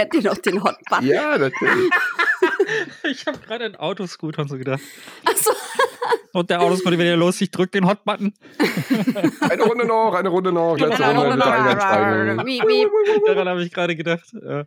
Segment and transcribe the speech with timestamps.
[0.00, 1.06] kennt ihr noch den Hot Button?
[1.06, 1.90] Ja, natürlich.
[3.10, 4.80] ich habe gerade an Autoscooter und so gedacht.
[5.24, 5.52] Achso.
[6.32, 8.32] Und der Autoscooter wieder los, ich drücke den Hot Button.
[9.40, 14.24] eine Runde noch, eine Runde noch, letzte Runde, Runde, Runde Daran habe ich gerade gedacht.
[14.32, 14.64] Ja.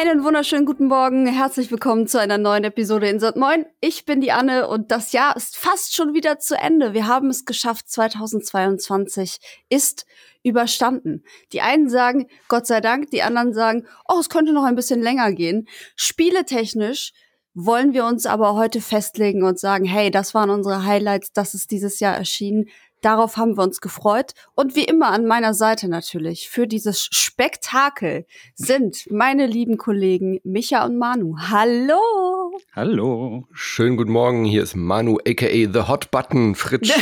[0.00, 1.26] Einen wunderschönen guten Morgen.
[1.26, 3.66] Herzlich willkommen zu einer neuen Episode in Sat Moin.
[3.82, 6.94] Ich bin die Anne und das Jahr ist fast schon wieder zu Ende.
[6.94, 7.90] Wir haben es geschafft.
[7.90, 10.06] 2022 ist
[10.42, 11.22] überstanden.
[11.52, 15.02] Die einen sagen, Gott sei Dank, die anderen sagen, oh, es könnte noch ein bisschen
[15.02, 15.68] länger gehen.
[15.96, 17.12] Spieletechnisch
[17.52, 21.70] wollen wir uns aber heute festlegen und sagen, hey, das waren unsere Highlights, das ist
[21.72, 22.70] dieses Jahr erschienen.
[23.00, 24.32] Darauf haben wir uns gefreut.
[24.54, 30.84] Und wie immer an meiner Seite natürlich für dieses Spektakel sind meine lieben Kollegen Micha
[30.84, 31.36] und Manu.
[31.38, 32.58] Hallo!
[32.74, 33.46] Hallo!
[33.52, 36.90] Schönen guten Morgen, hier ist Manu, aka The Hot Button, Fritsch.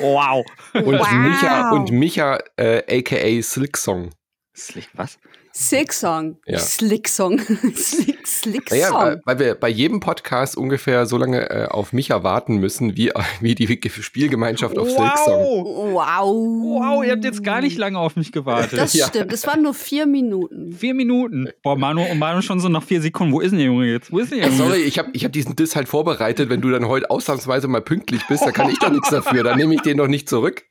[0.00, 0.44] wow!
[0.74, 1.12] Und wow.
[1.12, 4.10] Micha, und Micha äh, aka Slick Song.
[4.54, 5.18] Slick, was?
[5.56, 6.36] Sick Song.
[6.46, 6.58] Ja.
[6.58, 7.38] Slick Song.
[7.76, 8.98] Slick, Slick naja, Song.
[8.98, 13.12] Weil, weil, wir bei jedem Podcast ungefähr so lange äh, auf Micha warten müssen, wie,
[13.40, 14.96] wie die Spielgemeinschaft auf wow.
[14.96, 15.64] Slick Song.
[15.94, 16.26] Wow.
[16.26, 18.80] Wow, ihr habt jetzt gar nicht lange auf mich gewartet.
[18.80, 19.06] Das ja.
[19.06, 19.32] stimmt.
[19.32, 20.72] Es waren nur vier Minuten.
[20.72, 21.48] Vier Minuten.
[21.62, 23.32] Boah, Manu, und Manu schon so nach vier Sekunden.
[23.32, 24.10] Wo ist denn der Junge jetzt?
[24.10, 24.58] Wo ist denn der Junge?
[24.58, 26.50] Sorry, ich habe ich hab diesen Diss halt vorbereitet.
[26.50, 29.44] Wenn du dann heute ausnahmsweise mal pünktlich bist, da kann ich doch nichts dafür.
[29.44, 30.64] Dann nehme ich den doch nicht zurück.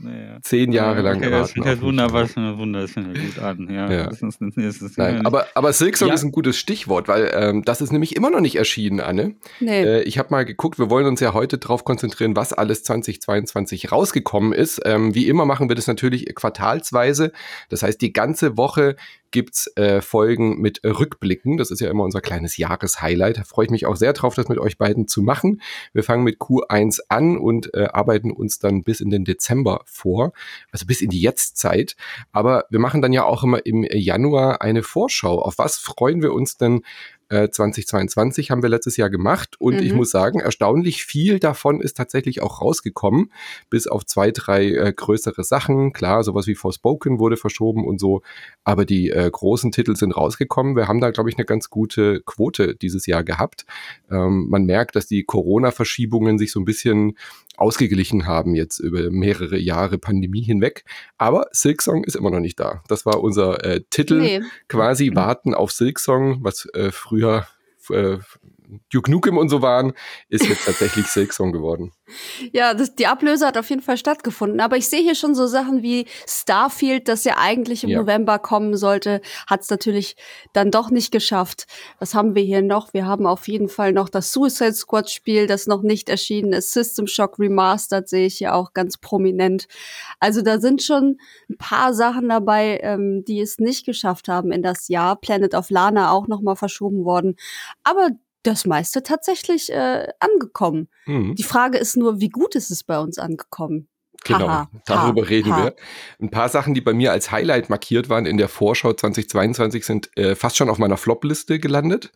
[0.00, 0.38] Naja.
[0.42, 3.68] Zehn Jahre lang okay, Das halt wunderbar, das Wunder, das fängt gut an.
[3.70, 4.06] Ja, ja.
[4.06, 6.14] Das ist, das ist Nein, aber, aber Silksong ja.
[6.14, 9.34] ist ein gutes Stichwort, weil ähm, das ist nämlich immer noch nicht erschienen, Anne.
[9.60, 9.82] Nee.
[9.82, 13.90] Äh, ich habe mal geguckt, wir wollen uns ja heute darauf konzentrieren, was alles 2022
[13.90, 14.80] rausgekommen ist.
[14.84, 17.32] Ähm, wie immer machen wir das natürlich quartalsweise.
[17.68, 18.96] Das heißt, die ganze Woche
[19.30, 21.56] gibt's äh, Folgen mit Rückblicken.
[21.56, 23.38] Das ist ja immer unser kleines Jahreshighlight.
[23.38, 25.60] Da freue ich mich auch sehr drauf, das mit euch beiden zu machen.
[25.92, 30.32] Wir fangen mit Q1 an und äh, arbeiten uns dann bis in den Dezember vor,
[30.72, 31.96] also bis in die Jetztzeit.
[32.32, 35.40] Aber wir machen dann ja auch immer im Januar eine Vorschau.
[35.40, 36.82] Auf was freuen wir uns denn
[37.28, 39.82] 2022 äh, haben wir letztes Jahr gemacht und mhm.
[39.82, 43.32] ich muss sagen, erstaunlich viel davon ist tatsächlich auch rausgekommen,
[43.70, 45.92] bis auf zwei, drei äh, größere Sachen.
[45.92, 48.22] Klar, sowas wie Forspoken wurde verschoben und so,
[48.64, 50.76] aber die äh, großen Titel sind rausgekommen.
[50.76, 53.66] Wir haben da, glaube ich, eine ganz gute Quote dieses Jahr gehabt.
[54.10, 57.16] Ähm, man merkt, dass die Corona-Verschiebungen sich so ein bisschen
[57.58, 60.84] ausgeglichen haben jetzt über mehrere Jahre Pandemie hinweg.
[61.16, 62.82] Aber Silksong ist immer noch nicht da.
[62.88, 64.42] Das war unser äh, Titel, nee.
[64.68, 67.46] quasi Warten auf Silksong, was äh, früher
[67.90, 68.18] äh,
[68.92, 69.92] Duke Nukem und so waren,
[70.28, 71.92] ist jetzt tatsächlich Silksong geworden.
[72.52, 74.60] Ja, das, die Ablöse hat auf jeden Fall stattgefunden.
[74.60, 78.00] Aber ich sehe hier schon so Sachen wie Starfield, das ja eigentlich im ja.
[78.00, 80.16] November kommen sollte, hat es natürlich
[80.52, 81.66] dann doch nicht geschafft.
[81.98, 82.92] Was haben wir hier noch?
[82.92, 86.72] Wir haben auf jeden Fall noch das Suicide Squad Spiel, das noch nicht erschienen ist.
[86.72, 89.66] System Shock Remastered sehe ich hier auch ganz prominent.
[90.20, 91.18] Also da sind schon
[91.48, 95.16] ein paar Sachen dabei, ähm, die es nicht geschafft haben in das Jahr.
[95.16, 97.36] Planet of Lana auch noch mal verschoben worden.
[97.84, 98.10] Aber
[98.48, 100.88] das meiste tatsächlich äh, angekommen.
[101.06, 101.34] Mhm.
[101.34, 103.88] Die Frage ist nur, wie gut ist es bei uns angekommen?
[104.24, 105.76] Genau, ha, darüber ha, reden wir.
[106.20, 110.10] Ein paar Sachen, die bei mir als Highlight markiert waren in der Vorschau 2022, sind
[110.16, 112.12] äh, fast schon auf meiner Flop-Liste gelandet.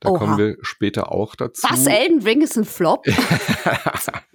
[0.00, 0.18] Da Oha.
[0.18, 1.66] kommen wir später auch dazu.
[1.68, 3.04] Was, Elden Ring ist ein Flop?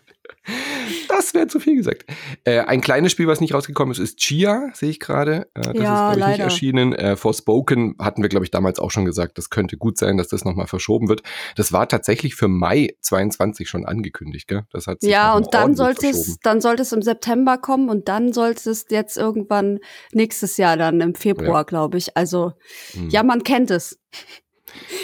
[1.09, 2.05] Das wäre zu viel gesagt.
[2.43, 5.47] Äh, ein kleines Spiel, was nicht rausgekommen ist, ist Chia, sehe ich gerade.
[5.53, 6.93] Äh, das ja, ist, glaube ich, nicht erschienen.
[6.93, 10.27] Äh, Forspoken hatten wir, glaube ich, damals auch schon gesagt, das könnte gut sein, dass
[10.27, 11.23] das nochmal verschoben wird.
[11.55, 14.63] Das war tatsächlich für Mai 22 schon angekündigt, gell?
[14.71, 18.07] Das hat sich ja, und dann sollte es, dann sollte es im September kommen und
[18.07, 19.79] dann sollte es jetzt irgendwann
[20.11, 21.63] nächstes Jahr dann im Februar, ja.
[21.63, 22.15] glaube ich.
[22.15, 22.53] Also,
[22.91, 23.09] hm.
[23.09, 23.99] ja, man kennt es.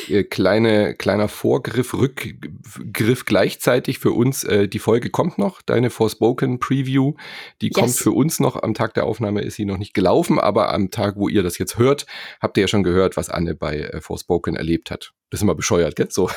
[0.08, 4.44] Äh, kleine, kleiner Vorgriff, Rückgriff gleichzeitig für uns.
[4.44, 7.14] Äh, die Folge kommt noch, deine Forspoken Preview.
[7.62, 7.76] Die yes.
[7.76, 8.62] kommt für uns noch.
[8.62, 11.58] Am Tag der Aufnahme ist sie noch nicht gelaufen, aber am Tag, wo ihr das
[11.58, 12.06] jetzt hört,
[12.42, 15.14] habt ihr ja schon gehört, was Anne bei äh, Forspoken erlebt hat.
[15.34, 16.10] Das ist immer bescheuert, gell?
[16.12, 16.30] So.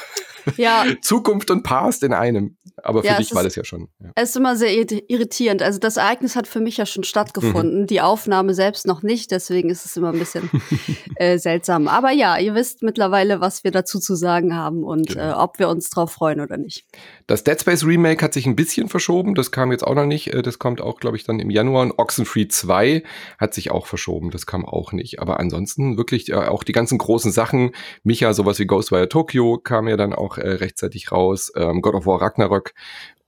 [0.57, 0.85] Ja.
[1.03, 2.57] Zukunft und Past in einem.
[2.83, 3.89] Aber für ja, dich war das ja schon.
[4.01, 4.11] Ja.
[4.15, 4.71] Es ist immer sehr
[5.11, 5.63] irritierend.
[5.63, 7.83] Also das Ereignis hat für mich ja schon stattgefunden.
[7.83, 7.87] Mhm.
[7.87, 9.31] Die Aufnahme selbst noch nicht.
[9.31, 10.49] Deswegen ist es immer ein bisschen
[11.17, 11.89] äh, seltsam.
[11.89, 15.31] Aber ja, ihr wisst mittlerweile, was wir dazu zu sagen haben und genau.
[15.31, 16.87] äh, ob wir uns drauf freuen oder nicht.
[17.27, 19.35] Das Dead Space Remake hat sich ein bisschen verschoben.
[19.35, 20.33] Das kam jetzt auch noch nicht.
[20.33, 21.83] Äh, das kommt auch, glaube ich, dann im Januar.
[21.83, 23.03] Und Oxenfree 2
[23.39, 24.31] hat sich auch verschoben.
[24.31, 25.19] Das kam auch nicht.
[25.19, 27.73] Aber ansonsten wirklich äh, auch die ganzen großen Sachen.
[28.05, 31.95] Micha, sowas wie Ghost Ghostwire Tokyo kam ja dann auch äh, rechtzeitig raus, ähm, God
[31.95, 32.73] of War Ragnarok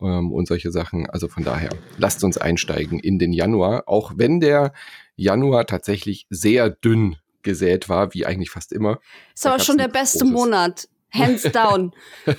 [0.01, 1.11] ähm, und solche Sachen.
[1.11, 4.73] Also von daher, lasst uns einsteigen in den Januar, auch wenn der
[5.17, 9.01] Januar tatsächlich sehr dünn gesät war, wie eigentlich fast immer.
[9.35, 10.33] Ist aber schon der beste großes.
[10.33, 10.89] Monat.
[11.13, 11.93] Hands down.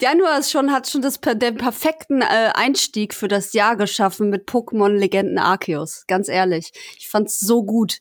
[0.00, 4.48] Januar ist schon, hat schon das, den perfekten äh, Einstieg für das Jahr geschaffen mit
[4.48, 6.04] Pokémon-Legenden Arceus.
[6.06, 6.70] Ganz ehrlich.
[6.96, 7.98] Ich fand's so gut.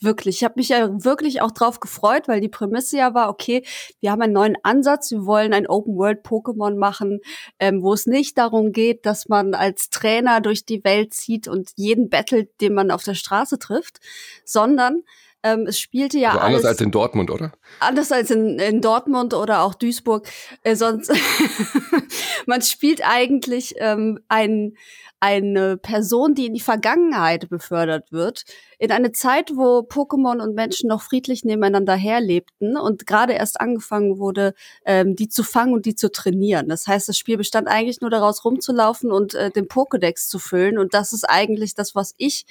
[0.00, 0.36] Wirklich.
[0.36, 3.64] Ich habe mich ja wirklich auch drauf gefreut, weil die Prämisse ja war, okay,
[4.00, 7.20] wir haben einen neuen Ansatz, wir wollen ein Open-World-Pokémon machen,
[7.58, 11.70] ähm, wo es nicht darum geht, dass man als Trainer durch die Welt zieht und
[11.74, 13.98] jeden battelt, den man auf der Straße trifft,
[14.44, 15.02] sondern
[15.42, 17.52] ähm, es spielte ja also anders als in Dortmund, oder?
[17.78, 20.28] Anders als in, in Dortmund oder auch Duisburg.
[20.64, 21.12] Äh, sonst
[22.46, 24.74] man spielt eigentlich ähm, ein,
[25.20, 28.44] eine Person, die in die Vergangenheit befördert wird,
[28.78, 34.18] in eine Zeit, wo Pokémon und Menschen noch friedlich nebeneinander herlebten und gerade erst angefangen
[34.18, 36.68] wurde, ähm, die zu fangen und die zu trainieren.
[36.68, 40.78] Das heißt, das Spiel bestand eigentlich nur daraus, rumzulaufen und äh, den Pokédex zu füllen.
[40.78, 42.44] Und das ist eigentlich das, was ich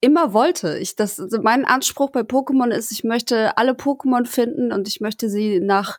[0.00, 0.78] immer wollte.
[0.78, 5.28] Ich, das, mein Anspruch bei Pokémon ist, ich möchte alle Pokémon finden und ich möchte
[5.28, 5.98] sie nach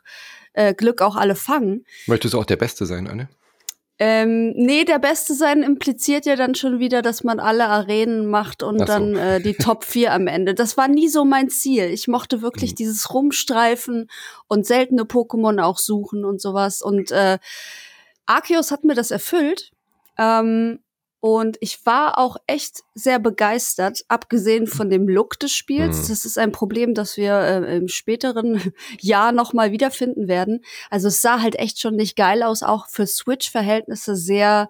[0.52, 1.84] äh, Glück auch alle fangen.
[2.06, 3.28] Möchtest du auch der Beste sein, Anne?
[3.98, 8.64] Ähm, nee, der Beste sein impliziert ja dann schon wieder, dass man alle Arenen macht
[8.64, 8.84] und so.
[8.84, 10.54] dann äh, die Top 4 am Ende.
[10.54, 11.84] Das war nie so mein Ziel.
[11.84, 12.76] Ich mochte wirklich mhm.
[12.76, 14.08] dieses Rumstreifen
[14.48, 16.82] und seltene Pokémon auch suchen und sowas.
[16.82, 17.38] Und äh,
[18.26, 19.70] Arceus hat mir das erfüllt.
[20.18, 20.80] Ähm,
[21.24, 25.98] und ich war auch echt sehr begeistert, abgesehen von dem Look des Spiels.
[25.98, 26.08] Mhm.
[26.08, 28.60] Das ist ein Problem, das wir äh, im späteren
[29.00, 30.64] Jahr nochmal wiederfinden werden.
[30.90, 34.68] Also es sah halt echt schon nicht geil aus, auch für Switch-Verhältnisse sehr,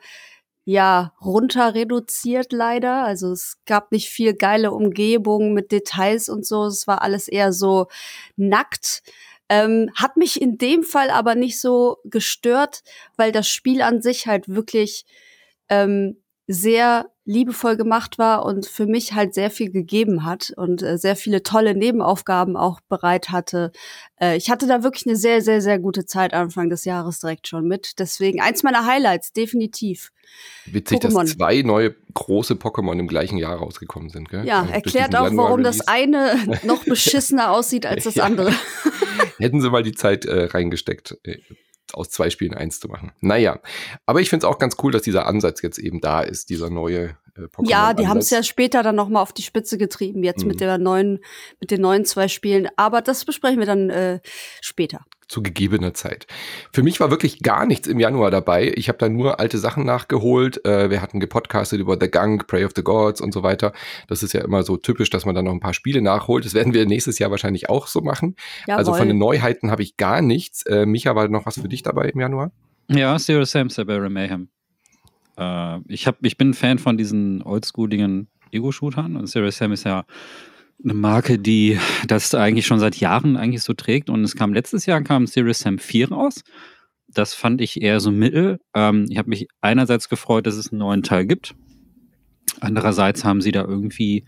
[0.66, 3.02] ja, runter reduziert leider.
[3.02, 6.66] Also es gab nicht viel geile Umgebung mit Details und so.
[6.66, 7.86] Es war alles eher so
[8.36, 9.02] nackt.
[9.48, 12.82] Ähm, hat mich in dem Fall aber nicht so gestört,
[13.16, 15.06] weil das Spiel an sich halt wirklich
[15.70, 20.98] ähm, sehr liebevoll gemacht war und für mich halt sehr viel gegeben hat und äh,
[20.98, 23.70] sehr viele tolle Nebenaufgaben auch bereit hatte.
[24.20, 27.46] Äh, ich hatte da wirklich eine sehr, sehr, sehr gute Zeit Anfang des Jahres direkt
[27.46, 28.00] schon mit.
[28.00, 30.10] Deswegen eins meiner Highlights, definitiv.
[30.66, 31.20] Witzig, Pokémon.
[31.20, 34.44] dass zwei neue große Pokémon im gleichen Jahr rausgekommen sind, gell?
[34.44, 36.34] Ja, also erklärt auch, warum das eine
[36.64, 38.24] noch beschissener aussieht als das ja.
[38.24, 38.52] andere.
[39.38, 41.18] Hätten sie mal die Zeit äh, reingesteckt.
[41.94, 43.12] Aus zwei Spielen eins zu machen.
[43.20, 43.60] Naja,
[44.06, 46.70] aber ich finde es auch ganz cool, dass dieser Ansatz jetzt eben da ist, dieser
[46.70, 47.68] neue äh, Pokémon.
[47.68, 50.48] Ja, die haben es ja später dann nochmal auf die Spitze getrieben, jetzt mhm.
[50.48, 51.20] mit der neuen,
[51.60, 52.68] mit den neuen zwei Spielen.
[52.76, 54.20] Aber das besprechen wir dann äh,
[54.60, 56.26] später zu gegebener Zeit.
[56.72, 58.70] Für mich war wirklich gar nichts im Januar dabei.
[58.76, 60.64] Ich habe da nur alte Sachen nachgeholt.
[60.66, 63.72] Äh, wir hatten gepodcastet über The Gunk, Prey of the Gods und so weiter.
[64.08, 66.44] Das ist ja immer so typisch, dass man dann noch ein paar Spiele nachholt.
[66.44, 68.36] Das werden wir nächstes Jahr wahrscheinlich auch so machen.
[68.66, 68.78] Jawohl.
[68.78, 70.66] Also von den Neuheiten habe ich gar nichts.
[70.66, 72.52] Äh, Micha, war noch was für dich dabei im Januar?
[72.88, 74.48] Ja, Zero Sam, Cyber Mayhem.
[75.38, 79.84] Äh, ich, hab, ich bin ein Fan von diesen oldschooligen Ego-Shootern und Zero Sam ist
[79.84, 80.04] ja
[80.84, 84.10] eine Marke, die das eigentlich schon seit Jahren eigentlich so trägt.
[84.10, 86.42] Und es kam letztes Jahr kam Serious Sam 4 raus.
[87.08, 88.60] Das fand ich eher so mittel.
[88.74, 91.54] Ähm, ich habe mich einerseits gefreut, dass es einen neuen Teil gibt.
[92.60, 94.24] Andererseits haben sie da irgendwie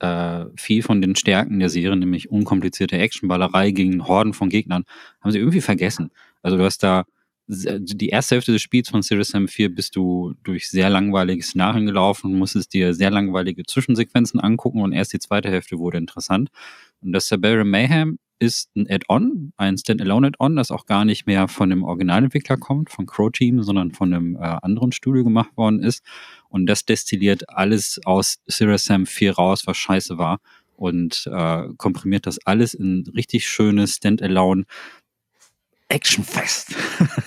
[0.00, 4.84] äh, viel von den Stärken der Serie, nämlich unkomplizierte Actionballerei gegen Horden von Gegnern,
[5.20, 6.10] haben sie irgendwie vergessen.
[6.42, 7.04] Also du hast da
[7.50, 11.86] die erste Hälfte des Spiels von Serious Sam 4 bist du durch sehr langweilige Szenarien
[11.86, 16.50] gelaufen, musstest dir sehr langweilige Zwischensequenzen angucken und erst die zweite Hälfte wurde interessant.
[17.00, 21.48] Und das Sabera Mayhem ist ein Add-on, ein Standalone Add-on, das auch gar nicht mehr
[21.48, 25.82] von dem Originalentwickler kommt, von Crow Team, sondern von einem äh, anderen Studio gemacht worden
[25.82, 26.04] ist.
[26.48, 30.38] Und das destilliert alles aus Serious Sam 4 raus, was scheiße war
[30.76, 34.64] und äh, komprimiert das alles in richtig schönes Standalone
[35.90, 36.74] Actionfest.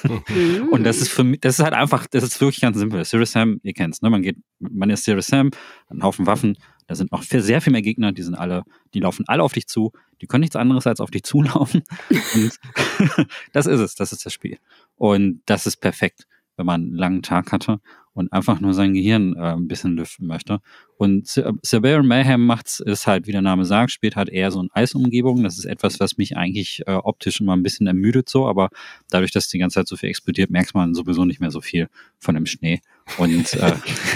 [0.04, 0.70] Mhm.
[0.72, 3.04] und das ist für mich, das ist halt einfach, das ist wirklich ganz simpel.
[3.06, 4.10] Serious Sam, ihr kennt's, ne?
[4.10, 5.52] Man geht, man ist Serious Sam,
[5.90, 9.26] einen Haufen Waffen, da sind noch sehr viel mehr Gegner, die sind alle, die laufen
[9.28, 9.92] alle auf dich zu,
[10.22, 11.84] die können nichts anderes als auf dich zulaufen.
[12.10, 12.60] und
[13.54, 14.58] das ist es, das ist das Spiel.
[14.96, 17.80] Und das ist perfekt, wenn man einen langen Tag hatte
[18.14, 20.60] und einfach nur sein Gehirn äh, ein bisschen lüften möchte.
[20.98, 21.28] Und
[21.64, 25.44] Severe Mayhem macht's, ist halt, wie der Name sagt, spielt halt eher so in Eisumgebung.
[25.44, 28.70] Das ist etwas, was mich eigentlich äh, optisch immer ein bisschen ermüdet so, aber
[29.10, 31.88] dadurch, dass die ganze Zeit so viel explodiert, merkt man sowieso nicht mehr so viel
[32.20, 32.82] von dem Schnee.
[33.18, 33.74] Und äh,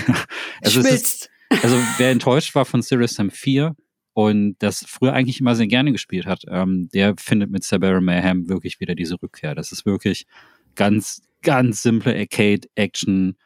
[0.62, 1.30] es ist,
[1.64, 3.76] also wer enttäuscht war von Serious Sam 4,
[4.18, 8.50] und das früher eigentlich immer sehr gerne gespielt hat, ähm, der findet mit Sabera Mayhem
[8.50, 9.54] wirklich wieder diese Rückkehr.
[9.54, 10.26] Das ist wirklich
[10.74, 13.38] ganz, ganz simple Arcade-Action,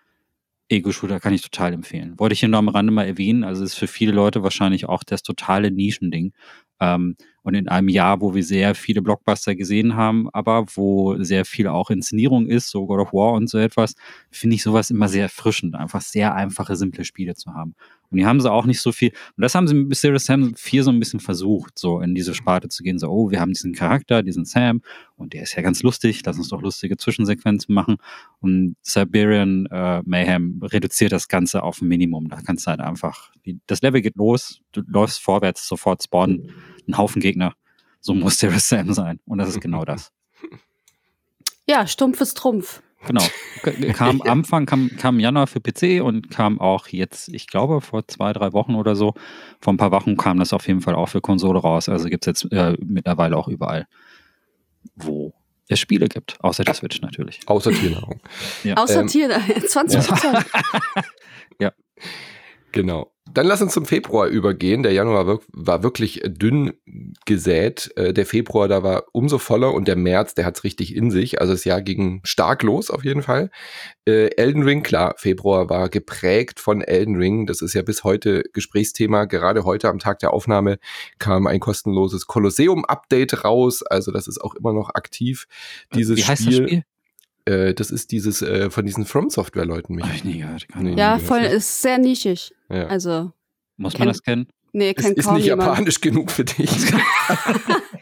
[0.71, 2.17] Ego-Shooter kann ich total empfehlen.
[2.17, 3.43] Wollte ich hier nur am Rande mal erwähnen.
[3.43, 6.33] Also ist für viele Leute wahrscheinlich auch das totale Nischending.
[6.79, 11.45] Ähm, und in einem Jahr, wo wir sehr viele Blockbuster gesehen haben, aber wo sehr
[11.45, 13.95] viel auch Inszenierung ist, so God of War und so etwas,
[14.31, 17.75] finde ich sowas immer sehr erfrischend, einfach sehr einfache, simple Spiele zu haben.
[18.12, 19.12] Und die haben sie auch nicht so viel.
[19.38, 22.34] Und das haben sie mit Serious Sam 4 so ein bisschen versucht, so in diese
[22.34, 23.00] Sparte zu gehen.
[23.00, 24.82] So, oh, wir haben diesen Charakter, diesen Sam,
[25.15, 26.22] und der ist ja ganz lustig.
[26.25, 27.98] Lass uns doch lustige Zwischensequenzen machen.
[28.39, 32.27] Und Siberian äh, Mayhem reduziert das Ganze auf ein Minimum.
[32.27, 36.51] Da kannst du halt einfach, die, das Level geht los, du läufst vorwärts, sofort spawnen
[36.88, 37.53] ein Haufen Gegner.
[38.01, 39.20] So muss Serious Sam sein.
[39.25, 40.12] Und das ist genau das.
[41.68, 42.82] Ja, stumpfes Trumpf.
[43.08, 43.24] Genau.
[43.93, 48.08] Kam am Anfang, kam, kam Januar für PC und kam auch jetzt, ich glaube, vor
[48.08, 49.13] zwei, drei Wochen oder so.
[49.60, 51.88] Vor ein paar Wochen kam das auf jeden Fall auch für Konsole raus.
[51.88, 53.88] Also gibt es jetzt äh, mittlerweile auch überall,
[54.96, 55.34] wo
[55.67, 56.38] es Spiele gibt.
[56.43, 57.39] Außer der Switch natürlich.
[57.46, 58.20] Außer Tiernahrung.
[58.63, 58.75] Ja.
[58.77, 59.62] Außer ähm, Tiernahrung.
[59.67, 60.46] 20 Prozent.
[61.60, 61.72] ja.
[62.71, 63.11] Genau.
[63.33, 64.83] Dann lass uns zum Februar übergehen.
[64.83, 66.73] Der Januar war wirklich dünn
[67.25, 67.91] gesät.
[67.95, 71.11] Äh, der Februar, da war umso voller und der März, der hat es richtig in
[71.11, 71.39] sich.
[71.39, 73.49] Also das Jahr ging stark los auf jeden Fall.
[74.05, 77.45] Äh, Elden Ring, klar, Februar war geprägt von Elden Ring.
[77.45, 79.25] Das ist ja bis heute Gesprächsthema.
[79.25, 80.79] Gerade heute am Tag der Aufnahme
[81.19, 83.83] kam ein kostenloses Kolosseum-Update raus.
[83.83, 85.45] Also das ist auch immer noch aktiv.
[85.93, 86.59] Dieses Wie heißt Spiel.
[86.59, 86.83] Das Spiel?
[87.45, 90.05] Äh, das ist dieses äh, von diesen From Software Leuten mich.
[90.13, 90.67] ich nie gehört.
[90.75, 92.53] Nee, ja, voll ist sehr nischig.
[92.69, 92.88] Ja.
[92.88, 93.31] Also
[93.77, 94.48] muss man das kennen?
[94.74, 95.69] Nee, kennt ist, ist nicht jemand.
[95.69, 96.69] japanisch genug für dich.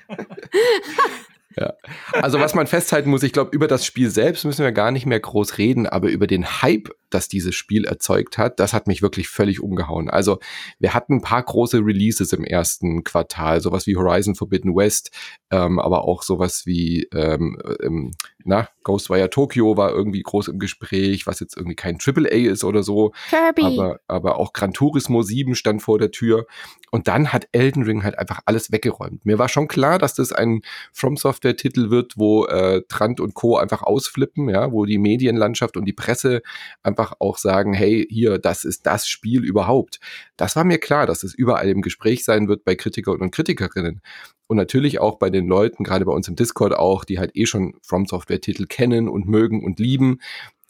[1.60, 1.74] Ja.
[2.14, 5.06] Also was man festhalten muss, ich glaube, über das Spiel selbst müssen wir gar nicht
[5.06, 9.02] mehr groß reden, aber über den Hype, das dieses Spiel erzeugt hat, das hat mich
[9.02, 10.10] wirklich völlig umgehauen.
[10.10, 10.40] Also
[10.80, 15.12] wir hatten ein paar große Releases im ersten Quartal, sowas wie Horizon Forbidden West,
[15.52, 18.12] ähm, aber auch sowas wie ähm, ähm,
[18.46, 22.84] na, Ghostwire Tokyo war irgendwie groß im Gespräch, was jetzt irgendwie kein AAA ist oder
[22.84, 23.12] so.
[23.30, 23.64] Kirby.
[23.64, 26.48] Aber, aber auch Gran Turismo 7 stand vor der Tür.
[26.92, 29.26] Und dann hat Elden Ring halt einfach alles weggeräumt.
[29.26, 30.62] Mir war schon klar, dass das ein
[30.94, 33.58] From Software Titel wird, wo äh, Trant und Co.
[33.58, 36.42] einfach ausflippen, ja, wo die Medienlandschaft und die Presse
[36.84, 40.00] einfach auch sagen, hey, hier, das ist das Spiel überhaupt.
[40.38, 44.02] Das war mir klar, dass es überall im Gespräch sein wird bei Kritikern und Kritikerinnen.
[44.48, 47.46] Und natürlich auch bei den Leuten, gerade bei uns im Discord auch, die halt eh
[47.46, 50.20] schon From Software Titel kennen und mögen und lieben.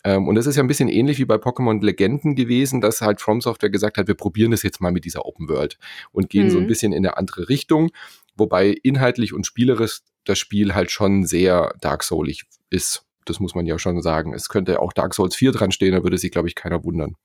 [0.03, 3.21] Ähm, und das ist ja ein bisschen ähnlich wie bei Pokémon Legenden gewesen, dass halt
[3.21, 5.77] From Software gesagt hat, wir probieren das jetzt mal mit dieser Open World
[6.11, 6.51] und gehen mhm.
[6.51, 6.67] so ein mhm.
[6.67, 7.91] bisschen in eine andere Richtung.
[8.35, 13.03] Wobei inhaltlich und spielerisch das Spiel halt schon sehr Dark Soulig ist.
[13.25, 14.33] Das muss man ja schon sagen.
[14.33, 17.15] Es könnte auch Dark Souls 4 dran stehen, da würde sich, glaube ich, keiner wundern.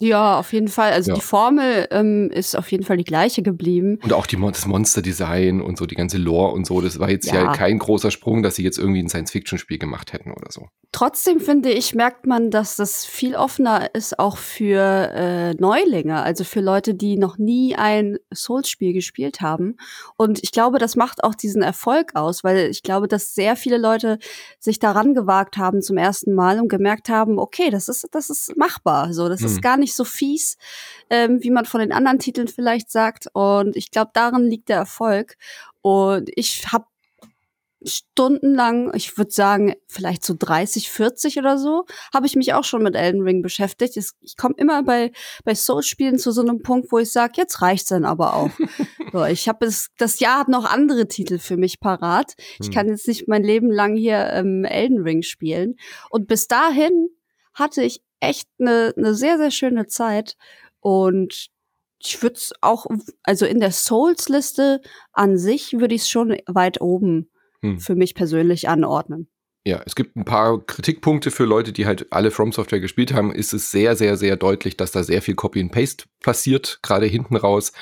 [0.00, 0.92] Ja, auf jeden Fall.
[0.92, 1.14] Also ja.
[1.14, 3.98] die Formel ähm, ist auf jeden Fall die gleiche geblieben.
[4.02, 6.80] Und auch die, das Monster-Design und so, die ganze Lore und so.
[6.80, 7.44] Das war jetzt ja.
[7.44, 10.68] ja kein großer Sprung, dass sie jetzt irgendwie ein Science-Fiction-Spiel gemacht hätten oder so.
[10.92, 16.42] Trotzdem finde ich, merkt man, dass das viel offener ist auch für äh, Neulinge, also
[16.42, 19.76] für Leute, die noch nie ein Souls-Spiel gespielt haben.
[20.16, 23.78] Und ich glaube, das macht auch diesen Erfolg aus, weil ich glaube, dass sehr viele
[23.78, 24.18] Leute
[24.58, 28.56] sich daran gewagt haben zum ersten Mal und gemerkt haben, okay, das ist, das ist
[28.56, 29.12] machbar.
[29.12, 29.46] So, das hm.
[29.46, 30.56] ist gar nicht nicht so fies,
[31.10, 33.26] ähm, wie man von den anderen Titeln vielleicht sagt.
[33.32, 35.36] Und ich glaube, darin liegt der Erfolg.
[35.82, 36.86] Und ich habe
[37.82, 42.82] stundenlang, ich würde sagen, vielleicht so 30, 40 oder so, habe ich mich auch schon
[42.82, 43.96] mit Elden Ring beschäftigt.
[43.96, 45.12] Ich komme immer bei,
[45.44, 48.50] bei Soul-Spielen zu so einem Punkt, wo ich sage, jetzt reicht's dann aber auch.
[49.12, 49.66] so, ich habe
[49.96, 52.34] das Jahr hat noch andere Titel für mich parat.
[52.60, 52.74] Ich hm.
[52.74, 55.76] kann jetzt nicht mein Leben lang hier ähm, Elden Ring spielen.
[56.10, 57.08] Und bis dahin
[57.54, 60.36] hatte ich echt eine, eine sehr, sehr schöne Zeit.
[60.80, 61.48] Und
[61.98, 62.86] ich würde es auch,
[63.22, 64.80] also in der Souls-Liste
[65.12, 67.78] an sich würde ich es schon weit oben hm.
[67.78, 69.28] für mich persönlich anordnen
[69.66, 73.32] ja, es gibt ein paar Kritikpunkte für Leute, die halt alle From Software gespielt haben.
[73.32, 77.06] Ist es sehr, sehr, sehr deutlich, dass da sehr viel Copy and Paste passiert, gerade
[77.06, 77.72] hinten raus.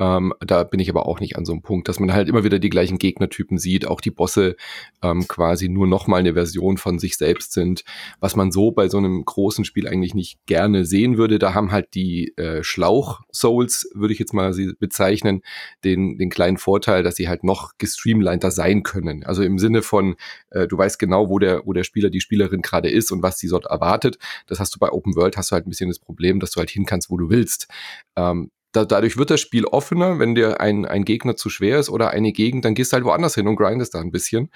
[0.00, 2.42] Ähm, da bin ich aber auch nicht an so einem Punkt, dass man halt immer
[2.42, 4.56] wieder die gleichen Gegnertypen sieht, auch die Bosse
[5.02, 7.84] ähm, quasi nur nochmal eine Version von sich selbst sind,
[8.18, 11.38] was man so bei so einem großen Spiel eigentlich nicht gerne sehen würde.
[11.38, 15.42] Da haben halt die äh, Schlauch-Souls, würde ich jetzt mal sie bezeichnen,
[15.84, 19.24] den, den kleinen Vorteil, dass sie halt noch gestreamliner sein können.
[19.24, 20.16] Also im Sinne von,
[20.50, 23.38] äh, du weißt genau, wo der, wo der Spieler, die Spielerin gerade ist und was
[23.38, 24.18] sie dort erwartet.
[24.46, 26.58] Das hast du bei Open World, hast du halt ein bisschen das Problem, dass du
[26.58, 27.68] halt hin kannst, wo du willst.
[28.16, 31.88] Ähm, da, dadurch wird das Spiel offener, wenn dir ein, ein Gegner zu schwer ist
[31.88, 34.50] oder eine Gegend, dann gehst du halt woanders hin und grindest da ein bisschen.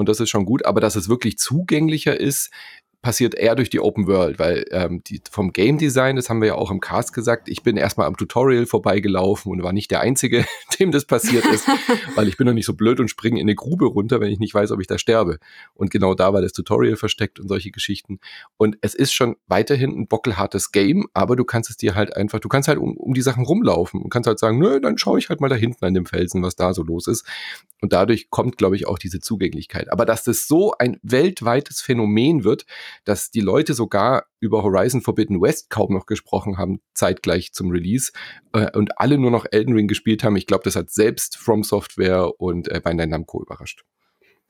[0.00, 0.66] Und das ist schon gut.
[0.66, 2.50] Aber dass es wirklich zugänglicher ist,
[3.02, 6.48] passiert eher durch die Open World, weil ähm, die, vom Game Design, das haben wir
[6.48, 10.00] ja auch im Cast gesagt, ich bin erstmal am Tutorial vorbeigelaufen und war nicht der
[10.00, 10.44] Einzige,
[10.78, 11.66] dem das passiert ist,
[12.14, 14.38] weil ich bin noch nicht so blöd und springe in eine Grube runter, wenn ich
[14.38, 15.38] nicht weiß, ob ich da sterbe.
[15.72, 18.20] Und genau da war das Tutorial versteckt und solche Geschichten.
[18.58, 22.40] Und es ist schon weiterhin ein bockelhartes Game, aber du kannst es dir halt einfach,
[22.40, 25.18] du kannst halt um, um die Sachen rumlaufen und kannst halt sagen, nö, dann schaue
[25.18, 27.26] ich halt mal da hinten an dem Felsen, was da so los ist.
[27.80, 29.90] Und dadurch kommt, glaube ich, auch diese Zugänglichkeit.
[29.90, 32.66] Aber dass das so ein weltweites Phänomen wird,
[33.04, 38.12] dass die Leute sogar über Horizon Forbidden West kaum noch gesprochen haben, zeitgleich zum Release,
[38.52, 40.36] äh, und alle nur noch Elden Ring gespielt haben.
[40.36, 43.84] Ich glaube, das hat selbst From Software und äh, Bandai Namco überrascht.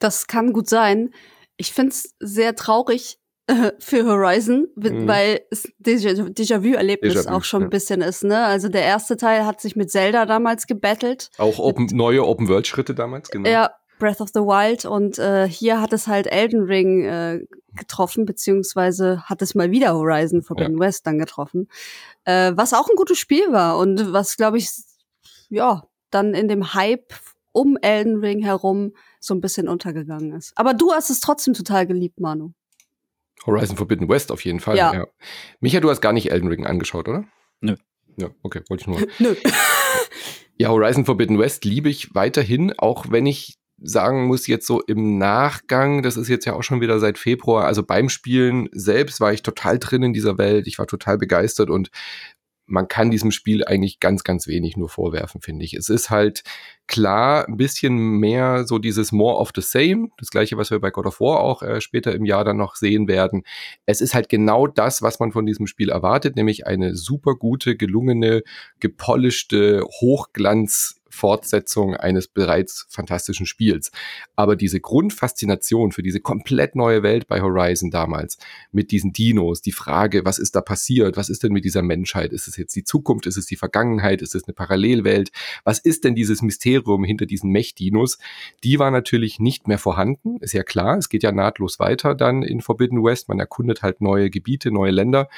[0.00, 1.10] Das kann gut sein.
[1.56, 3.19] Ich finde es sehr traurig,
[3.78, 5.08] für Horizon, mhm.
[5.08, 7.66] weil es Déjà-vu-Erlebnis Déjà auch schon ja.
[7.66, 8.24] ein bisschen ist.
[8.24, 8.44] Ne?
[8.44, 11.30] Also der erste Teil hat sich mit Zelda damals gebettelt.
[11.38, 13.48] Auch open, neue Open-World-Schritte damals, genau.
[13.48, 17.40] Ja, Breath of the Wild und äh, hier hat es halt Elden Ring äh,
[17.74, 20.80] getroffen, beziehungsweise hat es mal wieder Horizon Forbidden ja.
[20.80, 21.68] West dann getroffen,
[22.24, 24.70] äh, was auch ein gutes Spiel war und was, glaube ich,
[25.50, 27.12] ja, dann in dem Hype
[27.52, 30.52] um Elden Ring herum so ein bisschen untergegangen ist.
[30.56, 32.52] Aber du hast es trotzdem total geliebt, Manu.
[33.46, 34.76] Horizon Forbidden West auf jeden Fall.
[34.76, 34.92] Ja.
[34.92, 35.06] ja.
[35.60, 37.24] Micha, du hast gar nicht Elden Ring angeschaut, oder?
[37.60, 37.76] Nö.
[38.16, 39.00] Ja, okay, wollte ich nur.
[39.18, 39.34] Nö.
[40.56, 45.18] ja, Horizon Forbidden West liebe ich weiterhin, auch wenn ich sagen muss, jetzt so im
[45.18, 49.32] Nachgang, das ist jetzt ja auch schon wieder seit Februar, also beim Spielen selbst war
[49.32, 51.90] ich total drin in dieser Welt, ich war total begeistert und
[52.70, 55.74] man kann diesem Spiel eigentlich ganz, ganz wenig nur vorwerfen, finde ich.
[55.74, 56.42] Es ist halt
[56.86, 60.90] klar ein bisschen mehr so dieses More of the Same, das gleiche, was wir bei
[60.90, 63.42] God of War auch äh, später im Jahr dann noch sehen werden.
[63.86, 67.76] Es ist halt genau das, was man von diesem Spiel erwartet, nämlich eine super gute,
[67.76, 68.42] gelungene,
[68.78, 73.90] gepolischte Hochglanz Fortsetzung eines bereits fantastischen Spiels.
[74.36, 78.38] Aber diese Grundfaszination für diese komplett neue Welt bei Horizon damals,
[78.72, 82.32] mit diesen Dinos, die Frage, was ist da passiert, was ist denn mit dieser Menschheit,
[82.32, 85.30] ist es jetzt die Zukunft, ist es die Vergangenheit, ist es eine Parallelwelt,
[85.64, 88.18] was ist denn dieses Mysterium hinter diesen Mech-Dinos,
[88.64, 92.42] die war natürlich nicht mehr vorhanden, ist ja klar, es geht ja nahtlos weiter dann
[92.42, 95.28] in Forbidden West, man erkundet halt neue Gebiete, neue Länder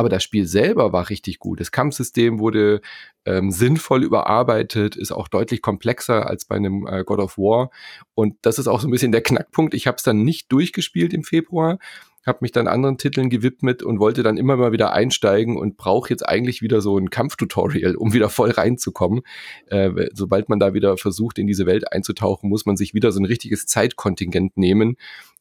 [0.00, 1.60] aber das Spiel selber war richtig gut.
[1.60, 2.80] Das Kampfsystem wurde
[3.26, 7.70] ähm, sinnvoll überarbeitet, ist auch deutlich komplexer als bei einem äh, God of War.
[8.14, 9.74] Und das ist auch so ein bisschen der Knackpunkt.
[9.74, 11.78] Ich habe es dann nicht durchgespielt im Februar,
[12.24, 16.08] habe mich dann anderen Titeln gewidmet und wollte dann immer mal wieder einsteigen und brauche
[16.08, 19.20] jetzt eigentlich wieder so ein Kampftutorial, um wieder voll reinzukommen.
[19.66, 23.20] Äh, sobald man da wieder versucht, in diese Welt einzutauchen, muss man sich wieder so
[23.20, 24.96] ein richtiges Zeitkontingent nehmen,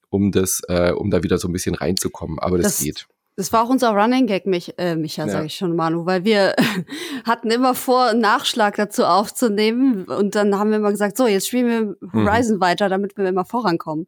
[0.09, 2.39] um das, äh, um da wieder so ein bisschen reinzukommen.
[2.39, 3.07] Aber das, das geht.
[3.39, 5.31] Das war auch unser Running Gag, mich, äh, Micha, ja.
[5.31, 6.55] sage ich schon, Manu, weil wir
[7.23, 11.47] hatten immer vor, einen Nachschlag dazu aufzunehmen und dann haben wir immer gesagt, so, jetzt
[11.47, 12.27] spielen wir mhm.
[12.27, 12.61] Horizon mhm.
[12.61, 14.07] weiter, damit wir immer vorankommen.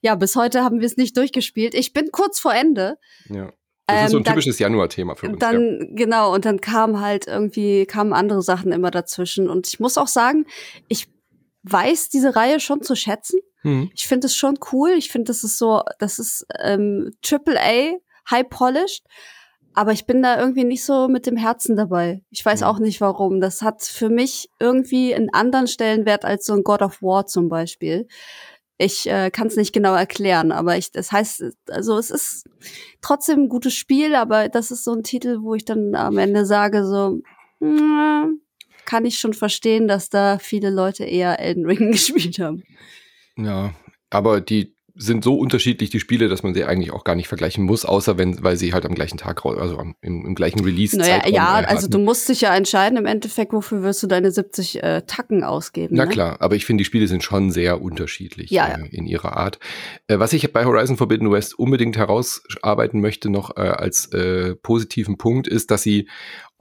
[0.00, 1.74] Ja, bis heute haben wir es nicht durchgespielt.
[1.74, 2.98] Ich bin kurz vor Ende.
[3.28, 3.52] Ja.
[3.86, 5.38] Das ähm, ist so ein ähm, typisches Januar-Thema für uns.
[5.38, 5.86] Dann, ja.
[6.04, 9.48] genau, und dann kamen halt irgendwie, kamen andere Sachen immer dazwischen.
[9.48, 10.44] Und ich muss auch sagen,
[10.88, 11.06] ich
[11.62, 13.38] weiß diese Reihe schon zu schätzen.
[13.62, 13.92] Mhm.
[13.94, 14.90] Ich finde es schon cool.
[14.98, 17.92] Ich finde, das ist so, das ist ähm, Triple A
[18.30, 19.04] high polished.
[19.74, 22.22] Aber ich bin da irgendwie nicht so mit dem Herzen dabei.
[22.30, 23.40] Ich weiß auch nicht warum.
[23.40, 27.48] Das hat für mich irgendwie einen anderen Stellenwert als so ein God of War zum
[27.48, 28.06] Beispiel.
[28.76, 32.44] Ich äh, kann es nicht genau erklären, aber ich, das heißt, also es ist
[33.00, 36.44] trotzdem ein gutes Spiel, aber das ist so ein Titel, wo ich dann am Ende
[36.44, 37.20] sage so,
[37.60, 38.30] mh,
[38.84, 42.64] kann ich schon verstehen, dass da viele Leute eher Elden Ring gespielt haben.
[43.36, 43.72] Ja,
[44.10, 47.64] aber die sind so unterschiedlich die Spiele, dass man sie eigentlich auch gar nicht vergleichen
[47.64, 50.96] muss, außer wenn, weil sie halt am gleichen Tag, also im, im gleichen Release.
[50.96, 54.30] Naja, ja, äh, also du musst dich ja entscheiden im Endeffekt, wofür wirst du deine
[54.30, 55.96] 70 äh, Tacken ausgeben.
[55.96, 56.10] Na ne?
[56.10, 59.58] klar, aber ich finde, die Spiele sind schon sehr unterschiedlich ja, äh, in ihrer Art.
[60.08, 65.16] Äh, was ich bei Horizon Forbidden West unbedingt herausarbeiten möchte noch äh, als äh, positiven
[65.16, 66.08] Punkt ist, dass sie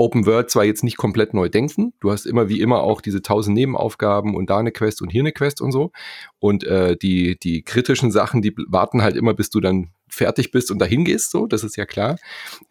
[0.02, 1.94] Open World zwar jetzt nicht komplett neu denken.
[2.00, 5.22] Du hast immer wie immer auch diese tausend Nebenaufgaben und da eine Quest und hier
[5.22, 5.92] eine Quest und so.
[6.40, 10.72] Und äh, die, die kritischen Sachen, die warten halt immer, bis du dann fertig bist
[10.72, 12.18] und dahin gehst, so, das ist ja klar.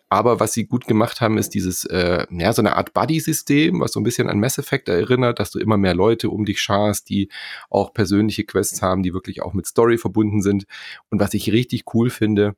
[0.09, 3.93] Aber was sie gut gemacht haben, ist dieses, äh, ja, so eine Art Buddy-System, was
[3.93, 7.09] so ein bisschen an Mass Effect erinnert, dass du immer mehr Leute um dich scharst,
[7.11, 7.29] die
[7.71, 10.64] auch persönliche Quests haben, die wirklich auch mit Story verbunden sind.
[11.11, 12.57] Und was ich richtig cool finde,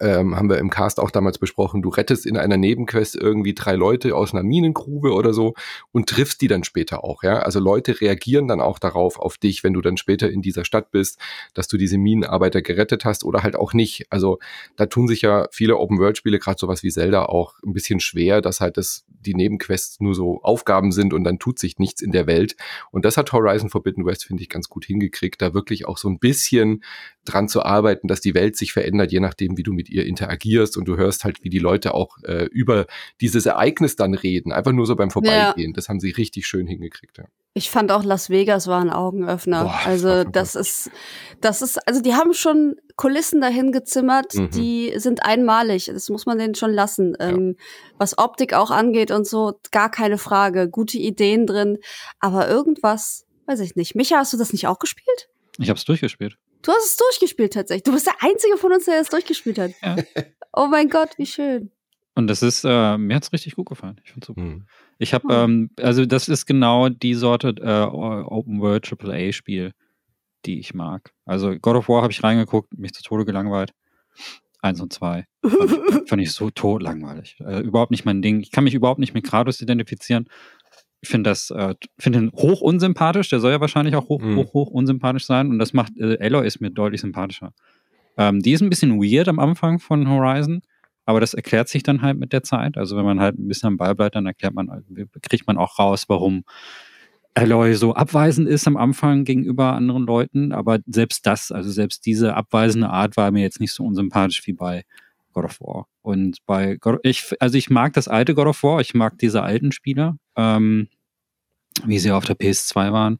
[0.00, 3.74] ähm, haben wir im Cast auch damals besprochen, du rettest in einer Nebenquest irgendwie drei
[3.74, 5.54] Leute aus einer Minengrube oder so
[5.92, 7.40] und triffst die dann später auch, ja.
[7.40, 10.90] Also Leute reagieren dann auch darauf auf dich, wenn du dann später in dieser Stadt
[10.90, 11.18] bist,
[11.54, 14.06] dass du diese Minenarbeiter gerettet hast oder halt auch nicht.
[14.10, 14.38] Also
[14.76, 18.60] da tun sich ja viele Open-World-Spiele, gerade sowas wie Zelda, auch ein bisschen schwer, dass
[18.60, 22.26] halt das, die Nebenquests nur so Aufgaben sind und dann tut sich nichts in der
[22.26, 22.56] Welt.
[22.90, 26.08] Und das hat Horizon Forbidden West, finde ich, ganz gut hingekriegt, da wirklich auch so
[26.08, 26.82] ein bisschen
[27.24, 30.76] dran zu arbeiten, dass die Welt sich verändert, je nachdem, wie du mit ihr interagierst
[30.76, 32.86] und du hörst halt, wie die Leute auch äh, über
[33.20, 35.70] dieses Ereignis dann reden, einfach nur so beim Vorbeigehen.
[35.70, 35.74] Ja.
[35.74, 37.18] Das haben sie richtig schön hingekriegt.
[37.18, 37.24] Ja.
[37.52, 39.64] Ich fand auch Las Vegas war ein Augenöffner.
[39.64, 40.90] Boah, also das ist,
[41.40, 44.50] das ist, also die haben schon Kulissen dahin gezimmert, mhm.
[44.50, 45.86] die sind einmalig.
[45.86, 47.16] Das muss man denen schon lassen.
[47.18, 47.30] Ja.
[47.30, 47.56] Ähm,
[47.98, 50.68] was Optik auch angeht und so, gar keine Frage.
[50.68, 51.78] Gute Ideen drin.
[52.20, 53.96] Aber irgendwas, weiß ich nicht.
[53.96, 55.28] Micha, hast du das nicht auch gespielt?
[55.58, 56.38] Ich habe es durchgespielt.
[56.62, 57.84] Du hast es durchgespielt tatsächlich.
[57.84, 59.72] Du bist der Einzige von uns, der es durchgespielt hat.
[59.82, 59.96] Ja.
[60.52, 61.70] Oh mein Gott, wie schön.
[62.14, 64.00] Und das ist, äh, mir hat es richtig gut gefallen.
[64.04, 64.40] Ich finde super.
[64.40, 64.66] Mhm.
[64.98, 69.72] Ich habe, ähm, also das ist genau die Sorte äh, Open World AAA Spiel,
[70.44, 71.12] die ich mag.
[71.24, 73.72] Also God of War habe ich reingeguckt, mich zu Tode gelangweilt.
[74.60, 75.24] Eins und zwei.
[75.42, 77.38] Fand ich, fand ich so totlangweilig.
[77.40, 78.40] Äh, überhaupt nicht mein Ding.
[78.40, 80.28] Ich kann mich überhaupt nicht mit Kratos identifizieren.
[81.02, 83.30] Ich finde das, äh, finde ihn hoch unsympathisch.
[83.30, 84.36] Der soll ja wahrscheinlich auch hoch, mhm.
[84.36, 85.48] hoch, hoch unsympathisch sein.
[85.48, 87.52] Und das macht, äh, Aloy ist mir deutlich sympathischer.
[88.16, 90.62] Ähm, die ist ein bisschen weird am Anfang von Horizon.
[91.06, 92.76] Aber das erklärt sich dann halt mit der Zeit.
[92.76, 94.68] Also wenn man halt ein bisschen am Ball bleibt, dann erklärt man,
[95.22, 96.44] kriegt man auch raus, warum
[97.34, 102.34] Aloy so abweisend ist am Anfang gegenüber anderen Leuten, aber selbst das, also selbst diese
[102.34, 104.84] abweisende Art war mir jetzt nicht so unsympathisch wie bei
[105.32, 105.86] God of War.
[106.02, 109.42] Und bei God, ich, also ich mag das alte God of War, ich mag diese
[109.42, 110.88] alten Spieler, ähm,
[111.84, 113.18] wie sie auf der PS2 waren.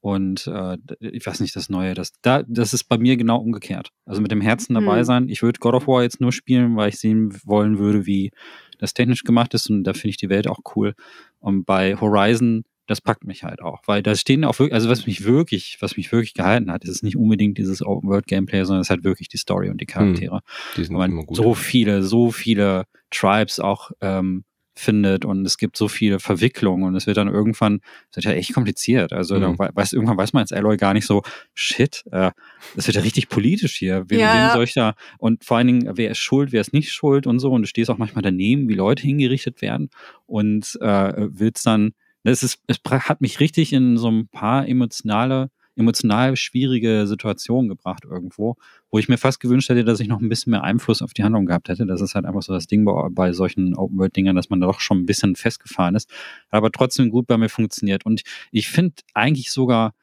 [0.00, 3.88] Und äh, ich weiß nicht, das Neue, das, da, das ist bei mir genau umgekehrt.
[4.04, 5.04] Also mit dem Herzen dabei mhm.
[5.04, 5.28] sein.
[5.30, 8.30] Ich würde God of War jetzt nur spielen, weil ich sehen wollen würde, wie
[8.78, 9.70] das technisch gemacht ist.
[9.70, 10.94] Und da finde ich die Welt auch cool.
[11.40, 15.06] Und bei Horizon das packt mich halt auch, weil da stehen auch wirklich, also was
[15.06, 18.82] mich wirklich, was mich wirklich gehalten hat, ist nicht unbedingt dieses Open World Gameplay, sondern
[18.82, 20.36] es ist halt wirklich die Story und die Charaktere.
[20.36, 20.42] Hm,
[20.76, 21.36] die sind immer gut.
[21.36, 24.44] So viele, so viele Tribes auch ähm,
[24.76, 28.32] findet und es gibt so viele Verwicklungen und es wird dann irgendwann, es wird ja
[28.32, 29.12] echt kompliziert.
[29.12, 29.58] Also mhm.
[29.58, 31.22] weiß, irgendwann weiß man als Alloy gar nicht so,
[31.54, 32.32] shit, äh,
[32.74, 34.04] das wird ja richtig politisch hier.
[34.08, 34.48] Wem, ja.
[34.48, 37.26] wem soll ich da, und vor allen Dingen, wer ist schuld, wer ist nicht schuld
[37.26, 39.90] und so und du stehst auch manchmal daneben, wie Leute hingerichtet werden
[40.26, 41.92] und äh, willst dann
[42.24, 48.04] es, ist, es hat mich richtig in so ein paar emotionale, emotional schwierige Situationen gebracht
[48.04, 48.56] irgendwo,
[48.90, 51.24] wo ich mir fast gewünscht hätte, dass ich noch ein bisschen mehr Einfluss auf die
[51.24, 51.84] Handlung gehabt hätte.
[51.86, 54.80] Das ist halt einfach so das Ding bei, bei solchen Open-World-Dingern, dass man da doch
[54.80, 56.10] schon ein bisschen festgefahren ist,
[56.50, 58.06] aber trotzdem gut bei mir funktioniert.
[58.06, 59.94] Und ich finde eigentlich sogar,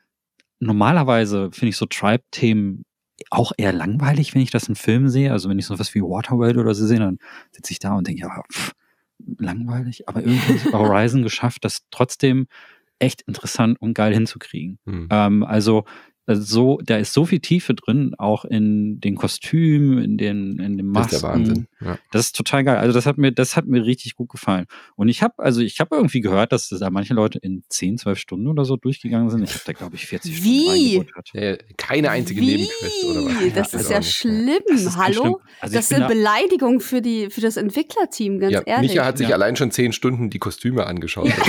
[0.59, 2.83] normalerweise finde ich so Tribe-Themen
[3.29, 5.31] auch eher langweilig, wenn ich das in Filmen sehe.
[5.31, 7.19] Also wenn ich so was wie Waterworld oder so sehe, dann
[7.51, 8.73] sitze ich da und denke, ja, pff,
[9.37, 12.47] langweilig, aber irgendwie hat Horizon geschafft, das trotzdem
[12.99, 14.79] echt interessant und geil hinzukriegen.
[14.85, 15.07] Mhm.
[15.09, 15.85] Ähm, also
[16.31, 20.77] also so, da ist so viel Tiefe drin, auch in den Kostümen, in den, in
[20.77, 21.09] den Masken.
[21.09, 21.67] Das ist der Wahnsinn.
[21.81, 21.97] Ja.
[22.11, 22.77] Das ist total geil.
[22.77, 24.65] Also das hat mir, das hat mir richtig gut gefallen.
[24.95, 28.17] Und ich habe, also ich habe irgendwie gehört, dass da manche Leute in 10, 12
[28.17, 29.43] Stunden oder so durchgegangen sind.
[29.43, 30.91] Ich habe da, glaube ich, 40 Wie?
[30.93, 32.45] Stunden ja, keine einzige Wie?
[32.45, 33.53] Nebenquest oder was.
[33.53, 34.61] Das, das ist ja schlimm.
[34.67, 35.41] Das ist Hallo?
[35.59, 38.91] Also das ist eine Beleidigung für, die, für das Entwicklerteam, ganz ja, ehrlich.
[38.91, 41.31] Micha hat sich allein schon 10 Stunden die Kostüme angeschaut.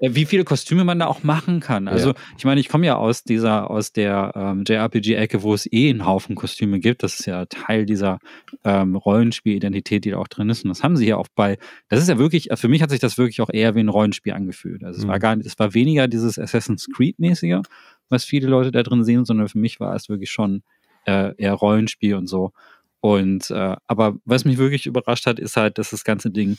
[0.00, 1.88] Äh, wie viele Kostüme man da auch machen kann.
[1.88, 2.14] Also ja.
[2.36, 6.06] ich meine, ich komme ja aus dieser, aus der ähm, JRPG-Ecke, wo es eh einen
[6.06, 7.02] Haufen Kostüme gibt.
[7.02, 8.18] Das ist ja Teil dieser
[8.64, 10.64] ähm, Rollenspielidentität, die da auch drin ist.
[10.64, 11.58] Und das haben sie ja auch bei,
[11.88, 14.32] das ist ja wirklich, für mich hat sich das wirklich auch eher wie ein Rollenspiel
[14.32, 14.84] angefühlt.
[14.84, 15.08] Also es mhm.
[15.08, 17.62] war gar nicht, es war weniger dieses Assassin's Creed-mäßige,
[18.08, 20.62] was viele Leute da drin sehen, sondern für mich war es wirklich schon
[21.06, 22.52] äh, eher Rollenspiel und so.
[23.00, 26.56] Und äh, aber was mich wirklich überrascht hat, ist halt, dass das ganze Ding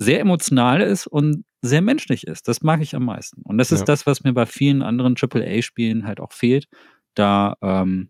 [0.00, 2.48] sehr emotional ist und sehr menschlich ist.
[2.48, 3.42] Das mag ich am meisten.
[3.42, 3.84] Und das ist ja.
[3.84, 6.68] das, was mir bei vielen anderen AAA-Spielen halt auch fehlt.
[7.14, 8.08] Da ähm,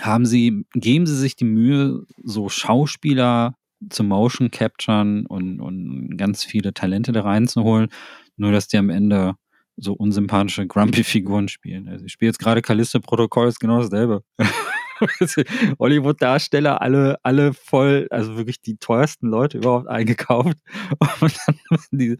[0.00, 3.56] haben sie, geben sie sich die Mühe, so Schauspieler
[3.88, 7.88] zu Motion Capturen und, und ganz viele Talente da reinzuholen,
[8.36, 9.34] nur dass die am Ende
[9.76, 11.88] so unsympathische Grumpy-Figuren spielen.
[11.88, 14.22] Also ich spiele jetzt gerade Callisto-Protokoll, ist genau dasselbe.
[15.78, 20.58] Hollywood-Darsteller alle, alle voll, also wirklich die teuersten Leute überhaupt eingekauft.
[21.20, 21.56] Und dann
[21.90, 22.16] die,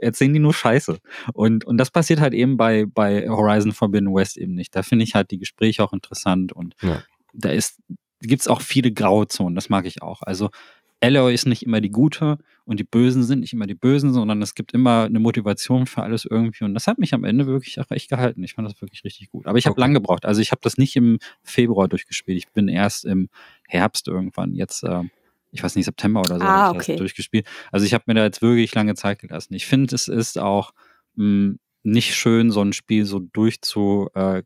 [0.00, 0.98] erzählen die nur Scheiße.
[1.32, 4.74] Und, und das passiert halt eben bei, bei Horizon Forbidden West eben nicht.
[4.74, 7.02] Da finde ich halt die Gespräche auch interessant und ja.
[7.32, 7.80] da ist,
[8.20, 10.22] gibt's auch viele Grauzonen, das mag ich auch.
[10.22, 10.50] Also
[11.04, 14.40] Alloy ist nicht immer die Gute und die Bösen sind nicht immer die Bösen, sondern
[14.40, 16.64] es gibt immer eine Motivation für alles irgendwie.
[16.64, 18.42] Und das hat mich am Ende wirklich auch echt gehalten.
[18.42, 19.46] Ich fand das wirklich richtig gut.
[19.46, 19.80] Aber ich habe okay.
[19.82, 20.24] lange gebraucht.
[20.24, 22.38] Also ich habe das nicht im Februar durchgespielt.
[22.38, 23.28] Ich bin erst im
[23.68, 25.02] Herbst irgendwann jetzt, äh,
[25.52, 26.96] ich weiß nicht, September oder so, ah, okay.
[26.96, 27.46] durchgespielt.
[27.70, 29.54] Also ich habe mir da jetzt wirklich lange Zeit gelassen.
[29.54, 30.72] Ich finde, es ist auch
[31.16, 34.42] mh, hm, nicht schön, so ein Spiel so durchzu äh,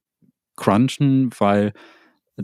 [0.57, 1.73] crunchen, weil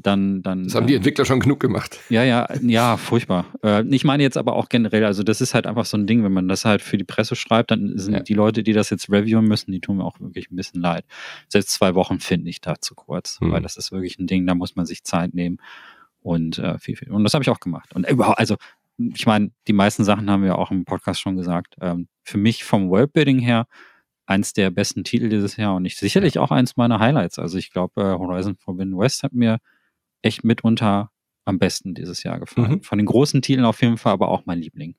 [0.03, 0.65] dann, dann.
[0.65, 2.01] Das haben die ähm, Entwickler schon genug gemacht.
[2.09, 3.47] Ja, ja, ja, furchtbar.
[3.63, 6.25] Äh, ich meine jetzt aber auch generell, also das ist halt einfach so ein Ding,
[6.25, 8.21] wenn man das halt für die Presse schreibt, dann sind ja.
[8.21, 11.05] die Leute, die das jetzt reviewen müssen, die tun mir auch wirklich ein bisschen leid.
[11.49, 13.53] Selbst zwei Wochen finde ich da zu kurz, hm.
[13.53, 15.59] weil das ist wirklich ein Ding, da muss man sich Zeit nehmen
[16.21, 17.13] und äh, viel, viel.
[17.13, 17.95] Und das habe ich auch gemacht.
[17.95, 18.57] Und überhaupt, also
[18.99, 21.77] ich meine, die meisten Sachen haben wir auch im Podcast schon gesagt.
[21.81, 23.67] Ähm, für mich vom Worldbuilding her
[24.27, 27.39] eins der besten Titel dieses Jahr und ich sicherlich auch eins meiner Highlights.
[27.39, 29.59] Also ich glaube, äh, Horizon Forbidden West hat mir
[30.25, 31.11] echt mitunter
[31.45, 32.73] am besten dieses Jahr gefallen.
[32.73, 32.83] Mhm.
[32.83, 34.97] Von den großen Titeln auf jeden Fall, aber auch mein Liebling.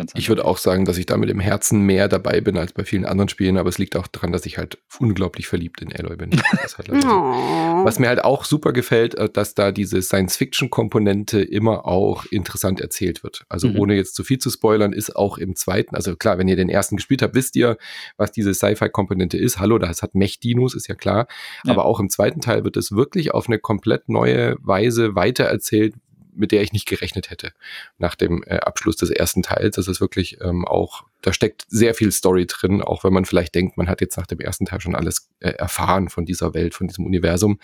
[0.00, 2.72] Ganz ich würde auch sagen, dass ich da mit dem Herzen mehr dabei bin als
[2.72, 5.94] bei vielen anderen Spielen, aber es liegt auch daran, dass ich halt unglaublich verliebt in
[5.94, 6.30] Aloy bin.
[6.50, 7.08] Halt so.
[7.08, 13.22] Was mir halt auch super gefällt, äh, dass da diese Science-Fiction-Komponente immer auch interessant erzählt
[13.22, 13.44] wird.
[13.48, 13.78] Also mhm.
[13.78, 16.68] ohne jetzt zu viel zu spoilern, ist auch im zweiten, also klar, wenn ihr den
[16.68, 17.76] ersten gespielt habt, wisst ihr,
[18.16, 19.58] was diese Sci-Fi-Komponente ist.
[19.58, 21.26] Hallo, das hat Mech-Dinos, ist ja klar.
[21.64, 21.72] Ja.
[21.72, 25.94] Aber auch im zweiten Teil wird es wirklich auf eine komplett neue Weise weitererzählt,
[26.34, 27.52] mit der ich nicht gerechnet hätte
[27.98, 29.76] nach dem äh, Abschluss des ersten Teils.
[29.76, 33.54] Das ist wirklich ähm, auch, da steckt sehr viel Story drin, auch wenn man vielleicht
[33.54, 36.74] denkt, man hat jetzt nach dem ersten Teil schon alles äh, erfahren von dieser Welt,
[36.74, 37.58] von diesem Universum.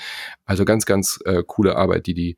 [0.45, 2.37] Also ganz, ganz äh, coole Arbeit, die die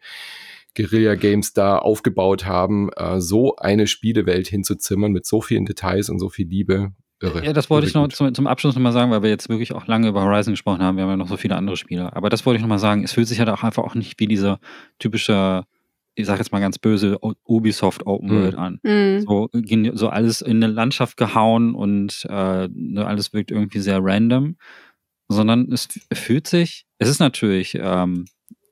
[0.75, 6.19] Guerilla Games da aufgebaut haben, äh, so eine Spielewelt hinzuzimmern mit so vielen Details und
[6.19, 6.93] so viel Liebe.
[7.21, 7.45] Irre.
[7.45, 9.89] Ja, das wollte ich noch zum, zum Abschluss nochmal sagen, weil wir jetzt wirklich auch
[9.89, 10.97] lange über Horizon gesprochen haben.
[10.97, 12.15] Wir haben ja noch so viele andere Spiele.
[12.15, 13.03] Aber das wollte ich nochmal sagen.
[13.03, 14.61] Es fühlt sich halt auch einfach auch nicht wie dieser
[15.01, 15.65] typische
[16.19, 18.59] ich sage jetzt mal ganz böse, Ubisoft Open World mhm.
[18.59, 18.81] an.
[18.83, 19.21] Mhm.
[19.21, 19.49] So,
[19.95, 24.57] so alles in eine Landschaft gehauen und äh, ne, alles wirkt irgendwie sehr random,
[25.29, 28.25] sondern es fühlt sich, es ist natürlich ähm,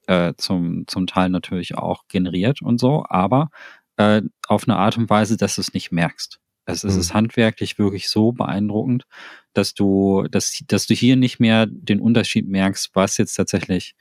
[0.08, 3.50] äh, zum, zum Teil natürlich auch generiert und so, aber
[3.96, 6.40] äh, auf eine Art und Weise, dass du es nicht merkst.
[6.64, 6.90] Es, mhm.
[6.90, 9.04] ist handwerklich wirklich so beeindruckend,
[9.52, 13.94] dass du, dass, dass du hier nicht mehr den Unterschied merkst, was jetzt tatsächlich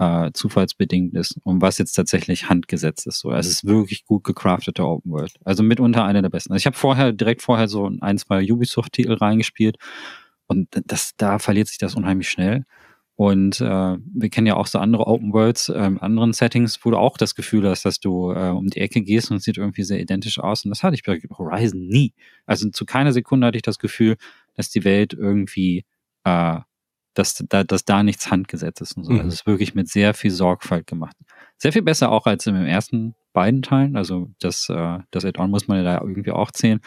[0.00, 3.20] äh, zufallsbedingt ist und was jetzt tatsächlich handgesetzt ist.
[3.20, 5.34] So, es ist wirklich gut gecraftete Open World.
[5.44, 6.52] Also mitunter einer der besten.
[6.52, 9.76] Also ich habe vorher, direkt vorher so ein, zwei Ubisoft-Titel reingespielt
[10.46, 12.64] und das, da verliert sich das unheimlich schnell.
[13.14, 13.64] Und äh,
[13.98, 17.34] wir kennen ja auch so andere Open Worlds, äh, anderen Settings, wo du auch das
[17.34, 20.38] Gefühl hast, dass du äh, um die Ecke gehst und es sieht irgendwie sehr identisch
[20.38, 20.64] aus.
[20.64, 22.14] Und das hatte ich bei Horizon nie.
[22.46, 24.16] Also zu keiner Sekunde hatte ich das Gefühl,
[24.54, 25.84] dass die Welt irgendwie
[26.24, 26.60] äh,
[27.14, 29.10] dass da, dass da nichts handgesetzt ist und so.
[29.10, 29.20] Also mhm.
[29.20, 31.16] Also es ist wirklich mit sehr viel Sorgfalt gemacht.
[31.58, 33.96] Sehr viel besser auch als im ersten beiden Teilen.
[33.96, 36.80] Also das, äh, das Add-on muss man ja da irgendwie auch zählen.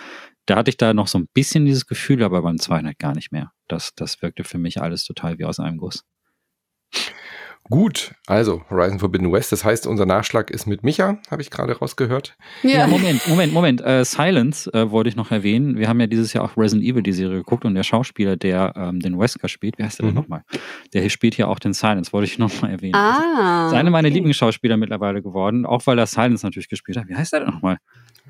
[0.45, 3.15] Da hatte ich da noch so ein bisschen dieses Gefühl, aber beim zweiten halt gar
[3.15, 3.51] nicht mehr.
[3.67, 6.03] Das, das wirkte für mich alles total wie aus einem Guss.
[7.69, 11.77] Gut, also Horizon Forbidden West, das heißt, unser Nachschlag ist mit Micha, habe ich gerade
[11.77, 12.35] rausgehört.
[12.61, 12.69] Ja.
[12.69, 13.81] ja, Moment, Moment, Moment.
[13.81, 15.77] Äh, Silence äh, wollte ich noch erwähnen.
[15.77, 18.73] Wir haben ja dieses Jahr auch Resident Evil die Serie geguckt und der Schauspieler, der
[18.75, 20.09] ähm, den Wesker spielt, wie heißt der mhm.
[20.09, 20.43] denn nochmal?
[20.93, 22.95] Der spielt hier auch den Silence, wollte ich nochmal erwähnen.
[22.95, 23.67] Ah.
[23.67, 24.15] ist einer meiner okay.
[24.15, 27.07] Lieblingsschauspieler mittlerweile geworden, auch weil er Silence natürlich gespielt hat.
[27.07, 27.77] Wie heißt der denn nochmal?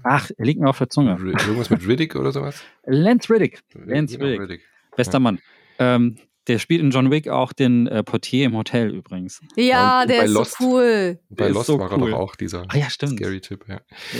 [0.03, 1.17] Ach, er liegt mir auf der Zunge.
[1.19, 2.63] Irgendwas mit Riddick oder sowas?
[2.85, 3.61] Lance Riddick.
[3.73, 4.41] Lance Riddick.
[4.41, 4.61] Riddick.
[4.95, 5.19] Bester ja.
[5.19, 5.39] Mann.
[5.79, 6.17] Ähm,
[6.47, 9.41] der spielt in John Wick auch den äh, Portier im Hotel übrigens.
[9.55, 11.19] Ja, und, der ist Lost, so cool.
[11.29, 12.09] Bei Lost so war cool.
[12.09, 13.19] er doch auch dieser ah, ja, stimmt.
[13.19, 13.75] scary Typ, ja.
[13.75, 14.19] ja.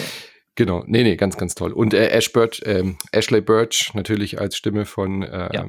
[0.56, 1.72] Genau, nee, nee, ganz, ganz toll.
[1.72, 5.68] Und äh, Ash Birch, ähm, Ashley Birch natürlich als Stimme von äh, ja.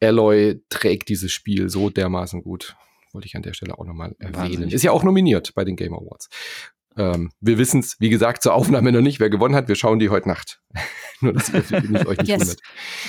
[0.00, 2.76] Alloy trägt dieses Spiel so dermaßen gut.
[3.12, 4.36] Wollte ich an der Stelle auch nochmal erwähnen.
[4.36, 4.74] Wahnsinnig.
[4.74, 6.28] Ist ja auch nominiert bei den Game Awards.
[6.98, 9.68] Ähm, wir wissen es, wie gesagt, zur Aufnahme noch nicht, wer gewonnen hat.
[9.68, 10.60] Wir schauen die heute Nacht.
[11.22, 12.40] Nur, dass ihr euch nicht yes.
[12.40, 12.60] wundert.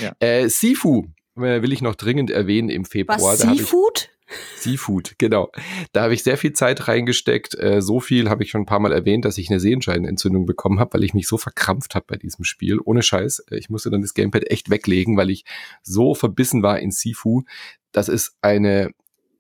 [0.02, 0.16] Ja.
[0.20, 3.20] Äh, Sifu will ich noch dringend erwähnen im Februar.
[3.20, 4.10] Was, Seafood?
[4.58, 5.52] Seafood, genau.
[5.94, 7.58] Da habe ich sehr viel Zeit reingesteckt.
[7.58, 10.80] Äh, so viel habe ich schon ein paar Mal erwähnt, dass ich eine Sehenscheidenentzündung bekommen
[10.80, 12.80] habe, weil ich mich so verkrampft habe bei diesem Spiel.
[12.84, 13.46] Ohne Scheiß.
[13.52, 15.46] Äh, ich musste dann das Gamepad echt weglegen, weil ich
[15.82, 17.44] so verbissen war in Sifu.
[17.92, 18.92] Das ist eine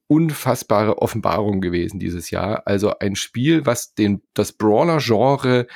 [0.07, 2.63] unfassbare Offenbarung gewesen dieses Jahr.
[2.65, 5.67] Also ein Spiel, was den, das Brawler-Genre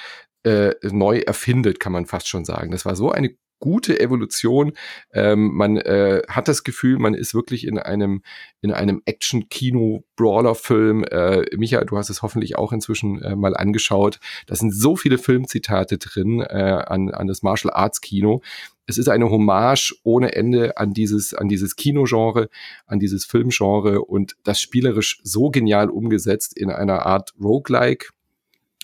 [0.43, 2.71] äh, neu erfindet, kann man fast schon sagen.
[2.71, 4.73] Das war so eine gute Evolution.
[5.13, 8.23] Ähm, man äh, hat das Gefühl, man ist wirklich in einem
[8.59, 11.05] in einem Action-Kino-Brawler-Film.
[11.05, 14.19] Äh, Micha, du hast es hoffentlich auch inzwischen äh, mal angeschaut.
[14.47, 18.41] Da sind so viele Filmzitate drin äh, an, an das Martial Arts Kino.
[18.87, 22.49] Es ist eine Hommage ohne Ende an dieses, an dieses Kinogenre,
[22.87, 28.07] an dieses Filmgenre und das spielerisch so genial umgesetzt in einer Art Roguelike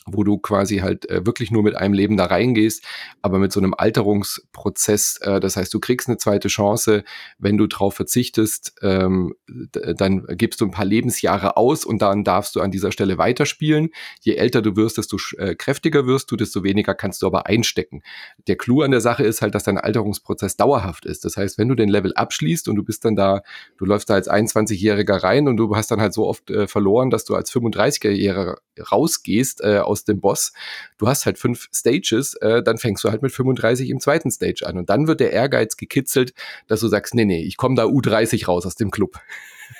[0.07, 2.83] wo du quasi halt äh, wirklich nur mit einem Leben da reingehst,
[3.21, 5.17] aber mit so einem Alterungsprozess.
[5.21, 7.03] Äh, das heißt, du kriegst eine zweite Chance,
[7.37, 12.55] wenn du drauf verzichtest, ähm, dann gibst du ein paar Lebensjahre aus und dann darfst
[12.55, 13.89] du an dieser Stelle weiterspielen.
[14.21, 18.01] Je älter du wirst, desto äh, kräftiger wirst du, desto weniger kannst du aber einstecken.
[18.47, 21.25] Der Clou an der Sache ist halt, dass dein Alterungsprozess dauerhaft ist.
[21.25, 23.41] Das heißt, wenn du den Level abschließt und du bist dann da,
[23.77, 27.09] du läufst da als 21-Jähriger rein und du hast dann halt so oft äh, verloren,
[27.09, 28.57] dass du als 35-Jähriger
[28.91, 30.53] rausgehst äh, aus aus dem Boss.
[30.97, 34.65] Du hast halt fünf Stages, äh, dann fängst du halt mit 35 im zweiten Stage
[34.65, 34.77] an.
[34.77, 36.33] Und dann wird der Ehrgeiz gekitzelt,
[36.67, 39.19] dass du sagst, nee, nee, ich komme da U30 raus aus dem Club.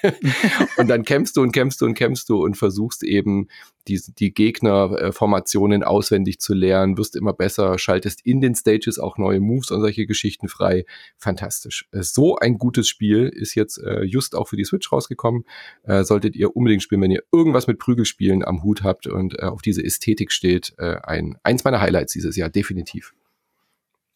[0.78, 3.48] und dann kämpfst du und kämpfst du und kämpfst du und versuchst eben
[3.88, 9.40] die, die Gegnerformationen auswendig zu lernen, wirst immer besser, schaltest in den Stages auch neue
[9.40, 10.86] Moves und solche Geschichten frei.
[11.18, 11.88] Fantastisch.
[11.92, 15.46] Äh, so ein gutes Spiel ist jetzt äh, just auch für die Switch rausgekommen.
[15.84, 19.44] Äh, solltet ihr unbedingt spielen, wenn ihr irgendwas mit Prügelspielen am Hut habt und äh,
[19.44, 20.74] auf diese Ästhetik steht.
[20.78, 23.14] Äh, ein, eins meiner Highlights dieses Jahr, definitiv.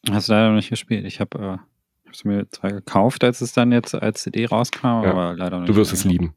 [0.10, 1.05] Hast du leider noch nicht gespielt.
[1.05, 1.60] Ich habe
[2.12, 5.12] äh, es mir zwar gekauft, als es dann jetzt als CD rauskam, ja.
[5.12, 5.69] aber leider nicht.
[5.69, 6.36] Du wirst es lieben.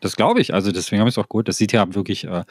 [0.00, 0.52] Das glaube ich.
[0.52, 1.48] Also deswegen habe ich es auch gut.
[1.48, 2.44] Das sieht ja wirklich äh,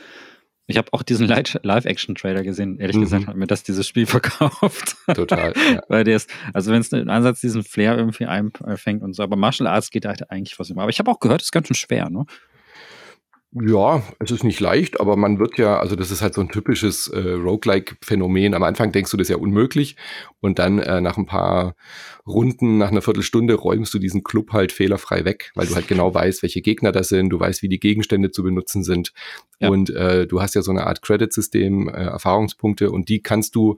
[0.65, 2.79] ich habe auch diesen Live-Action-Trailer gesehen.
[2.79, 3.01] Ehrlich mhm.
[3.01, 4.95] gesagt hat mir das dieses Spiel verkauft.
[5.13, 5.53] Total.
[5.73, 5.81] Ja.
[5.89, 9.35] Weil der ist, also wenn es einen Ansatz diesen Flair irgendwie einfängt und so, aber
[9.35, 10.83] Martial Arts geht halt eigentlich was immer.
[10.83, 12.25] Aber ich habe auch gehört, es ist ganz schön schwer, ne?
[13.55, 16.49] Ja, es ist nicht leicht, aber man wird ja, also das ist halt so ein
[16.49, 18.55] typisches äh, Roguelike-Phänomen.
[18.55, 19.95] Am Anfang denkst du, das ist ja unmöglich
[20.39, 21.75] und dann äh, nach ein paar
[22.25, 26.11] Runden, nach einer Viertelstunde räumst du diesen Club halt fehlerfrei weg, weil du halt genau
[26.11, 29.13] weißt, welche Gegner das sind, du weißt, wie die Gegenstände zu benutzen sind
[29.59, 29.69] ja.
[29.69, 33.77] und äh, du hast ja so eine Art Credit-System, äh, Erfahrungspunkte und die kannst du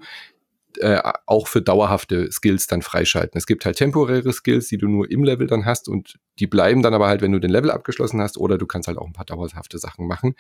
[0.78, 3.38] äh, auch für dauerhafte Skills dann freischalten.
[3.38, 6.82] Es gibt halt temporäre Skills, die du nur im Level dann hast und die bleiben
[6.82, 9.14] dann aber halt, wenn du den Level abgeschlossen hast oder du kannst halt auch ein
[9.14, 10.36] paar dauerhafte Sachen machen.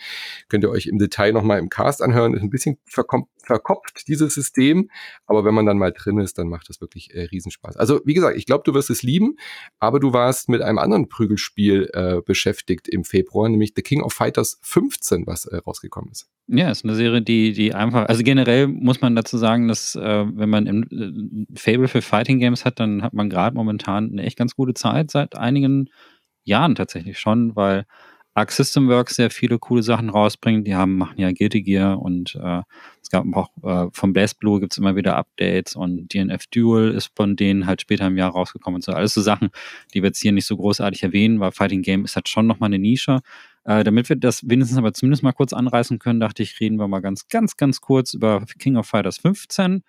[0.49, 2.33] Könnt ihr euch im Detail nochmal im Cast anhören.
[2.33, 4.89] Ist ein bisschen verkopft, dieses System,
[5.25, 7.77] aber wenn man dann mal drin ist, dann macht das wirklich äh, Riesenspaß.
[7.77, 9.37] Also wie gesagt, ich glaube, du wirst es lieben,
[9.79, 14.13] aber du warst mit einem anderen Prügelspiel äh, beschäftigt im Februar, nämlich The King of
[14.13, 16.27] Fighters 15, was äh, rausgekommen ist.
[16.47, 20.24] Ja, ist eine Serie, die, die einfach, also generell muss man dazu sagen, dass äh,
[20.33, 20.83] wenn man im
[21.53, 24.73] äh, Fable für Fighting Games hat, dann hat man gerade momentan eine echt ganz gute
[24.73, 25.89] Zeit, seit einigen
[26.43, 27.85] Jahren tatsächlich schon, weil
[28.35, 30.67] Arc System Works sehr viele coole Sachen rausbringt.
[30.67, 32.61] Die haben, machen ja Guilty Gear und äh,
[33.01, 36.91] es gab auch äh, vom Blast Blue gibt es immer wieder Updates und DNF Duel
[36.91, 38.91] ist von denen halt später im Jahr rausgekommen und so.
[38.91, 39.51] Alles so Sachen,
[39.93, 42.67] die wir jetzt hier nicht so großartig erwähnen, weil Fighting Game ist halt schon nochmal
[42.67, 43.21] eine Nische.
[43.65, 46.87] Äh, damit wir das wenigstens aber zumindest mal kurz anreißen können, dachte ich, reden wir
[46.87, 49.83] mal ganz, ganz, ganz kurz über King of Fighters 15.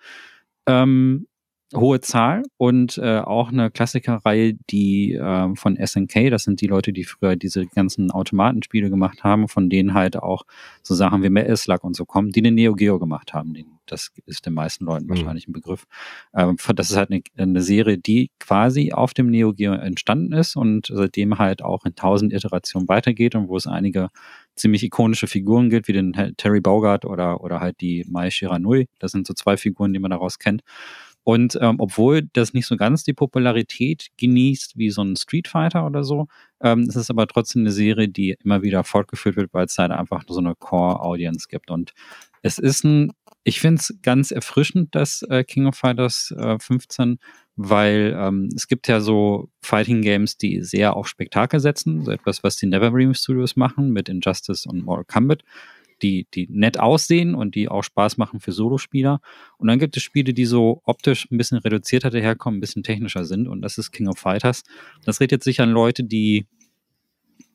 [0.67, 1.27] Ähm,
[1.75, 6.93] hohe Zahl und äh, auch eine Klassikerreihe, die äh, von SNK, das sind die Leute,
[6.93, 10.45] die früher diese ganzen Automatenspiele gemacht haben, von denen halt auch
[10.83, 13.53] so Sachen wie Metal Slug und so kommen, die den Neo Geo gemacht haben.
[13.53, 15.11] Den, das ist den meisten Leuten mhm.
[15.11, 15.87] wahrscheinlich ein Begriff.
[16.35, 20.55] Ähm, das ist halt eine, eine, Serie, die quasi auf dem Neo Geo entstanden ist
[20.55, 24.11] und seitdem halt auch in tausend Iterationen weitergeht und wo es einige
[24.55, 28.89] ziemlich ikonische Figuren gibt, wie den Terry Bogard oder, oder halt die Mai Shiranui.
[28.99, 30.63] Das sind so zwei Figuren, die man daraus kennt.
[31.29, 35.85] Und ähm, obwohl das nicht so ganz die Popularität genießt wie so ein Street Fighter
[35.85, 36.29] oder so,
[36.61, 39.91] ähm, ist es aber trotzdem eine Serie, die immer wieder fortgeführt wird, weil es halt
[39.91, 41.73] einfach so eine Core-Audience gibt.
[41.73, 41.95] Und
[42.43, 43.11] es ist ein,
[43.43, 47.19] ich finde es ganz erfrischend, dass äh, King of Fighters äh, 15,
[47.57, 52.45] weil ähm, es gibt ja so Fighting Games, die sehr auf Spektakel setzen, so etwas,
[52.45, 55.43] was die Neverream Studios machen mit Injustice und Mortal Kombat
[56.03, 59.21] die, die nett aussehen und die auch Spaß machen für Solospieler.
[59.59, 63.25] Und dann gibt es Spiele, die so optisch ein bisschen reduzierter daherkommen, ein bisschen technischer
[63.25, 63.49] sind.
[63.49, 64.63] Und das ist King of Fighters.
[65.05, 66.47] Das redet sich an Leute, die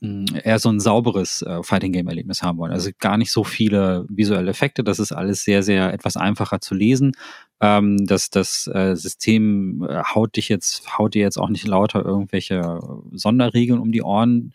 [0.01, 2.71] hm, eher so ein sauberes äh, Fighting Game Erlebnis haben wollen.
[2.71, 4.83] Also gar nicht so viele visuelle Effekte.
[4.83, 7.11] Das ist alles sehr, sehr etwas einfacher zu lesen.
[7.59, 12.03] Ähm, das das äh, System äh, haut dich jetzt, haut dir jetzt auch nicht lauter
[12.03, 12.79] irgendwelche
[13.11, 14.53] Sonderregeln um die Ohren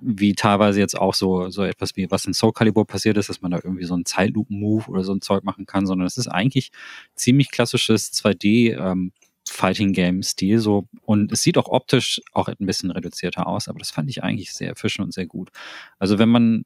[0.00, 3.42] wie teilweise jetzt auch so, so etwas wie was in Soul Calibur passiert ist, dass
[3.42, 6.28] man da irgendwie so einen Zeitlupen-Move oder so ein Zeug machen kann, sondern es ist
[6.28, 6.70] eigentlich
[7.14, 9.12] ziemlich klassisches 2D ähm,
[9.48, 13.78] Fighting Game Stil so und es sieht auch optisch auch ein bisschen reduzierter aus, aber
[13.78, 15.50] das fand ich eigentlich sehr erfrischend und sehr gut.
[15.98, 16.64] Also wenn man,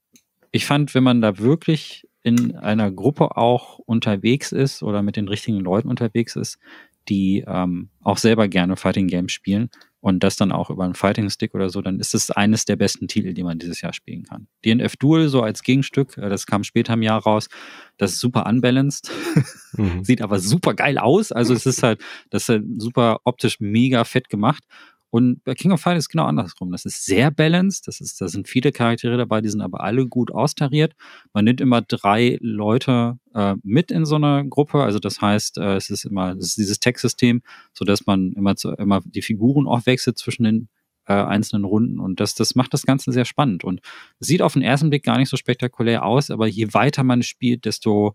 [0.53, 5.29] ich fand, wenn man da wirklich in einer Gruppe auch unterwegs ist oder mit den
[5.29, 6.59] richtigen Leuten unterwegs ist,
[7.09, 11.31] die ähm, auch selber gerne Fighting Games spielen, und das dann auch über einen Fighting
[11.31, 14.25] Stick oder so, dann ist es eines der besten Titel, die man dieses Jahr spielen
[14.25, 14.47] kann.
[14.65, 17.49] DNF Duel so als Gegenstück, äh, das kam später im Jahr raus,
[17.97, 19.11] das ist super unbalanced,
[19.73, 20.05] mhm.
[20.05, 24.05] sieht aber super geil aus, also es ist halt, das ist halt super optisch mega
[24.05, 24.65] fett gemacht
[25.17, 26.71] und bei King of Fighters ist genau andersrum.
[26.71, 27.89] Das ist sehr balanced.
[27.89, 30.95] Das ist, da sind viele Charaktere dabei, die sind aber alle gut austariert.
[31.33, 34.83] Man nimmt immer drei Leute äh, mit in so einer Gruppe.
[34.83, 37.41] Also das heißt, äh, es ist immer, es ist dieses Textsystem,
[37.73, 40.69] so dass man immer zu, immer die Figuren auch wechselt zwischen den
[41.07, 41.99] äh, einzelnen Runden.
[41.99, 43.65] Und das, das macht das Ganze sehr spannend.
[43.65, 43.81] Und
[44.21, 47.65] sieht auf den ersten Blick gar nicht so spektakulär aus, aber je weiter man spielt,
[47.65, 48.13] desto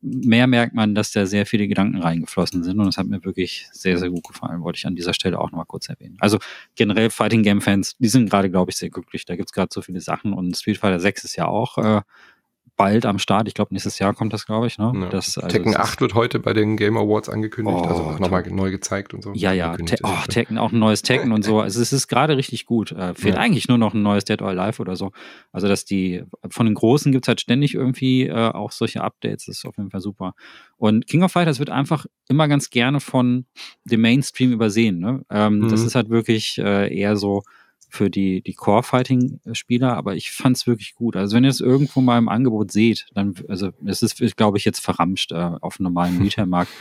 [0.00, 3.68] mehr merkt man, dass da sehr viele Gedanken reingeflossen sind und das hat mir wirklich
[3.72, 6.16] sehr, sehr gut gefallen, wollte ich an dieser Stelle auch nochmal kurz erwähnen.
[6.20, 6.38] Also
[6.74, 9.24] generell Fighting Game Fans, die sind gerade, glaube ich, sehr glücklich.
[9.24, 12.02] Da gibt es gerade so viele Sachen und Street Fighter 6 ist ja auch äh,
[12.76, 13.48] bald am Start.
[13.48, 14.78] Ich glaube, nächstes Jahr kommt das, glaube ich.
[14.78, 14.92] Ne?
[14.94, 15.08] Ja.
[15.08, 18.44] Das, also, Tekken 8 wird heute bei den Game Awards angekündigt, oh, also auch nochmal
[18.50, 19.32] neu gezeigt und so.
[19.34, 21.60] Ja, ja, Te oh, Tekken, auch ein neues Tekken und so.
[21.64, 22.92] Also es ist gerade richtig gut.
[22.92, 23.40] Äh, fehlt ja.
[23.40, 25.12] eigentlich nur noch ein neues Dead or Alive oder so.
[25.50, 29.46] Also dass die, von den Großen gibt es halt ständig irgendwie äh, auch solche Updates.
[29.46, 30.34] Das ist auf jeden Fall super.
[30.76, 33.46] Und King of Fighters wird einfach immer ganz gerne von
[33.84, 34.98] dem Mainstream übersehen.
[34.98, 35.24] Ne?
[35.30, 35.68] Ähm, mhm.
[35.70, 37.42] Das ist halt wirklich äh, eher so,
[37.94, 41.16] für die, die Core-Fighting-Spieler, aber ich fand es wirklich gut.
[41.16, 44.64] Also wenn ihr es irgendwo mal im Angebot seht, dann, also es ist, glaube ich,
[44.64, 46.72] jetzt verramscht äh, auf einem normalen Retail-Markt.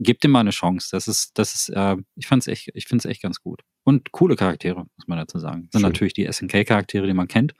[0.00, 0.88] gebt dem mal eine Chance.
[0.92, 3.60] Das ist, das ist, äh, ich fand's echt, ich finde es echt ganz gut.
[3.84, 5.68] Und coole Charaktere, muss man dazu sagen.
[5.70, 5.82] Sind Schön.
[5.82, 7.52] natürlich die SNK-Charaktere, die man kennt,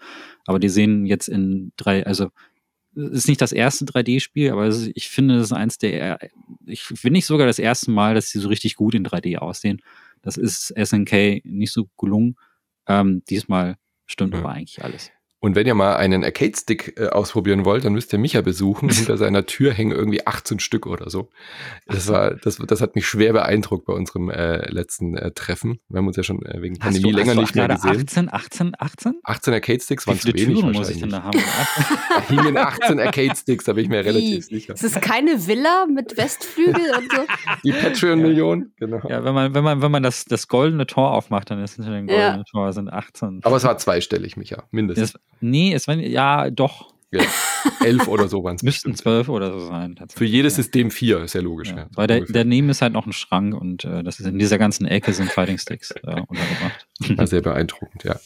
[0.47, 2.31] aber die sehen jetzt in drei, also
[2.95, 6.19] ist nicht das erste 3D-Spiel, aber ich finde, das ist eins der,
[6.65, 9.83] ich finde nicht sogar das erste Mal, dass sie so richtig gut in 3D aussehen.
[10.23, 12.37] Das ist SNK nicht so gelungen.
[12.87, 13.77] Ähm, diesmal
[14.07, 14.41] stimmt ja.
[14.41, 15.11] aber eigentlich alles.
[15.45, 18.89] Und wenn ihr mal einen Arcade-Stick äh, ausprobieren wollt, dann müsst ihr Micha besuchen.
[18.91, 21.29] Hinter seiner Tür hängen irgendwie 18 Stück oder so.
[21.87, 25.81] Das war, das, das hat mich schwer beeindruckt bei unserem äh, letzten äh, Treffen.
[25.91, 28.31] Wir haben uns ja schon äh, wegen Pandemie du, länger nicht mehr gesehen.
[28.31, 29.21] 18, 18, 18?
[29.23, 31.39] 18 Arcade-Sticks waren zu wenig Türen muss ich denn da haben?
[31.39, 34.73] da hingen 18 Arcade-Sticks, da bin ich mir relativ sicher.
[34.73, 37.27] Ist es keine Villa mit Westflügel und so?
[37.65, 39.07] Die Patreon-Million, genau.
[39.11, 41.77] Ja, wenn man, wenn man, wenn man das, das goldene Tor aufmacht, dann ist es
[41.85, 42.45] hinter dem goldenen ja.
[42.51, 43.41] Tor sind 18.
[43.43, 45.13] Aber es war zweistellig, Micha, mindestens.
[45.13, 46.95] Das, Nee, es war, ja, doch.
[47.11, 47.23] Ja,
[47.85, 48.63] elf oder so waren es.
[48.63, 49.95] Müssten zwölf oder so sein.
[50.15, 50.63] Für jedes ja.
[50.63, 51.71] System vier, ist ja logisch.
[51.71, 51.77] Ja.
[51.77, 54.59] Ja, weil der, daneben ist halt noch ein Schrank und äh, das ist in dieser
[54.59, 56.89] ganzen Ecke sind Fighting Sticks äh, untergebracht.
[57.17, 58.17] War sehr beeindruckend, ja.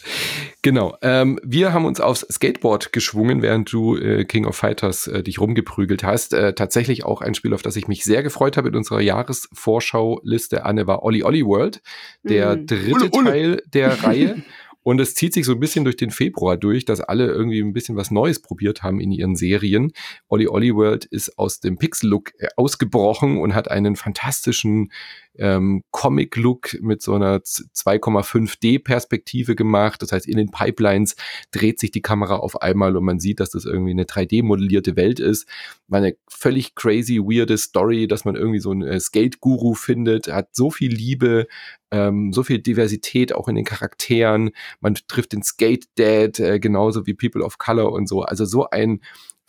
[0.62, 0.97] Genau.
[1.03, 5.41] Ähm, wir haben uns aufs Skateboard geschwungen, während du äh, King of Fighters äh, dich
[5.41, 6.33] rumgeprügelt hast.
[6.33, 10.64] Äh, tatsächlich auch ein Spiel, auf das ich mich sehr gefreut habe in unserer Jahresvorschau-Liste.
[10.64, 11.83] Anne war Olli Olli World,
[12.23, 12.66] der mhm.
[12.66, 13.31] dritte Ulle, Ulle.
[13.31, 14.43] Teil der Reihe.
[14.83, 17.72] Und es zieht sich so ein bisschen durch den Februar durch, dass alle irgendwie ein
[17.72, 19.93] bisschen was Neues probiert haben in ihren Serien.
[20.29, 24.91] Olli Olli World ist aus dem Pixel-Look äh, ausgebrochen und hat einen fantastischen
[25.39, 30.03] ähm, Comic-Look mit so einer 2,5D-Perspektive gemacht.
[30.03, 31.16] Das heißt, in den Pipelines
[31.51, 35.20] dreht sich die Kamera auf einmal und man sieht, dass das irgendwie eine 3D-modellierte Welt
[35.20, 35.49] ist.
[35.86, 40.28] War eine völlig crazy, weirde Story, dass man irgendwie so einen äh, Skate-Guru findet.
[40.28, 41.47] Hat so viel Liebe,
[41.91, 44.51] ähm, so viel Diversität auch in den Charakteren.
[44.80, 48.22] Man trifft den Skate Dad äh, genauso wie People of Color und so.
[48.22, 49.01] Also so ein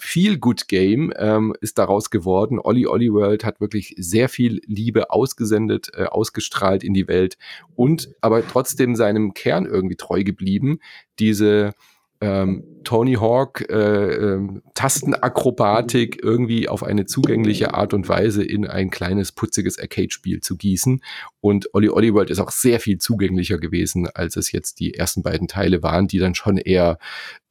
[0.02, 2.58] Feel Good Game ähm, ist daraus geworden.
[2.58, 7.38] Olli Olli World hat wirklich sehr viel Liebe ausgesendet, äh, ausgestrahlt in die Welt
[7.76, 10.80] und aber trotzdem seinem Kern irgendwie treu geblieben.
[11.20, 11.74] Diese
[12.22, 18.90] ähm, Tony Hawk äh, äh, Tastenakrobatik irgendwie auf eine zugängliche Art und Weise in ein
[18.90, 21.02] kleines putziges Arcade-Spiel zu gießen.
[21.42, 25.24] Und Olli Olli World ist auch sehr viel zugänglicher gewesen, als es jetzt die ersten
[25.24, 27.00] beiden Teile waren, die dann schon eher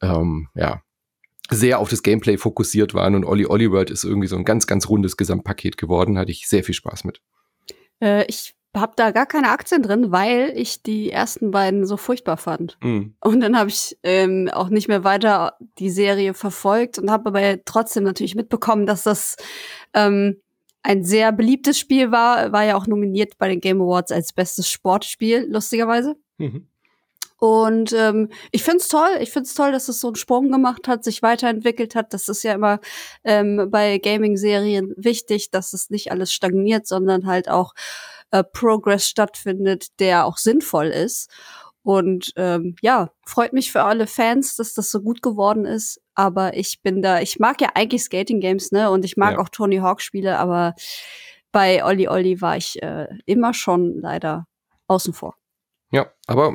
[0.01, 0.83] ähm, ja
[1.51, 4.67] sehr auf das Gameplay fokussiert waren und Olli Olli World ist irgendwie so ein ganz,
[4.67, 6.19] ganz rundes Gesamtpaket geworden.
[6.19, 7.21] Hatte ich sehr viel Spaß mit.
[8.01, 12.37] Äh, ich habe da gar keine Aktien drin, weil ich die ersten beiden so furchtbar
[12.37, 12.79] fand.
[12.83, 13.15] Mm.
[13.21, 17.65] Und dann habe ich ähm, auch nicht mehr weiter die Serie verfolgt und habe aber
[17.65, 19.37] trotzdem natürlich mitbekommen, dass das
[19.95, 20.37] ähm,
[20.83, 22.53] ein sehr beliebtes Spiel war.
[22.53, 26.17] War ja auch nominiert bei den Game Awards als bestes Sportspiel, lustigerweise.
[26.37, 26.69] Mhm.
[27.39, 29.19] Und ähm, ich find's toll.
[29.21, 32.13] Ich find's toll, dass es so einen Sprung gemacht hat, sich weiterentwickelt hat.
[32.13, 32.81] Das ist ja immer
[33.23, 37.75] ähm, bei Gaming-Serien wichtig, dass es nicht alles stagniert, sondern halt auch
[38.33, 41.31] äh, Progress stattfindet, der auch sinnvoll ist.
[41.83, 46.01] Und ähm, ja, freut mich für alle Fans, dass das so gut geworden ist.
[46.15, 48.91] Aber ich bin da, ich mag ja eigentlich Skating Games, ne?
[48.91, 49.39] Und ich mag ja.
[49.39, 50.75] auch Tony Hawk Spiele, aber
[51.53, 54.47] bei Olli Olli war ich äh, immer schon leider
[54.89, 55.37] außen vor.
[55.91, 56.55] Ja, aber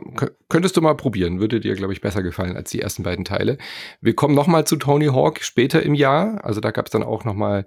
[0.50, 3.58] könntest du mal probieren, würde dir, glaube ich, besser gefallen als die ersten beiden Teile.
[4.02, 6.46] Wir kommen noch mal zu Tony Hawk später im Jahr.
[6.46, 7.66] Also da gab es dann auch noch mal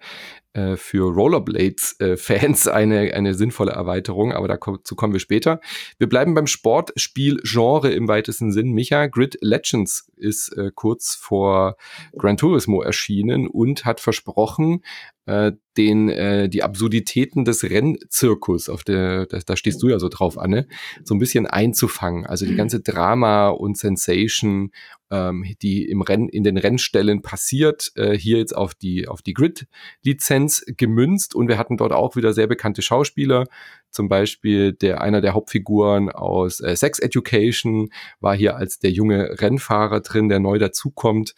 [0.52, 5.60] äh, für Rollerblades-Fans äh, eine, eine sinnvolle Erweiterung, aber dazu kommen wir später.
[5.98, 8.70] Wir bleiben beim Sportspiel-Genre im weitesten Sinn.
[8.70, 11.76] Micha, Grid Legends ist äh, kurz vor
[12.16, 14.84] Gran Turismo erschienen und hat versprochen,
[15.26, 20.08] äh, den äh, die Absurditäten des Rennzirkus, auf der da, da stehst du ja so
[20.08, 20.68] drauf, Anne,
[21.04, 21.95] so ein bisschen einzufangen.
[22.02, 22.58] Also die mhm.
[22.58, 24.70] ganze Drama und Sensation,
[25.10, 29.34] ähm, die im Renn in den Rennstellen passiert, äh, hier jetzt auf die auf die
[29.34, 31.34] Grid-Lizenz gemünzt.
[31.34, 33.46] Und wir hatten dort auch wieder sehr bekannte Schauspieler,
[33.90, 37.88] zum Beispiel der einer der Hauptfiguren aus äh, Sex Education
[38.20, 41.34] war hier als der junge Rennfahrer drin, der neu dazukommt.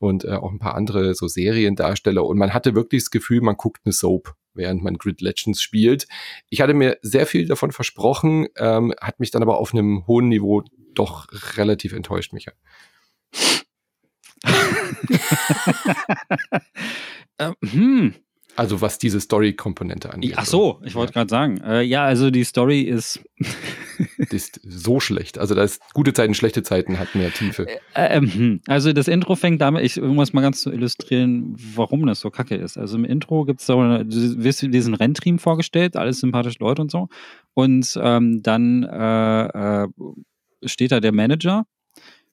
[0.00, 2.24] Und äh, auch ein paar andere so Seriendarsteller.
[2.24, 6.06] Und man hatte wirklich das Gefühl, man guckt eine Soap, während man Grid Legends spielt.
[6.48, 10.28] Ich hatte mir sehr viel davon versprochen, ähm, hat mich dann aber auf einem hohen
[10.28, 10.62] Niveau
[10.94, 12.52] doch relativ enttäuscht, Micha.
[17.38, 18.14] äh, hm.
[18.56, 20.34] Also was diese Story-Komponente angeht.
[20.36, 21.60] Ach so, ich wollte gerade sagen.
[21.62, 23.20] Äh, ja, also die Story ist
[24.30, 25.38] ist so schlecht.
[25.38, 27.66] Also da ist gute Zeiten, schlechte Zeiten hat mehr Tiefe.
[27.94, 28.60] Äh, ähm, hm.
[28.66, 32.56] also das Intro fängt damit, ich irgendwas mal ganz zu illustrieren, warum das so kacke
[32.56, 32.78] ist.
[32.78, 36.82] Also im Intro gibt es so eine, du wirst diesen Rennteam vorgestellt, alles sympathische Leute
[36.82, 37.08] und so.
[37.54, 39.88] Und ähm, dann äh, äh,
[40.64, 41.66] steht da der Manager,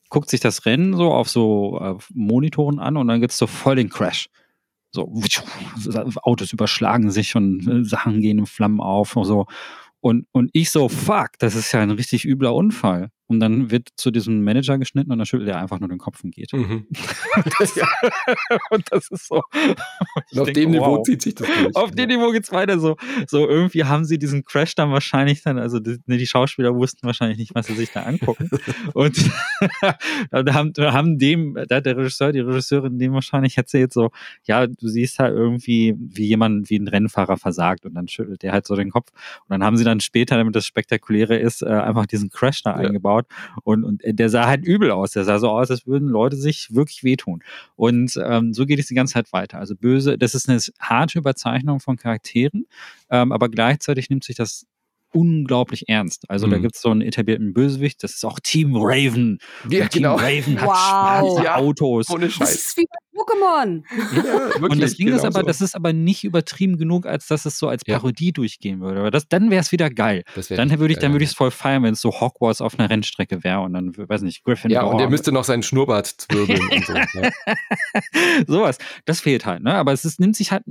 [0.10, 3.48] guckt sich das Rennen so auf so äh, Monitoren an und dann gibt es so
[3.48, 4.30] voll den Crash.
[4.92, 5.14] So,
[6.24, 9.46] Autos überschlagen sich und äh, Sachen gehen in Flammen auf und so.
[10.02, 13.10] Und, und ich so, fuck, das ist ja ein richtig übler Unfall.
[13.30, 16.24] Und dann wird zu diesem Manager geschnitten und dann schüttelt er einfach nur den Kopf
[16.24, 16.52] und geht.
[16.52, 16.88] Mhm.
[17.60, 17.80] das,
[18.72, 19.38] und das ist so.
[19.38, 19.44] auf
[20.32, 21.76] denke, dem Niveau zieht sich das durch.
[21.76, 22.98] Auf dem Niveau geht's weiter so.
[23.28, 27.38] So irgendwie haben sie diesen Crash dann wahrscheinlich dann, also die, die Schauspieler wussten wahrscheinlich
[27.38, 28.50] nicht, was sie sich da angucken.
[28.94, 29.16] und
[30.32, 34.10] da haben, haben dem, da hat der Regisseur, die Regisseurin dem wahrscheinlich erzählt so,
[34.46, 38.54] ja, du siehst halt irgendwie, wie jemand, wie ein Rennfahrer versagt und dann schüttelt der
[38.54, 39.12] halt so den Kopf.
[39.48, 42.72] Und dann haben sie dann später, damit das Spektakuläre ist, äh, einfach diesen Crash da
[42.72, 42.88] ja.
[42.88, 43.26] eingebaut angeschaut
[43.64, 45.12] und, und der sah halt übel aus.
[45.12, 47.44] Der sah so aus, als würden Leute sich wirklich wehtun.
[47.76, 49.60] Und ähm, so geht es die ganze Zeit weiter.
[49.60, 52.68] Also böse, das ist eine harte Überzeichnung von Charakteren,
[53.10, 54.66] ähm, aber gleichzeitig nimmt sich das
[55.12, 56.30] unglaublich ernst.
[56.30, 56.52] Also mhm.
[56.52, 59.40] da gibt es so einen etablierten Bösewicht, das ist auch Team Raven.
[59.68, 60.16] Ja, Team genau.
[60.16, 60.78] Raven hat wow.
[60.78, 62.10] schwarze Autos.
[62.12, 62.40] Ohne Scheiß.
[62.40, 62.86] Das ist wie
[63.20, 63.84] Pokémon.
[64.16, 65.46] Ja, und das Ding genau ist aber, so.
[65.46, 68.32] das ist aber nicht übertrieben genug, als dass es so als Parodie ja.
[68.32, 69.00] durchgehen würde.
[69.00, 70.24] Aber das, dann wäre es wieder geil.
[70.50, 72.90] Dann würde ich, dann würde ich es voll feiern, wenn es so Hogwarts auf einer
[72.90, 74.72] Rennstrecke wäre und dann, weiß nicht, Griffin.
[74.72, 76.94] Ja, und er müsste noch seinen Schnurrbart zwirbeln und so.
[77.20, 77.32] Ja.
[78.48, 78.78] Sowas.
[79.06, 79.74] Das fehlt halt, ne?
[79.74, 80.64] Aber es ist, nimmt sich halt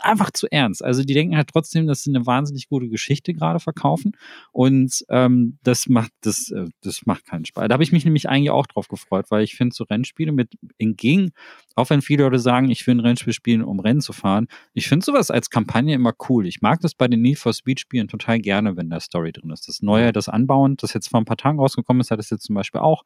[0.00, 0.84] einfach zu ernst.
[0.84, 4.12] Also die denken halt trotzdem, dass sie eine wahnsinnig gute Geschichte gerade verkaufen
[4.52, 7.68] und ähm, das macht das äh, das macht keinen Spaß.
[7.68, 10.54] Da habe ich mich nämlich eigentlich auch drauf gefreut, weil ich finde so Rennspiele mit
[10.78, 11.32] entgegen,
[11.76, 14.88] auch wenn viele Leute sagen, ich will ein Rennspiel spielen, um Rennen zu fahren, ich
[14.88, 16.46] finde sowas als Kampagne immer cool.
[16.46, 19.50] Ich mag das bei den Need for Speed Spielen total gerne, wenn da Story drin
[19.50, 19.68] ist.
[19.68, 22.44] Das Neue, das Anbauen, das jetzt vor ein paar Tagen rausgekommen ist, hat es jetzt
[22.44, 23.04] zum Beispiel auch.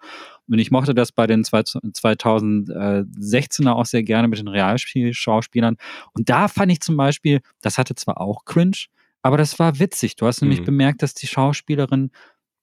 [0.49, 5.77] Und ich mochte das bei den 2016er auch sehr gerne mit den Realspielschauspielern.
[6.13, 8.87] Und da fand ich zum Beispiel, das hatte zwar auch Cringe,
[9.23, 10.17] aber das war witzig.
[10.17, 10.67] Du hast nämlich mhm.
[10.67, 12.11] bemerkt, dass die Schauspielerin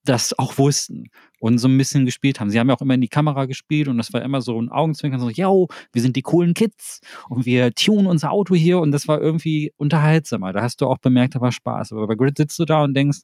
[0.06, 1.10] das auch wussten
[1.40, 2.50] und so ein bisschen gespielt haben.
[2.50, 4.70] Sie haben ja auch immer in die Kamera gespielt und das war immer so ein
[4.70, 8.92] Augenzwinkern, so, yo, wir sind die coolen Kids und wir tunen unser Auto hier und
[8.92, 10.54] das war irgendwie unterhaltsamer.
[10.54, 11.92] Da hast du auch bemerkt, da war Spaß.
[11.92, 13.20] Aber bei Grid sitzt du da und denkst,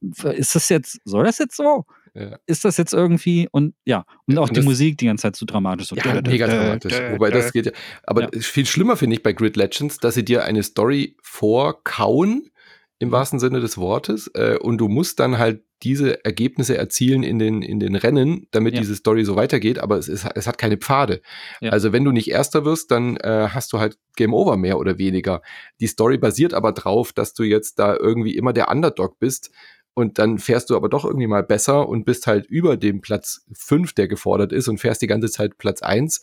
[0.00, 1.84] ist das jetzt, soll das jetzt so?
[2.14, 2.38] Ja.
[2.46, 5.46] Ist das jetzt irgendwie und ja, und auch und die Musik die ganze Zeit so
[5.46, 5.88] dramatisch.
[5.88, 6.92] So ja, mega dramatisch.
[7.12, 7.72] Wobei das geht ja.
[8.02, 8.28] Aber ja.
[8.40, 12.50] viel schlimmer finde ich bei Grid Legends, dass sie dir eine Story vorkauen,
[12.98, 13.12] im mhm.
[13.12, 17.62] wahrsten Sinne des Wortes, äh, und du musst dann halt diese Ergebnisse erzielen in den,
[17.62, 18.80] in den Rennen, damit ja.
[18.80, 21.22] diese Story so weitergeht, aber es, ist, es hat keine Pfade.
[21.60, 21.70] Ja.
[21.70, 24.98] Also wenn du nicht Erster wirst, dann äh, hast du halt Game Over mehr oder
[24.98, 25.40] weniger.
[25.80, 29.50] Die Story basiert aber drauf, dass du jetzt da irgendwie immer der Underdog bist
[29.94, 33.44] und dann fährst du aber doch irgendwie mal besser und bist halt über dem Platz
[33.52, 36.22] fünf, der gefordert ist und fährst die ganze Zeit Platz eins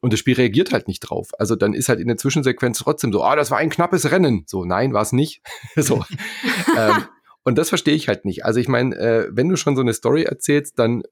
[0.00, 1.30] und das Spiel reagiert halt nicht drauf.
[1.38, 4.44] Also dann ist halt in der Zwischensequenz trotzdem so, ah, das war ein knappes Rennen.
[4.46, 5.42] So, nein, war es nicht.
[5.76, 6.04] so.
[6.76, 7.04] ähm,
[7.44, 8.44] und das verstehe ich halt nicht.
[8.44, 11.02] Also ich meine, äh, wenn du schon so eine Story erzählst, dann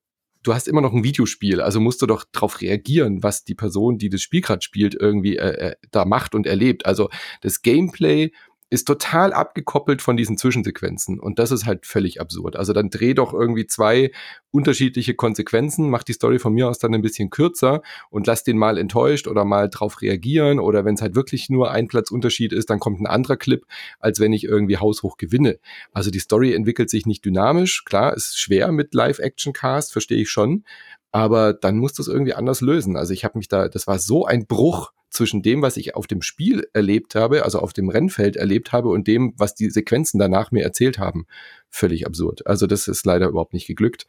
[0.43, 3.99] du hast immer noch ein Videospiel, also musst du doch darauf reagieren, was die Person,
[3.99, 6.85] die das Spiel gerade spielt, irgendwie äh, äh, da macht und erlebt.
[6.85, 7.11] Also
[7.43, 8.33] das Gameplay
[8.73, 11.21] ist total abgekoppelt von diesen Zwischensequenzen.
[11.21, 12.57] Und das ist halt völlig absurd.
[12.57, 14.13] Also dann dreh doch irgendwie zwei
[14.51, 18.57] unterschiedliche Konsequenzen, mach die Story von mir aus dann ein bisschen kürzer und lass den
[18.57, 20.59] mal enttäuscht oder mal drauf reagieren.
[20.59, 23.63] Oder wenn es halt wirklich nur ein Platzunterschied ist, dann kommt ein anderer Clip,
[24.01, 25.59] als wenn ich irgendwie haushoch gewinne.
[25.93, 27.85] Also die Story entwickelt sich nicht dynamisch.
[27.85, 30.65] Klar, ist schwer mit Live-Action-Cast, verstehe ich schon.
[31.11, 32.97] Aber dann musst du es irgendwie anders lösen.
[32.97, 36.07] Also ich habe mich da, das war so ein Bruch zwischen dem, was ich auf
[36.07, 40.19] dem Spiel erlebt habe, also auf dem Rennfeld erlebt habe und dem, was die Sequenzen
[40.19, 41.27] danach mir erzählt haben.
[41.69, 42.47] Völlig absurd.
[42.47, 44.07] Also das ist leider überhaupt nicht geglückt.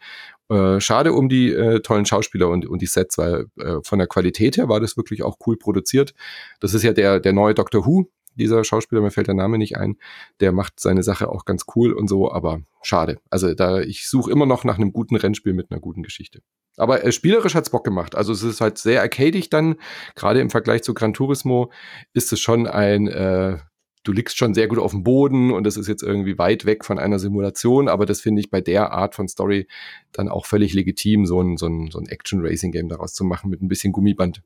[0.49, 4.07] Äh, schade um die äh, tollen Schauspieler und, und die Sets, weil äh, von der
[4.07, 6.13] Qualität her war das wirklich auch cool produziert.
[6.59, 9.77] Das ist ja der, der neue Doctor Who, dieser Schauspieler, mir fällt der Name nicht
[9.77, 9.97] ein,
[10.39, 13.19] der macht seine Sache auch ganz cool und so, aber schade.
[13.29, 16.41] Also da, ich suche immer noch nach einem guten Rennspiel mit einer guten Geschichte.
[16.77, 18.15] Aber äh, spielerisch hat's Bock gemacht.
[18.15, 19.75] Also es ist halt sehr arcadig dann.
[20.15, 21.71] Gerade im Vergleich zu Gran Turismo
[22.13, 23.57] ist es schon ein, äh,
[24.03, 26.83] du liegst schon sehr gut auf dem Boden und es ist jetzt irgendwie weit weg
[26.83, 29.67] von einer Simulation, aber das finde ich bei der Art von Story
[30.11, 33.61] dann auch völlig legitim, so ein, so ein, so ein Action-Racing-Game daraus zu machen mit
[33.61, 34.41] ein bisschen Gummiband.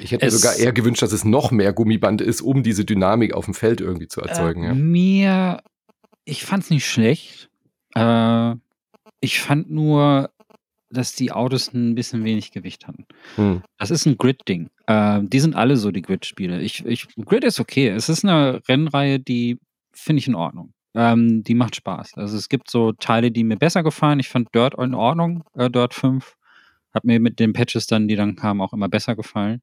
[0.00, 3.34] Ich hätte mir sogar eher gewünscht, dass es noch mehr Gummiband ist, um diese Dynamik
[3.34, 4.62] auf dem Feld irgendwie zu erzeugen.
[4.62, 4.74] Äh, ja.
[4.74, 5.62] Mir,
[6.24, 7.50] ich fand es nicht schlecht.
[7.94, 8.54] Äh,
[9.20, 10.30] ich fand nur,
[10.90, 13.06] dass die Autos ein bisschen wenig Gewicht hatten.
[13.36, 13.62] Hm.
[13.78, 14.70] Das ist ein Grid-Ding.
[14.86, 16.60] Äh, die sind alle so, die Grid-Spiele.
[16.60, 17.88] Ich, ich, Grid ist okay.
[17.88, 19.58] Es ist eine Rennreihe, die
[19.92, 20.72] finde ich in Ordnung.
[20.94, 22.14] Ähm, die macht Spaß.
[22.16, 24.18] Also es gibt so Teile, die mir besser gefallen.
[24.18, 26.34] Ich fand Dirt in Ordnung, äh, Dirt 5.
[26.92, 29.62] Hat mir mit den Patches dann, die dann kamen, auch immer besser gefallen.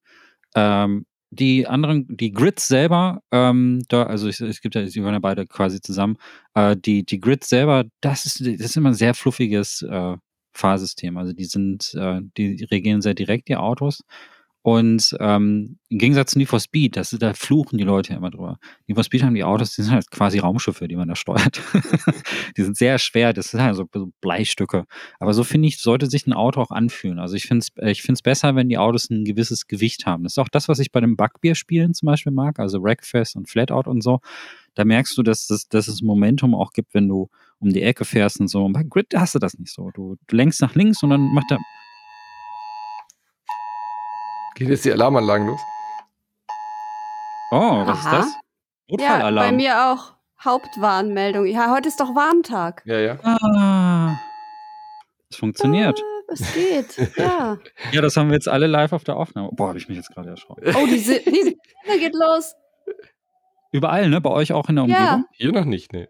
[0.56, 5.14] Ähm, die anderen, die Grids selber, ähm, da, also es, es gibt ja, sie waren
[5.14, 6.18] ja beide quasi zusammen,
[6.54, 10.16] äh, die, die Grids selber, das ist, das ist immer ein sehr fluffiges äh,
[10.54, 11.18] Fahrsystem.
[11.18, 14.04] Also die sind, äh, die reagieren sehr direkt, die Autos.
[14.68, 18.32] Und ähm, im Gegensatz zu Need for Speed, das, da fluchen die Leute ja immer
[18.32, 18.60] drüber.
[18.86, 21.62] Need for Speed haben die Autos, die sind halt quasi Raumschiffe, die man da steuert.
[22.58, 23.86] die sind sehr schwer, das sind halt so,
[24.20, 24.84] Bleistücke.
[25.22, 27.18] Aber so finde ich, sollte sich ein Auto auch anfühlen.
[27.18, 30.24] Also ich finde es ich find's besser, wenn die Autos ein gewisses Gewicht haben.
[30.24, 33.48] Das ist auch das, was ich bei den Bugbeer-Spielen zum Beispiel mag, also Wreckfest und
[33.48, 34.20] Flatout und so.
[34.76, 38.04] Da merkst du, dass, das, dass es Momentum auch gibt, wenn du um die Ecke
[38.04, 38.66] fährst und so.
[38.66, 39.92] Und bei Grid hast du das nicht so.
[39.92, 41.58] Du, du lenkst nach links und dann macht er
[44.58, 45.62] Geht jetzt die Alarmanlagen los?
[47.52, 48.20] Oh, was Aha.
[48.20, 48.36] ist das?
[48.90, 49.36] Notfallalarm.
[49.36, 50.18] Ja, bei mir auch.
[50.44, 51.46] Hauptwarnmeldung.
[51.46, 52.82] Ja, heute ist doch Warntag.
[52.86, 53.20] Ja, ja.
[53.22, 54.18] Ah,
[55.30, 56.00] es funktioniert.
[56.00, 57.60] Ah, es geht, ja.
[57.92, 59.50] ja, das haben wir jetzt alle live auf der Aufnahme.
[59.52, 60.64] Boah, habe ich mich jetzt gerade erschrocken.
[60.76, 61.56] Oh, die Sirene
[61.86, 62.56] geht los.
[63.72, 64.22] Überall, ne?
[64.22, 65.06] Bei euch auch in der Umgebung?
[65.06, 65.24] Ja.
[65.34, 66.10] Hier noch nicht, ne.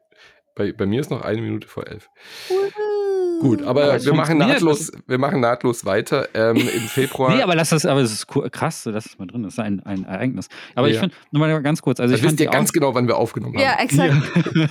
[0.55, 2.09] Bei, bei mir ist noch eine Minute vor elf.
[2.49, 3.06] Uhu.
[3.39, 6.27] Gut, aber, aber wir machen nahtlos, wir machen nahtlos weiter.
[6.33, 7.35] Ähm, Im Februar.
[7.35, 9.59] nee, aber lass das, aber es ist krass, dass es mal drin ist.
[9.59, 10.47] ein, ein Ereignis.
[10.75, 10.93] Aber ja.
[10.93, 11.99] ich finde, nur mal ganz kurz.
[11.99, 13.63] Also ich wisst ihr ganz genau, wann wir aufgenommen haben.
[13.63, 14.13] Ja, exakt.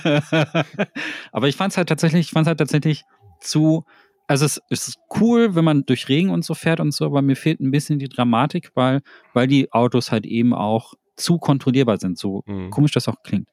[0.03, 0.65] Ja.
[1.31, 3.03] aber ich fand es halt tatsächlich, ich fand es halt tatsächlich
[3.39, 3.85] zu.
[4.29, 7.37] Also es ist cool, wenn man durch Regen und so fährt und so, aber mir
[7.37, 9.01] fehlt ein bisschen die Dramatik, weil,
[9.33, 12.69] weil die Autos halt eben auch zu kontrollierbar sind, so mhm.
[12.69, 13.47] komisch das auch klingt.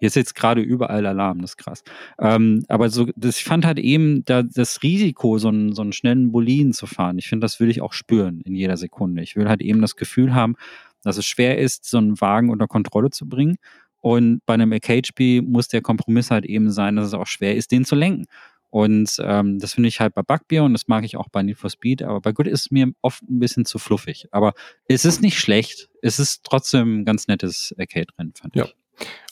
[0.00, 1.84] Hier ist jetzt gerade überall Alarm, das ist krass.
[2.18, 5.92] Ähm, aber so, das, ich fand halt eben da, das Risiko, so einen, so einen
[5.92, 9.22] schnellen Boliden zu fahren, ich finde, das will ich auch spüren in jeder Sekunde.
[9.22, 10.56] Ich will halt eben das Gefühl haben,
[11.02, 13.56] dass es schwer ist, so einen Wagen unter Kontrolle zu bringen.
[14.00, 17.70] Und bei einem Arcade-Spiel muss der Kompromiss halt eben sein, dass es auch schwer ist,
[17.70, 18.24] den zu lenken.
[18.70, 21.58] Und ähm, das finde ich halt bei Bugbeer und das mag ich auch bei Need
[21.58, 24.28] for Speed, aber bei Good ist es mir oft ein bisschen zu fluffig.
[24.30, 24.54] Aber
[24.86, 28.64] es ist nicht schlecht, es ist trotzdem ein ganz nettes Arcade-Rennen, fand ja.
[28.66, 28.76] ich.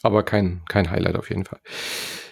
[0.03, 1.59] Aber kein, kein Highlight auf jeden Fall.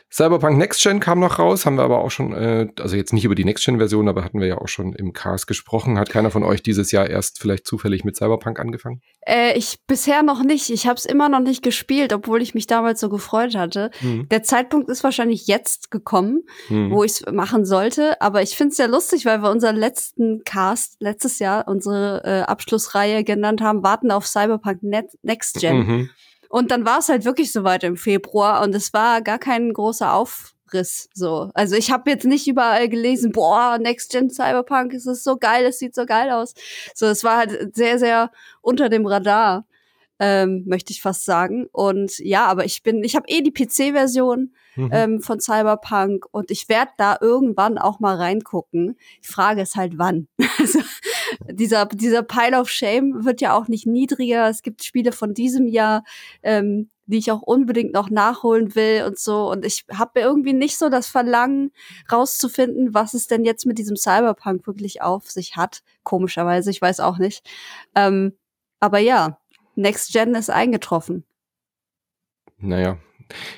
[0.10, 3.26] Cyberpunk Next Gen kam noch raus, haben wir aber auch schon, äh, also jetzt nicht
[3.26, 6.00] über die Next Gen Version, aber hatten wir ja auch schon im Cast gesprochen.
[6.00, 9.02] Hat keiner von euch dieses Jahr erst vielleicht zufällig mit Cyberpunk angefangen?
[9.28, 10.70] Äh, ich bisher noch nicht.
[10.70, 13.92] Ich habe es immer noch nicht gespielt, obwohl ich mich damals so gefreut hatte.
[14.02, 14.30] Mhm.
[14.30, 16.90] Der Zeitpunkt ist wahrscheinlich jetzt gekommen, mhm.
[16.90, 18.20] wo ich es machen sollte.
[18.22, 22.42] Aber ich finde es sehr lustig, weil wir unseren letzten Cast letztes Jahr unsere äh,
[22.42, 25.78] Abschlussreihe genannt haben, warten auf Cyberpunk Net Next Gen.
[25.78, 26.10] Mhm.
[26.50, 30.14] Und dann war es halt wirklich soweit im Februar und es war gar kein großer
[30.14, 31.50] Aufriss so.
[31.54, 35.66] Also ich habe jetzt nicht überall gelesen, boah, Next Gen Cyberpunk, es ist so geil,
[35.66, 36.54] es sieht so geil aus.
[36.94, 38.32] So, es war halt sehr, sehr
[38.62, 39.66] unter dem Radar,
[40.20, 41.68] ähm, möchte ich fast sagen.
[41.72, 44.90] Und ja, aber ich bin, ich habe eh die PC-Version mhm.
[44.92, 48.98] ähm, von Cyberpunk und ich werde da irgendwann auch mal reingucken.
[49.24, 50.28] Die Frage ist halt wann.
[50.60, 50.80] also,
[51.50, 54.50] dieser, dieser Pile of Shame wird ja auch nicht niedriger.
[54.50, 56.04] Es gibt Spiele von diesem Jahr,
[56.44, 59.50] ähm, die ich auch unbedingt noch nachholen will und so.
[59.50, 61.72] Und ich habe irgendwie nicht so das Verlangen,
[62.12, 65.84] rauszufinden, was es denn jetzt mit diesem Cyberpunk wirklich auf sich hat.
[66.04, 67.48] Komischerweise, ich weiß auch nicht.
[67.96, 68.34] Ähm,
[68.80, 69.40] aber ja,
[69.76, 71.24] Next Gen ist eingetroffen.
[72.58, 72.98] Naja,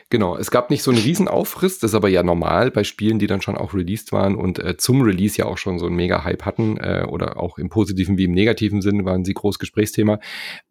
[0.10, 3.20] Genau, es gab nicht so einen riesen Aufriss, das ist aber ja normal bei Spielen,
[3.20, 5.96] die dann schon auch released waren und äh, zum Release ja auch schon so einen
[5.96, 10.20] Mega-Hype hatten äh, oder auch im positiven wie im negativen Sinn waren sie groß Gesprächsthema.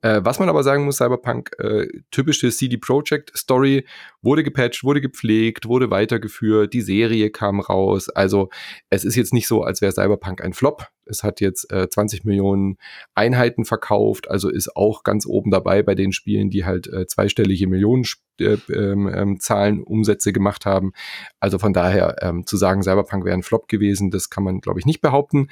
[0.03, 3.87] Äh, was man aber sagen muss, Cyberpunk, äh, typische CD Projekt Story,
[4.23, 8.49] wurde gepatcht, wurde gepflegt, wurde weitergeführt, die Serie kam raus, also
[8.91, 12.25] es ist jetzt nicht so, als wäre Cyberpunk ein Flop, es hat jetzt äh, 20
[12.25, 12.77] Millionen
[13.15, 17.67] Einheiten verkauft, also ist auch ganz oben dabei bei den Spielen, die halt äh, zweistellige
[17.67, 18.05] Millionen
[18.41, 20.93] äh, ähm, ähm, Umsätze gemacht haben.
[21.41, 24.81] Also von daher ähm, zu sagen, Cyberpunk wäre ein Flop gewesen, das kann man, glaube
[24.81, 25.49] ich, nicht behaupten.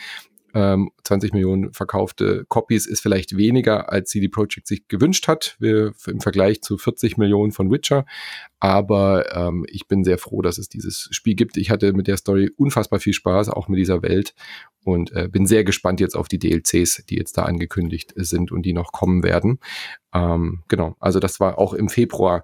[0.57, 6.21] 20 ähm, Millionen verkaufte Copies ist vielleicht weniger, als CD Projekt sich gewünscht hat, im
[6.21, 8.07] Vergleich zu 40 Millionen von Witcher.
[8.59, 11.59] Aber ähm, ich bin sehr froh, dass es dieses Spiel gibt.
[11.59, 14.35] Ich hatte mit der Story unfassbar viel Spaß, auch mit dieser Welt
[14.83, 18.63] und äh, bin sehr gespannt jetzt auf die DLCs, die jetzt da angekündigt sind und
[18.63, 19.59] die noch kommen werden.
[20.15, 22.43] Ähm, genau, also das war auch im Februar.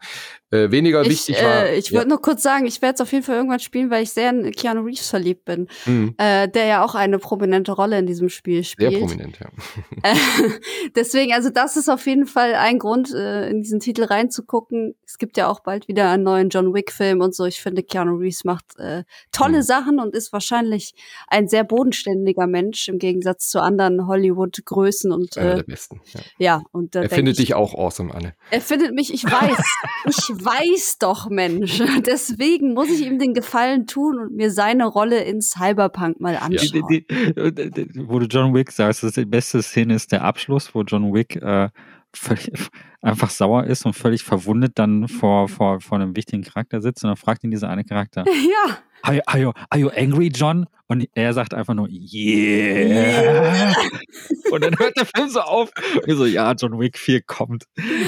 [0.53, 1.65] Äh, weniger ich, wichtig war.
[1.65, 2.09] Äh, ich würde ja.
[2.09, 4.53] nur kurz sagen, ich werde es auf jeden Fall irgendwann spielen, weil ich sehr in
[4.53, 6.15] Keanu Reeves verliebt bin, mhm.
[6.19, 8.91] äh, der ja auch eine prominente Rolle in diesem Spiel spielt.
[8.91, 9.49] Sehr prominent, ja.
[10.03, 10.17] Äh,
[10.97, 14.95] deswegen, also das ist auf jeden Fall ein Grund, äh, in diesen Titel reinzugucken.
[15.07, 17.45] Es gibt ja auch bald wieder einen neuen John Wick-Film und so.
[17.47, 19.63] Ich finde, Keanu Reeves macht äh, tolle mhm.
[19.63, 20.95] Sachen und ist wahrscheinlich
[21.29, 26.01] ein sehr bodenständiger Mensch im Gegensatz zu anderen Hollywood-Größen und einer der besten.
[26.13, 28.35] Ja, ja und er findet ich, dich auch awesome, Anne.
[28.51, 29.65] Er findet mich, ich weiß,
[30.07, 31.83] ich weiß doch, Mensch.
[32.07, 36.87] Deswegen muss ich ihm den Gefallen tun und mir seine Rolle in Cyberpunk mal anschauen.
[36.89, 40.75] Die, die, die, wo du John Wick sagst, dass die beste Szene ist der Abschluss,
[40.75, 41.69] wo John Wick äh,
[42.15, 42.51] völlig,
[43.03, 47.09] einfach sauer ist und völlig verwundet dann vor, vor, vor einem wichtigen Charakter sitzt und
[47.09, 48.25] dann fragt ihn dieser eine Charakter.
[48.43, 48.79] Ja.
[49.05, 50.67] Are, are, you, are you angry, John?
[50.87, 52.13] Und er sagt einfach nur, yeah.
[52.15, 53.75] yeah.
[54.53, 55.71] Und dann hört der Film so auf.
[56.07, 57.65] Und so, ja, John Wick 4 kommt.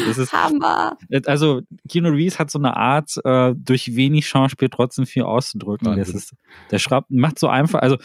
[0.07, 0.97] Das ist, Hammer.
[1.27, 5.97] Also, Keanu Reeves hat so eine Art, äh, durch wenig Schauspiel trotzdem viel auszudrücken.
[5.97, 6.35] Das ist,
[6.71, 7.97] der schreibt, macht so einfach, also,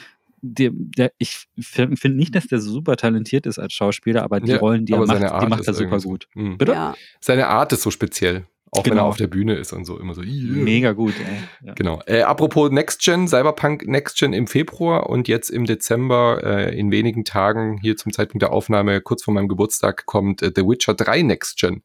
[0.42, 4.52] der, der, ich finde nicht, dass der so super talentiert ist als Schauspieler, aber die
[4.52, 6.28] ja, Rollen, die er macht, die macht er super gut.
[6.36, 6.58] Mhm.
[6.58, 6.74] Bitte?
[6.74, 6.96] Ja.
[7.20, 8.46] Seine Art ist so speziell.
[8.72, 8.92] Auch genau.
[8.92, 9.10] wenn er genau.
[9.10, 10.22] auf der Bühne ist und so immer so.
[10.22, 10.64] Yeah.
[10.64, 11.68] Mega gut, ey.
[11.68, 11.74] Ja.
[11.74, 12.02] Genau.
[12.06, 16.92] Äh, apropos Next Gen, Cyberpunk Next Gen im Februar und jetzt im Dezember äh, in
[16.92, 20.94] wenigen Tagen hier zum Zeitpunkt der Aufnahme kurz vor meinem Geburtstag kommt äh, The Witcher
[20.94, 21.82] 3 Next Gen.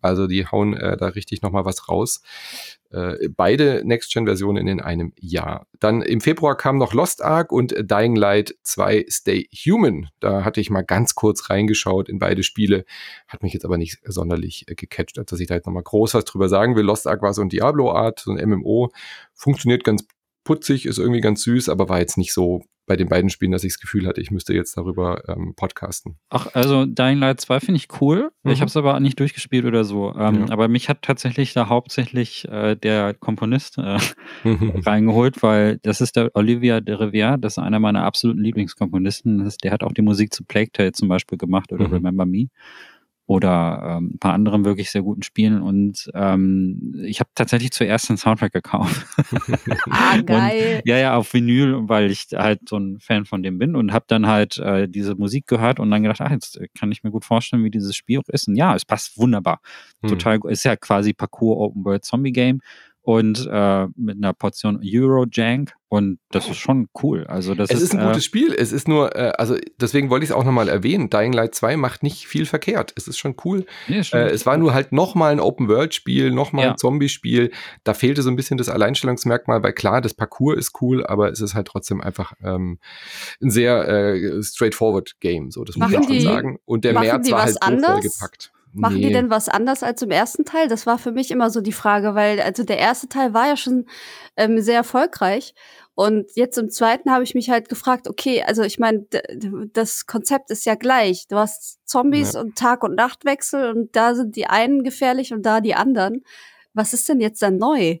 [0.00, 2.22] Also die hauen äh, da richtig noch mal was raus.
[2.90, 5.66] Äh, beide Next-Gen-Versionen in einem Jahr.
[5.78, 10.08] Dann im Februar kam noch Lost Ark und Dying Light 2 Stay Human.
[10.20, 12.86] Da hatte ich mal ganz kurz reingeschaut in beide Spiele,
[13.26, 16.24] hat mich jetzt aber nicht sonderlich äh, gecatcht, dass ich da jetzt nochmal groß was
[16.24, 16.84] drüber sagen will.
[16.84, 18.90] Lost Ark war so ein Diablo-Art, so ein MMO,
[19.34, 20.06] funktioniert ganz
[20.48, 23.64] putzig, ist irgendwie ganz süß, aber war jetzt nicht so bei den beiden Spielen, dass
[23.64, 26.16] ich das Gefühl hatte, ich müsste jetzt darüber ähm, podcasten.
[26.30, 28.30] Ach, also Dying Light 2 finde ich cool.
[28.44, 28.52] Mhm.
[28.52, 30.14] Ich habe es aber nicht durchgespielt oder so.
[30.14, 30.48] Ähm, ja.
[30.48, 33.98] Aber mich hat tatsächlich da hauptsächlich äh, der Komponist äh,
[34.86, 39.44] reingeholt, weil das ist der Olivia de Rivière, das ist einer meiner absoluten Lieblingskomponisten.
[39.44, 41.92] Ist, der hat auch die Musik zu Plague Tale zum Beispiel gemacht oder mhm.
[41.92, 42.46] Remember Me
[43.28, 45.60] oder ähm, ein paar anderen wirklich sehr guten Spielen.
[45.60, 49.06] Und ähm, ich habe tatsächlich zuerst den Soundtrack gekauft.
[49.90, 50.76] ah, geil.
[50.78, 53.92] Und, ja, ja, auf Vinyl, weil ich halt so ein Fan von dem bin und
[53.92, 57.10] habe dann halt äh, diese Musik gehört und dann gedacht, ach, jetzt kann ich mir
[57.10, 58.48] gut vorstellen, wie dieses Spiel auch ist.
[58.48, 59.60] Und ja, es passt wunderbar.
[60.00, 60.08] Hm.
[60.08, 62.62] Total, ist ja quasi Parcours Open World Zombie Game
[63.08, 67.24] und äh, mit einer Portion Euro-Jank und das ist schon cool.
[67.26, 68.52] Also das es ist, ist ein äh, gutes Spiel.
[68.52, 71.08] Es ist nur, äh, also deswegen wollte ich es auch nochmal erwähnen.
[71.08, 72.92] Dying Light 2 macht nicht viel verkehrt.
[72.96, 73.64] Es ist schon cool.
[73.86, 76.70] Ja, äh, es war nur halt nochmal ein Open-World-Spiel, nochmal ja.
[76.72, 77.50] ein Zombie-Spiel.
[77.82, 81.40] Da fehlte so ein bisschen das Alleinstellungsmerkmal, weil klar, das Parcours ist cool, aber es
[81.40, 82.78] ist halt trotzdem einfach ähm,
[83.40, 85.50] ein sehr äh, straightforward Game.
[85.50, 86.58] So, das muss ich auch schon sagen.
[86.66, 88.52] Und der März war halt vollgepackt.
[88.72, 89.08] Machen nee.
[89.08, 90.68] die denn was anders als im ersten Teil?
[90.68, 93.56] Das war für mich immer so die Frage, weil also der erste Teil war ja
[93.56, 93.86] schon
[94.36, 95.54] ähm, sehr erfolgreich.
[95.94, 99.04] Und jetzt im zweiten habe ich mich halt gefragt, okay, also ich meine,
[99.72, 101.26] das Konzept ist ja gleich.
[101.26, 102.40] Du hast Zombies ja.
[102.40, 106.22] und Tag- und Nachtwechsel und da sind die einen gefährlich und da die anderen.
[106.72, 107.98] Was ist denn jetzt dann neu?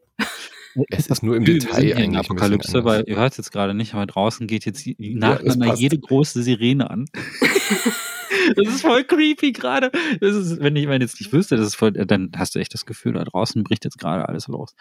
[0.90, 2.18] Es ist nur im Detail eigentlich.
[2.18, 5.98] Apokalypse, weil ihr hört es jetzt gerade nicht, aber draußen geht jetzt nacheinander ja, jede
[5.98, 7.06] große Sirene an.
[8.56, 9.90] Das ist voll creepy gerade.
[10.20, 13.14] Wenn ich meine jetzt nicht wüsste, das ist voll, dann hast du echt das Gefühl,
[13.14, 14.74] da draußen bricht jetzt gerade alles los.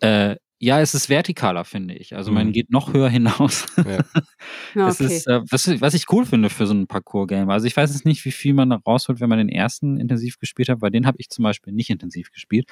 [0.00, 2.14] Äh, ja, es ist vertikaler, finde ich.
[2.14, 2.52] Also man mhm.
[2.52, 3.64] geht noch höher hinaus.
[3.78, 3.84] Ja.
[4.74, 5.06] ja, okay.
[5.06, 7.48] ist, äh, was, was, ich cool finde für so ein Parcours-Game.
[7.48, 10.68] Also ich weiß jetzt nicht, wie viel man rausholt, wenn man den ersten intensiv gespielt
[10.68, 12.68] hat, weil den habe ich zum Beispiel nicht intensiv gespielt.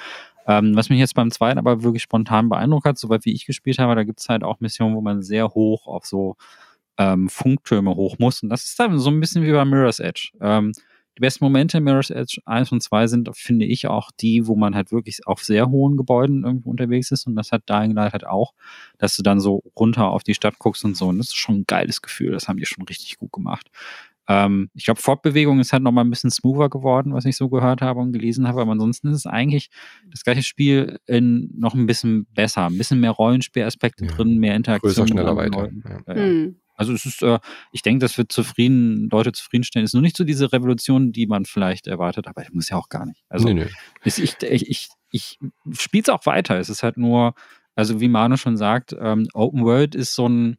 [0.47, 3.79] Ähm, was mich jetzt beim zweiten aber wirklich spontan beeindruckt hat, soweit wie ich gespielt
[3.79, 6.37] habe, da gibt es halt auch Missionen, wo man sehr hoch auf so
[6.99, 8.43] ähm, Funktürme hoch muss.
[8.43, 10.31] Und das ist dann so ein bisschen wie bei Mirror's Edge.
[10.41, 10.73] Ähm,
[11.17, 14.55] die besten Momente in Mirror's Edge 1 und 2 sind, finde ich, auch die, wo
[14.55, 17.27] man halt wirklich auf sehr hohen Gebäuden irgendwo unterwegs ist.
[17.27, 18.53] Und das hat Dying Light halt auch,
[18.99, 21.09] dass du dann so runter auf die Stadt guckst und so.
[21.09, 22.31] Und das ist schon ein geiles Gefühl.
[22.31, 23.69] Das haben die schon richtig gut gemacht.
[24.29, 27.49] Ähm, ich glaube, Fortbewegung ist halt noch mal ein bisschen smoother geworden, was ich so
[27.49, 28.61] gehört habe und gelesen habe.
[28.61, 29.71] Aber ansonsten ist es eigentlich
[30.11, 32.67] das gleiche Spiel in noch ein bisschen besser.
[32.67, 34.13] Ein bisschen mehr Rollenspielaspekte ja.
[34.13, 34.93] drin, mehr Interaktion.
[34.93, 35.69] Größer, schneller, weiter.
[36.07, 36.15] Ja.
[36.15, 36.57] Hm.
[36.79, 37.41] Also es ist, äh,
[37.73, 39.85] ich denke, das wird zufrieden, Leute zufriedenstellen.
[39.85, 42.77] Es ist nur nicht so diese Revolution, die man vielleicht erwartet, aber ich muss ja
[42.77, 43.25] auch gar nicht.
[43.29, 43.67] Also nee, nee.
[44.05, 45.39] Ist, ich, ich, ich, ich
[45.73, 46.59] spiele es auch weiter.
[46.59, 47.35] Es ist halt nur,
[47.75, 50.57] also wie Manu schon sagt, ähm, Open World ist so ein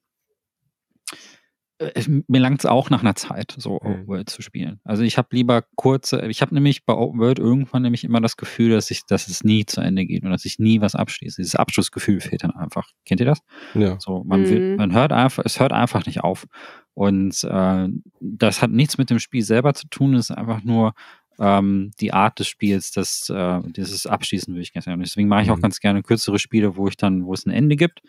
[2.28, 4.08] mir langt es auch nach einer Zeit, so Open mhm.
[4.08, 4.82] World zu spielen.
[4.84, 8.36] Also ich habe lieber kurze, ich habe nämlich bei Open World irgendwann nämlich immer das
[8.36, 11.42] Gefühl, dass ich, dass es nie zu Ende geht und dass ich nie was abschließe.
[11.42, 12.90] Dieses Abschlussgefühl fehlt dann einfach.
[13.06, 13.40] Kennt ihr das?
[13.76, 13.98] Ja.
[14.00, 14.50] So, man mhm.
[14.50, 16.46] will, man hört einfach, es hört einfach nicht auf.
[16.94, 17.88] Und äh,
[18.20, 20.94] das hat nichts mit dem Spiel selber zu tun, es ist einfach nur
[21.40, 25.00] ähm, die Art des Spiels, das, äh, dieses Abschließen würde ich gerne sagen.
[25.00, 25.62] Deswegen mache ich auch mhm.
[25.62, 28.02] ganz gerne kürzere Spiele, wo ich dann, wo es ein Ende gibt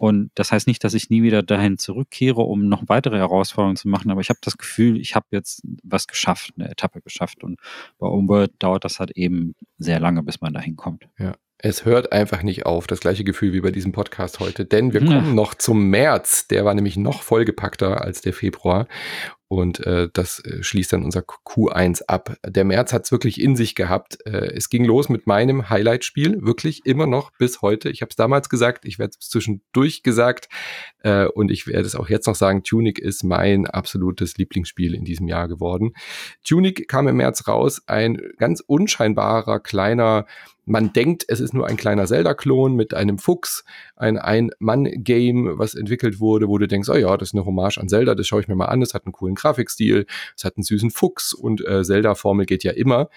[0.00, 3.86] und das heißt nicht, dass ich nie wieder dahin zurückkehre, um noch weitere Herausforderungen zu
[3.86, 7.44] machen, aber ich habe das Gefühl, ich habe jetzt was geschafft, eine Etappe geschafft.
[7.44, 7.60] Und
[7.98, 11.06] bei Homeworld dauert das halt eben sehr lange, bis man dahin kommt.
[11.18, 11.34] Ja.
[11.62, 12.86] Es hört einfach nicht auf.
[12.86, 14.64] Das gleiche Gefühl wie bei diesem Podcast heute.
[14.64, 15.34] Denn wir kommen ja.
[15.34, 16.48] noch zum März.
[16.48, 18.86] Der war nämlich noch vollgepackter als der Februar.
[19.52, 22.36] Und äh, das äh, schließt dann unser Q1 ab.
[22.46, 24.24] Der März hat es wirklich in sich gehabt.
[24.24, 27.90] Äh, es ging los mit meinem Highlight-Spiel, wirklich immer noch bis heute.
[27.90, 30.48] Ich habe es damals gesagt, ich werde es zwischendurch gesagt
[31.02, 35.04] äh, und ich werde es auch jetzt noch sagen, Tunic ist mein absolutes Lieblingsspiel in
[35.04, 35.94] diesem Jahr geworden.
[36.44, 40.26] Tunic kam im März raus, ein ganz unscheinbarer kleiner
[40.70, 43.64] man denkt, es ist nur ein kleiner Zelda-Klon mit einem Fuchs,
[43.96, 47.88] ein Ein-Mann-Game, was entwickelt wurde, wo du denkst, oh ja, das ist eine Hommage an
[47.88, 50.06] Zelda, das schaue ich mir mal an, das hat einen coolen Grafikstil,
[50.36, 53.08] es hat einen süßen Fuchs und äh, Zelda-Formel geht ja immer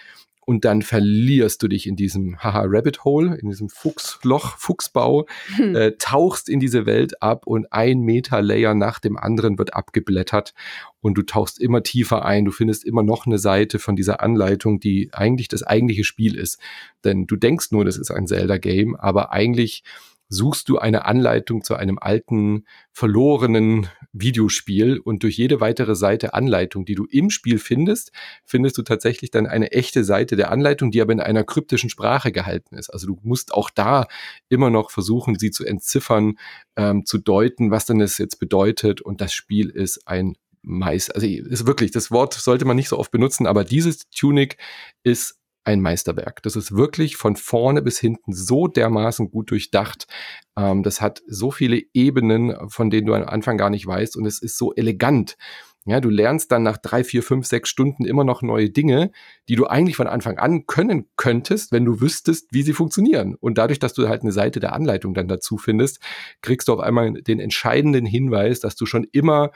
[0.46, 5.26] und dann verlierst du dich in diesem haha Rabbit Hole, in diesem Fuchsloch, Fuchsbau,
[5.56, 5.74] hm.
[5.74, 10.54] äh, tauchst in diese Welt ab und ein Meter Layer nach dem anderen wird abgeblättert
[11.00, 12.44] und du tauchst immer tiefer ein.
[12.44, 16.58] Du findest immer noch eine Seite von dieser Anleitung, die eigentlich das eigentliche Spiel ist.
[17.04, 19.82] Denn du denkst nur, das ist ein Zelda-Game, aber eigentlich
[20.28, 26.84] suchst du eine Anleitung zu einem alten, verlorenen Videospiel und durch jede weitere Seite Anleitung,
[26.84, 28.12] die du im Spiel findest,
[28.44, 32.32] findest du tatsächlich dann eine echte Seite der Anleitung, die aber in einer kryptischen Sprache
[32.32, 32.90] gehalten ist.
[32.90, 34.06] Also du musst auch da
[34.48, 36.38] immer noch versuchen, sie zu entziffern,
[36.76, 41.14] ähm, zu deuten, was denn es jetzt bedeutet und das Spiel ist ein Meister.
[41.14, 44.56] Also ist wirklich, das Wort sollte man nicht so oft benutzen, aber dieses Tunic
[45.02, 46.42] ist ein Meisterwerk.
[46.42, 50.06] Das ist wirklich von vorne bis hinten so dermaßen gut durchdacht.
[50.56, 54.26] Ähm, das hat so viele Ebenen, von denen du am Anfang gar nicht weißt und
[54.26, 55.36] es ist so elegant.
[55.86, 59.10] Ja, du lernst dann nach drei, vier, fünf, sechs Stunden immer noch neue Dinge,
[59.50, 63.34] die du eigentlich von Anfang an können könntest, wenn du wüsstest, wie sie funktionieren.
[63.34, 66.00] Und dadurch, dass du halt eine Seite der Anleitung dann dazu findest,
[66.40, 69.50] kriegst du auf einmal den entscheidenden Hinweis, dass du schon immer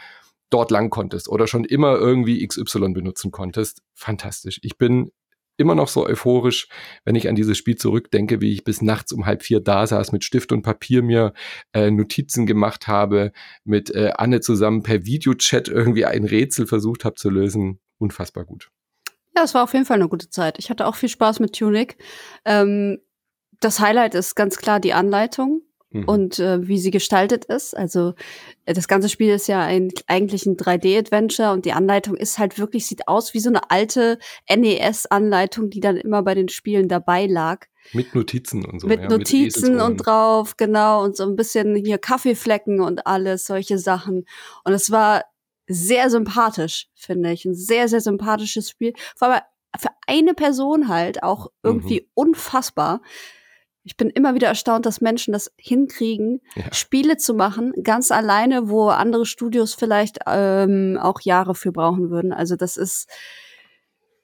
[0.50, 3.82] dort lang konntest oder schon immer irgendwie XY benutzen konntest.
[3.94, 4.61] Fantastisch.
[4.62, 5.12] Ich bin
[5.59, 6.68] immer noch so euphorisch,
[7.04, 10.12] wenn ich an dieses Spiel zurückdenke, wie ich bis nachts um halb vier da saß,
[10.12, 11.34] mit Stift und Papier mir
[11.72, 13.32] äh, Notizen gemacht habe,
[13.64, 17.80] mit äh, Anne zusammen per Videochat irgendwie ein Rätsel versucht habe zu lösen.
[17.98, 18.70] Unfassbar gut.
[19.36, 20.59] Ja, es war auf jeden Fall eine gute Zeit.
[20.59, 21.96] Ich hatte auch viel Spaß mit Tunic.
[22.44, 22.98] Ähm,
[23.61, 26.05] das Highlight ist ganz klar die Anleitung mhm.
[26.05, 27.76] und äh, wie sie gestaltet ist.
[27.76, 28.14] Also
[28.64, 32.59] äh, das ganze Spiel ist ja ein, eigentlich ein 3D-Adventure und die Anleitung ist halt
[32.59, 34.18] wirklich, sieht aus wie so eine alte
[34.49, 37.66] NES-Anleitung, die dann immer bei den Spielen dabei lag.
[37.93, 38.86] Mit Notizen und so.
[38.86, 43.47] Mit ja, Notizen mit und drauf, genau, und so ein bisschen hier Kaffeeflecken und alles,
[43.47, 44.26] solche Sachen.
[44.64, 45.24] Und es war
[45.66, 47.45] sehr sympathisch, finde ich.
[47.45, 48.93] Ein sehr, sehr sympathisches Spiel.
[49.16, 49.43] Vor allem
[49.78, 52.07] für eine Person halt auch irgendwie mhm.
[52.14, 53.03] unfassbar
[53.89, 56.70] ich bin immer wieder erstaunt, dass Menschen das hinkriegen, ja.
[56.74, 62.34] Spiele zu machen, ganz alleine, wo andere Studios vielleicht ähm, auch Jahre für brauchen würden.
[62.34, 63.09] Also das ist,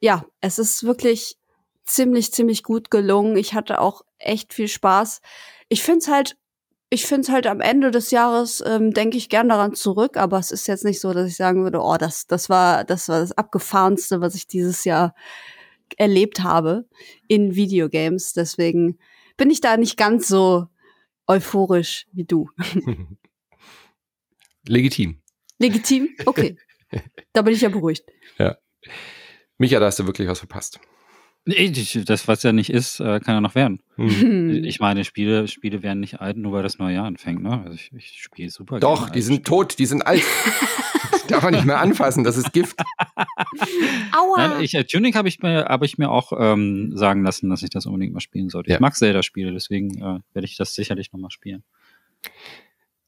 [0.01, 1.39] ja, es ist wirklich
[1.83, 3.39] ziemlich, ziemlich gut gelungen.
[3.39, 5.23] Ich hatte auch echt viel Spaß.
[5.71, 6.37] Ich finde es halt,
[6.91, 10.39] ich finde es halt am Ende des Jahres, ähm, denke ich gern daran zurück, aber
[10.39, 13.21] es ist jetzt nicht so, dass ich sagen würde, oh, das, das war, das war
[13.21, 15.15] das abgefahrenste, was ich dieses Jahr
[15.97, 16.85] erlebt habe
[17.29, 18.35] in Videogames.
[18.35, 18.99] Deswegen,
[19.37, 20.69] bin ich da nicht ganz so
[21.27, 22.51] euphorisch wie du.
[24.67, 25.23] Legitim.
[25.59, 26.09] Legitim?
[26.27, 26.57] Okay.
[27.33, 28.05] da bin ich ja beruhigt.
[28.39, 28.57] Ja.
[29.59, 30.81] Micha, da hast du wirklich was verpasst.
[31.47, 31.71] Nee,
[32.07, 33.81] das, was ja nicht ist, äh, kann ja noch werden.
[33.97, 34.65] Hm.
[34.65, 37.43] Ich meine, Spiele, Spiele werden nicht alt, nur weil das neue Jahr anfängt.
[37.43, 37.63] Ne?
[37.65, 38.81] Also ich, ich spiele super.
[38.81, 39.45] Doch, die sind Spiele.
[39.45, 40.23] tot, die sind alt.
[41.29, 42.81] darf man nicht mehr anfassen, das ist Gift.
[44.13, 44.49] Aua.
[44.49, 47.63] Nein, ich, äh, Tuning habe ich, mir, hab ich mir auch ähm, sagen lassen, dass
[47.63, 48.71] ich das unbedingt mal spielen sollte.
[48.71, 48.77] Ja.
[48.77, 51.63] Ich mag Zelda-Spiele, deswegen äh, werde ich das sicherlich nochmal spielen.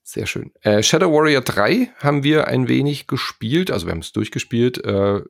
[0.02, 0.52] Sehr schön.
[0.60, 4.84] Äh, Shadow Warrior 3 haben wir ein wenig gespielt, also wir haben es durchgespielt.
[4.84, 5.22] Äh,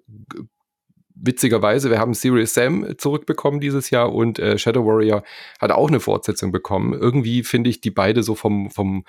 [1.16, 5.22] witzigerweise, wir haben Serious Sam zurückbekommen dieses Jahr und äh, Shadow Warrior
[5.60, 6.92] hat auch eine Fortsetzung bekommen.
[6.92, 9.04] Irgendwie finde ich die beide so vom, vom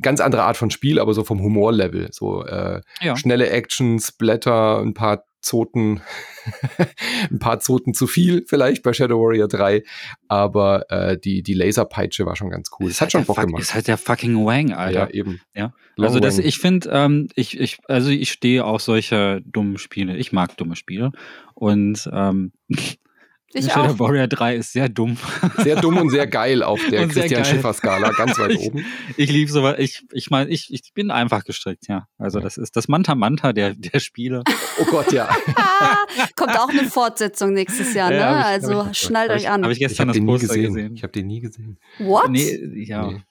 [0.00, 2.08] ganz andere Art von Spiel, aber so vom Humorlevel.
[2.12, 3.16] So äh, ja.
[3.16, 6.00] schnelle Actions, Blätter, ein paar Zoten,
[7.30, 9.82] ein paar Zoten zu viel vielleicht bei Shadow Warrior 3,
[10.26, 12.90] aber äh, die, die Laserpeitsche war schon ganz cool.
[12.90, 13.62] Es hat schon Bock gemacht.
[13.62, 15.08] Ist halt der fucking Wang, Alter.
[15.08, 15.40] Ja, eben.
[15.54, 15.72] Ja.
[15.98, 20.16] also das, ich finde, ähm, ich, ich, also ich stehe auf solche dummen Spiele.
[20.16, 21.12] Ich mag dumme Spiele.
[21.54, 22.52] Und ähm,
[23.52, 23.98] ich Shadow auch.
[23.98, 25.16] Warrior 3 ist sehr dumm.
[25.58, 28.84] Sehr dumm und sehr geil auf der Christian Schiffer-Skala, ganz weit ich, oben.
[29.16, 29.76] Ich liebe sowas.
[29.78, 32.08] Ich, ich meine, ich, ich bin einfach gestrickt, ja.
[32.18, 34.42] Also das ist das Manta Manta der, der Spiele.
[34.80, 35.28] Oh Gott, ja.
[36.36, 38.16] Kommt auch eine Fortsetzung nächstes Jahr, ne?
[38.16, 39.62] Ja, ich, also ich, schnallt euch an.
[39.62, 40.74] Habe ich gestern ich hab das Poster gesehen.
[40.74, 40.94] gesehen.
[40.94, 41.78] Ich habe den nie gesehen.
[41.98, 42.30] What?
[42.30, 43.10] Nee, ja.
[43.10, 43.22] Nee.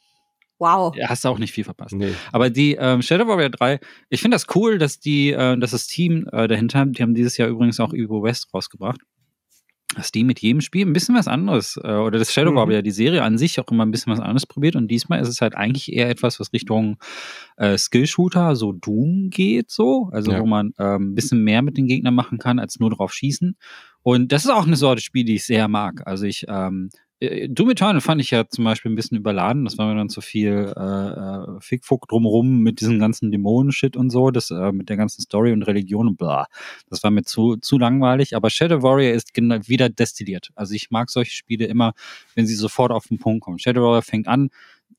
[0.57, 0.95] Wow.
[0.95, 1.93] Ja, hast du auch nicht viel verpasst.
[1.93, 2.15] Nee.
[2.31, 5.85] Aber die ähm, Shadow Warrior 3, ich finde das cool, dass die, äh, dass das
[5.85, 8.99] Team äh, dahinter, die haben dieses Jahr übrigens auch Evo West rausgebracht
[9.97, 12.55] dass die mit jedem Spiel ein bisschen was anderes, äh, oder das Shadow mhm.
[12.55, 15.27] Warrior, die Serie an sich auch immer ein bisschen was anderes probiert und diesmal ist
[15.27, 16.97] es halt eigentlich eher etwas, was Richtung
[17.57, 20.39] äh, Skill-Shooter, so Doom geht, so, also ja.
[20.39, 23.57] wo man ähm, ein bisschen mehr mit den Gegnern machen kann, als nur drauf schießen.
[24.03, 26.03] Und das ist auch eine Sorte Spiel, die ich sehr mag.
[26.05, 26.89] Also ich ähm,
[27.19, 29.65] äh, Eternal fand ich ja zum Beispiel ein bisschen überladen.
[29.65, 34.09] Das war mir dann zu viel äh, äh, Fickfuck drumherum mit diesem ganzen Dämonen-Shit und
[34.09, 36.47] so, das äh, mit der ganzen Story und Religion und bla.
[36.89, 38.35] Das war mir zu, zu langweilig.
[38.35, 40.51] Aber Shadow Warrior ist wieder destilliert.
[40.55, 41.93] Also ich mag solche Spiele immer,
[42.35, 43.59] wenn sie sofort auf den Punkt kommen.
[43.59, 44.49] Shadow Warrior fängt an,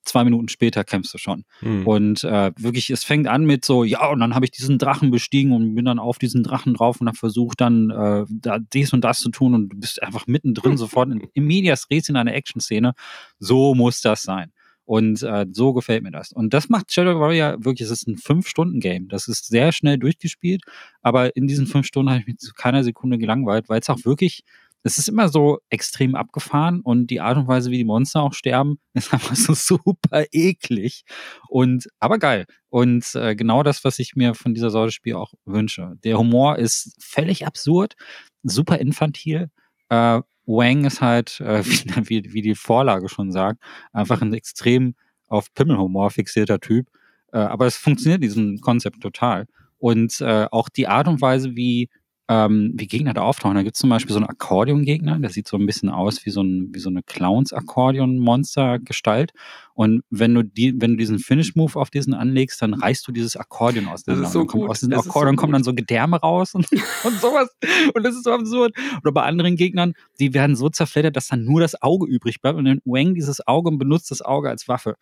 [0.08, 1.44] zwei Minuten später kämpfst du schon.
[1.60, 1.86] Mhm.
[1.86, 5.10] Und äh, wirklich, es fängt an mit so, ja, und dann habe ich diesen Drachen
[5.10, 8.92] bestiegen und bin dann auf diesen Drachen drauf und habe versucht, dann äh, da dies
[8.92, 12.16] und das zu tun und du bist einfach mittendrin sofort in, im Medias Res in
[12.16, 12.94] einer Action-Szene.
[13.38, 14.52] So muss das sein.
[14.84, 16.32] Und äh, so gefällt mir das.
[16.32, 19.08] Und das macht Shadow Warrior wirklich, es ist ein Fünf-Stunden-Game.
[19.08, 20.62] Das ist sehr schnell durchgespielt,
[21.02, 24.02] aber in diesen fünf Stunden habe ich mich zu keiner Sekunde gelangweilt, weil es auch
[24.06, 24.44] wirklich
[24.88, 28.32] es ist immer so extrem abgefahren und die Art und Weise, wie die Monster auch
[28.32, 31.04] sterben, ist einfach so super eklig
[31.48, 32.46] und aber geil.
[32.70, 35.92] Und äh, genau das, was ich mir von dieser Sorte Spiel auch wünsche.
[36.04, 37.94] Der Humor ist völlig absurd,
[38.42, 39.50] super infantil.
[39.90, 41.62] Äh, Wang ist halt, äh,
[42.08, 43.62] wie, wie die Vorlage schon sagt,
[43.92, 44.94] einfach ein extrem
[45.26, 46.88] auf Pimmelhumor fixierter Typ.
[47.32, 49.46] Äh, aber es funktioniert diesem Konzept total.
[49.76, 51.90] Und äh, auch die Art und Weise, wie
[52.28, 53.56] ähm, wie Gegner da auftauchen.
[53.56, 56.30] Da gibt es zum Beispiel so einen Akkordeon-Gegner, der sieht so ein bisschen aus wie
[56.30, 59.32] so, ein, wie so eine Clowns-Akkordeon-Monster-Gestalt.
[59.72, 63.34] Und wenn du, die, wenn du diesen Finish-Move auf diesen anlegst, dann reißt du dieses
[63.36, 66.54] Akkordeon aus dem so kommt Aus diesem das Akkordeon so kommen dann so Gedärme raus
[66.54, 66.70] und,
[67.04, 67.48] und sowas.
[67.94, 68.76] Und das ist so absurd.
[69.02, 72.58] Oder bei anderen Gegnern, die werden so zerfleddert, dass dann nur das Auge übrig bleibt.
[72.58, 74.96] Und dann Wang dieses Auge und benutzt das Auge als Waffe.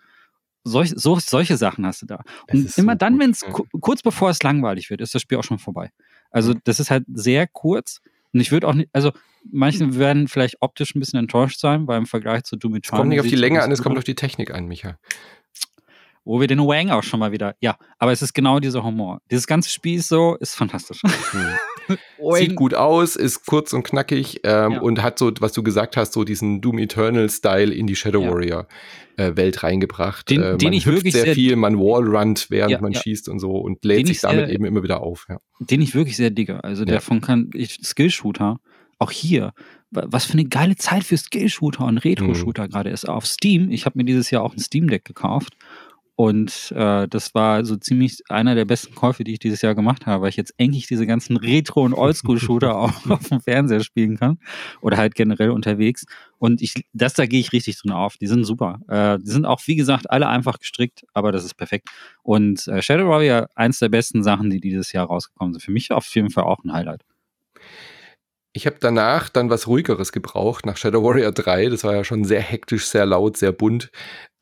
[0.62, 2.22] Solch, so, solche Sachen hast du da.
[2.52, 3.44] Und immer so dann, wenn es
[3.80, 5.90] kurz bevor es langweilig wird, ist das Spiel auch schon vorbei.
[6.30, 8.00] Also das ist halt sehr kurz.
[8.32, 9.12] Und ich würde auch nicht, also
[9.50, 12.98] manche werden vielleicht optisch ein bisschen enttäuscht sein, weil im Vergleich zu Doom Eternal.
[12.98, 14.98] Es kommt nicht auf die Länge an, es kommt auf die Technik an, Micha.
[16.24, 19.22] Wo wir den Wang auch schon mal wieder, ja, aber es ist genau dieser Humor.
[19.30, 21.02] Dieses ganze Spiel ist so, ist fantastisch.
[21.02, 21.48] Hm.
[22.34, 24.80] Sieht gut aus, ist kurz und knackig ähm, ja.
[24.80, 28.30] und hat so, was du gesagt hast, so diesen Doom Eternal-Style in die Shadow ja.
[28.30, 28.68] Warrior
[29.16, 30.30] äh, Welt reingebracht.
[30.30, 33.38] Den, äh, den ich wirklich sehr, sehr viel, man wallrunnt, während ja, man schießt und
[33.38, 35.26] so und lädt sich damit sehr, eben immer wieder auf.
[35.58, 36.62] Den ich wirklich sehr digge.
[36.64, 38.58] Also der von kann, ich, Skillshooter,
[38.98, 39.52] auch hier,
[39.90, 42.70] was für eine geile Zeit für Skillshooter und Retro-Shooter mhm.
[42.70, 43.08] gerade ist.
[43.08, 45.56] Auf Steam, ich habe mir dieses Jahr auch ein Steam Deck gekauft
[46.16, 50.06] und äh, das war so ziemlich einer der besten Käufe, die ich dieses Jahr gemacht
[50.06, 54.16] habe, weil ich jetzt endlich diese ganzen Retro- und Oldschool-Shooter auch auf dem Fernseher spielen
[54.16, 54.38] kann.
[54.80, 56.06] Oder halt generell unterwegs.
[56.38, 58.16] Und ich, das da gehe ich richtig drin auf.
[58.16, 58.80] Die sind super.
[58.88, 61.90] Äh, die sind auch, wie gesagt, alle einfach gestrickt, aber das ist perfekt.
[62.22, 65.62] Und äh, Shadow Warrior, eins der besten Sachen, die dieses Jahr rausgekommen sind.
[65.62, 67.02] Für mich auf jeden Fall auch ein Highlight.
[68.56, 71.68] Ich habe danach dann was ruhigeres gebraucht, nach Shadow Warrior 3.
[71.68, 73.90] Das war ja schon sehr hektisch, sehr laut, sehr bunt.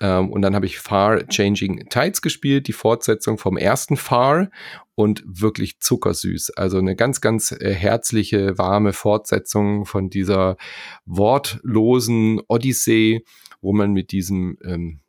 [0.00, 4.50] Ähm, und dann habe ich Far Changing Tides gespielt, die Fortsetzung vom ersten Far
[4.94, 6.50] und wirklich zuckersüß.
[6.50, 10.58] Also eine ganz, ganz äh, herzliche, warme Fortsetzung von dieser
[11.06, 13.24] wortlosen Odyssee,
[13.62, 15.00] wo man mit diesem, ähm,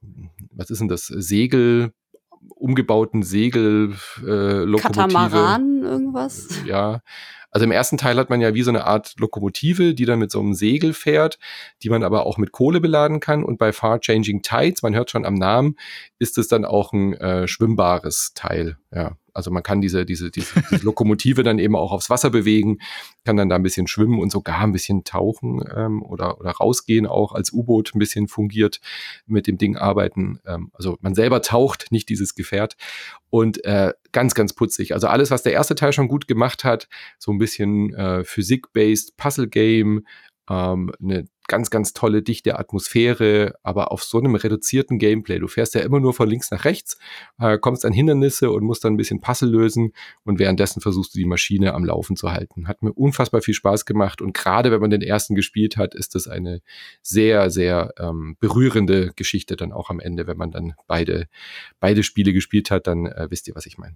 [0.49, 1.91] was ist denn das, Segel,
[2.55, 4.67] umgebauten Segellokomotive.
[4.67, 6.47] Äh, Katamaran, irgendwas?
[6.65, 7.01] Ja,
[7.55, 10.29] also im ersten Teil hat man ja wie so eine Art Lokomotive, die dann mit
[10.29, 11.39] so einem Segel fährt,
[11.83, 13.45] die man aber auch mit Kohle beladen kann.
[13.45, 15.77] Und bei Far Changing Tides, man hört schon am Namen,
[16.19, 18.75] ist es dann auch ein äh, schwimmbares Teil.
[18.93, 22.79] Ja, also man kann diese, diese, diese, diese Lokomotive dann eben auch aufs Wasser bewegen,
[23.25, 27.05] kann dann da ein bisschen schwimmen und sogar ein bisschen tauchen ähm, oder, oder rausgehen,
[27.05, 28.79] auch als U-Boot ein bisschen fungiert,
[29.27, 30.39] mit dem Ding arbeiten.
[30.45, 32.77] Ähm, also man selber taucht, nicht dieses Gefährt.
[33.29, 34.93] Und äh, ganz, ganz putzig.
[34.93, 36.87] Also alles, was der erste Teil schon gut gemacht hat,
[37.19, 40.05] so ein bisschen äh, Physik-based Puzzle-Game,
[40.49, 45.39] ähm, eine ganz, ganz tolle, dichte Atmosphäre, aber auf so einem reduzierten Gameplay.
[45.39, 46.97] Du fährst ja immer nur von links nach rechts,
[47.39, 49.93] äh, kommst an Hindernisse und musst dann ein bisschen Puzzle lösen
[50.23, 52.67] und währenddessen versuchst du die Maschine am Laufen zu halten.
[52.67, 56.15] Hat mir unfassbar viel Spaß gemacht und gerade wenn man den ersten gespielt hat, ist
[56.15, 56.61] das eine
[57.01, 61.27] sehr, sehr ähm, berührende Geschichte dann auch am Ende, wenn man dann beide,
[61.79, 63.95] beide Spiele gespielt hat, dann äh, wisst ihr, was ich meine.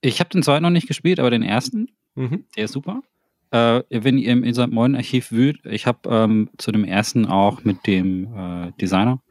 [0.00, 2.44] Ich habe den zweiten noch nicht gespielt, aber den ersten, mhm.
[2.56, 3.02] der ist super.
[3.50, 7.64] Äh, wenn ihr im Inside Moin Archiv wühlt, ich habe ähm, zu dem ersten auch
[7.64, 9.22] mit dem äh, Designer,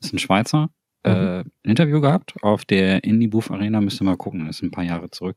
[0.00, 0.70] das ist ein Schweizer,
[1.04, 1.50] äh, mhm.
[1.64, 4.70] ein Interview gehabt auf der Indie Booth Arena, müsst ihr mal gucken, das ist ein
[4.70, 5.36] paar Jahre zurück.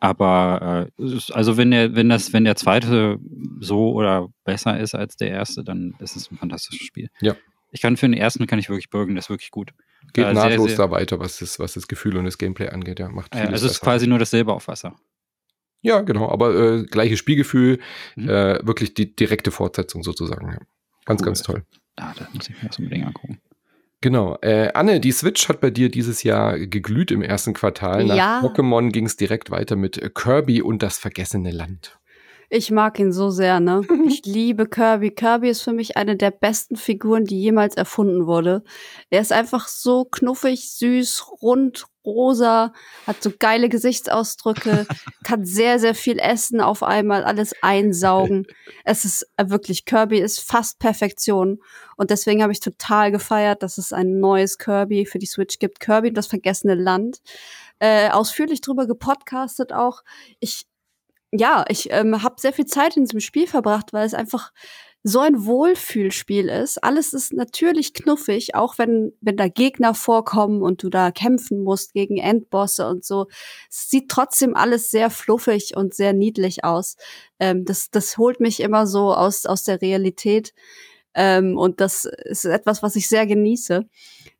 [0.00, 3.20] Aber äh, also wenn der, wenn das, wenn der zweite
[3.60, 7.08] so oder besser ist als der erste, dann ist es ein fantastisches Spiel.
[7.20, 7.36] Ja.
[7.70, 9.72] Ich kann für den ersten kann ich wirklich bürgen, das ist wirklich gut.
[10.12, 12.68] Geht äh, nahtlos sehr, sehr, da weiter, was das, was das Gefühl und das Gameplay
[12.68, 13.08] angeht, ja.
[13.08, 14.96] Macht ja, also es ist quasi nur dasselbe auf Wasser.
[15.82, 17.78] Ja, genau, aber äh, gleiches Spielgefühl,
[18.16, 18.28] mhm.
[18.28, 20.48] äh, wirklich die direkte Fortsetzung sozusagen.
[20.48, 20.58] Ja.
[21.04, 21.26] Ganz, cool.
[21.26, 21.64] ganz toll.
[21.96, 23.40] Ah, da muss ich mir das unbedingt angucken.
[24.00, 24.36] Genau.
[24.42, 28.04] Äh, Anne, die Switch hat bei dir dieses Jahr geglüht im ersten Quartal.
[28.04, 28.40] Nach ja.
[28.40, 31.98] Pokémon ging es direkt weiter mit Kirby und das vergessene Land.
[32.54, 33.80] Ich mag ihn so sehr, ne?
[34.06, 35.10] Ich liebe Kirby.
[35.10, 38.62] Kirby ist für mich eine der besten Figuren, die jemals erfunden wurde.
[39.08, 42.74] Er ist einfach so knuffig, süß, rund, rosa,
[43.06, 44.86] hat so geile Gesichtsausdrücke,
[45.24, 48.46] kann sehr, sehr viel essen auf einmal, alles einsaugen.
[48.84, 51.58] Es ist äh, wirklich, Kirby ist fast Perfektion.
[51.96, 55.80] Und deswegen habe ich total gefeiert, dass es ein neues Kirby für die Switch gibt.
[55.80, 57.22] Kirby und das vergessene Land.
[57.78, 60.02] Äh, ausführlich drüber gepodcastet auch.
[60.38, 60.66] Ich,
[61.32, 64.52] ja, ich ähm, habe sehr viel Zeit in diesem Spiel verbracht, weil es einfach
[65.04, 66.82] so ein Wohlfühlspiel ist.
[66.84, 71.92] Alles ist natürlich knuffig, auch wenn, wenn da Gegner vorkommen und du da kämpfen musst
[71.92, 73.26] gegen Endbosse und so.
[73.68, 76.96] Es sieht trotzdem alles sehr fluffig und sehr niedlich aus.
[77.40, 80.54] Ähm, das, das holt mich immer so aus, aus der Realität.
[81.14, 83.84] Ähm, und das ist etwas, was ich sehr genieße.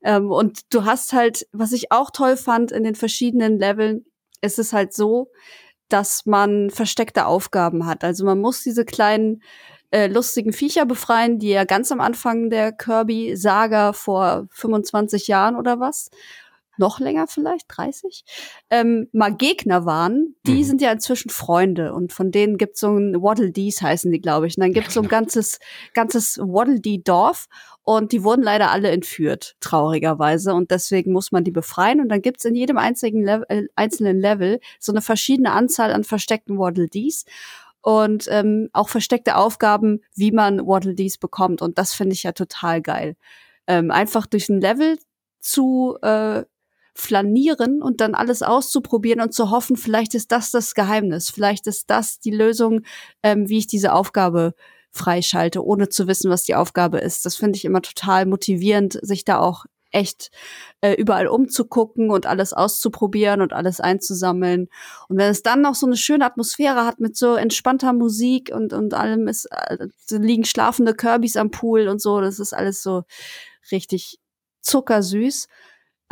[0.04, 4.04] Ähm, und du hast halt, was ich auch toll fand in den verschiedenen Leveln,
[4.42, 5.30] ist es halt so,
[5.92, 8.04] dass man versteckte Aufgaben hat.
[8.04, 9.42] Also man muss diese kleinen
[9.90, 15.80] äh, lustigen Viecher befreien, die ja ganz am Anfang der Kirby-Saga vor 25 Jahren oder
[15.80, 16.10] was,
[16.76, 18.24] noch länger vielleicht, 30,
[18.70, 20.64] ähm, mal Gegner waren, die mhm.
[20.64, 24.46] sind ja inzwischen Freunde und von denen gibt's so ein Waddle Dees heißen die, glaube
[24.46, 24.56] ich.
[24.56, 25.20] Und dann gibt's so ein genau.
[25.20, 25.58] ganzes,
[25.94, 27.48] ganzes Waddle Dee Dorf
[27.84, 30.54] und die wurden leider alle entführt, traurigerweise.
[30.54, 32.00] Und deswegen muss man die befreien.
[32.00, 36.04] Und dann gibt's in jedem einzigen Level, äh, einzelnen Level so eine verschiedene Anzahl an
[36.04, 37.24] versteckten Waddle Dees
[37.80, 41.60] und ähm, auch versteckte Aufgaben, wie man Waddle Dees bekommt.
[41.60, 43.16] Und das finde ich ja total geil.
[43.66, 44.98] Ähm, einfach durch ein Level
[45.40, 46.44] zu äh,
[46.94, 51.90] flanieren und dann alles auszuprobieren und zu hoffen, vielleicht ist das das Geheimnis, vielleicht ist
[51.90, 52.82] das die Lösung,
[53.22, 54.54] ähm, wie ich diese Aufgabe
[54.90, 57.24] freischalte, ohne zu wissen, was die Aufgabe ist.
[57.24, 60.30] Das finde ich immer total motivierend, sich da auch echt
[60.80, 64.68] äh, überall umzugucken und alles auszuprobieren und alles einzusammeln.
[65.08, 68.72] Und wenn es dann noch so eine schöne Atmosphäre hat mit so entspannter Musik und,
[68.72, 73.04] und allem ist, äh, liegen schlafende Kirbys am Pool und so, das ist alles so
[73.70, 74.18] richtig
[74.62, 75.48] zuckersüß.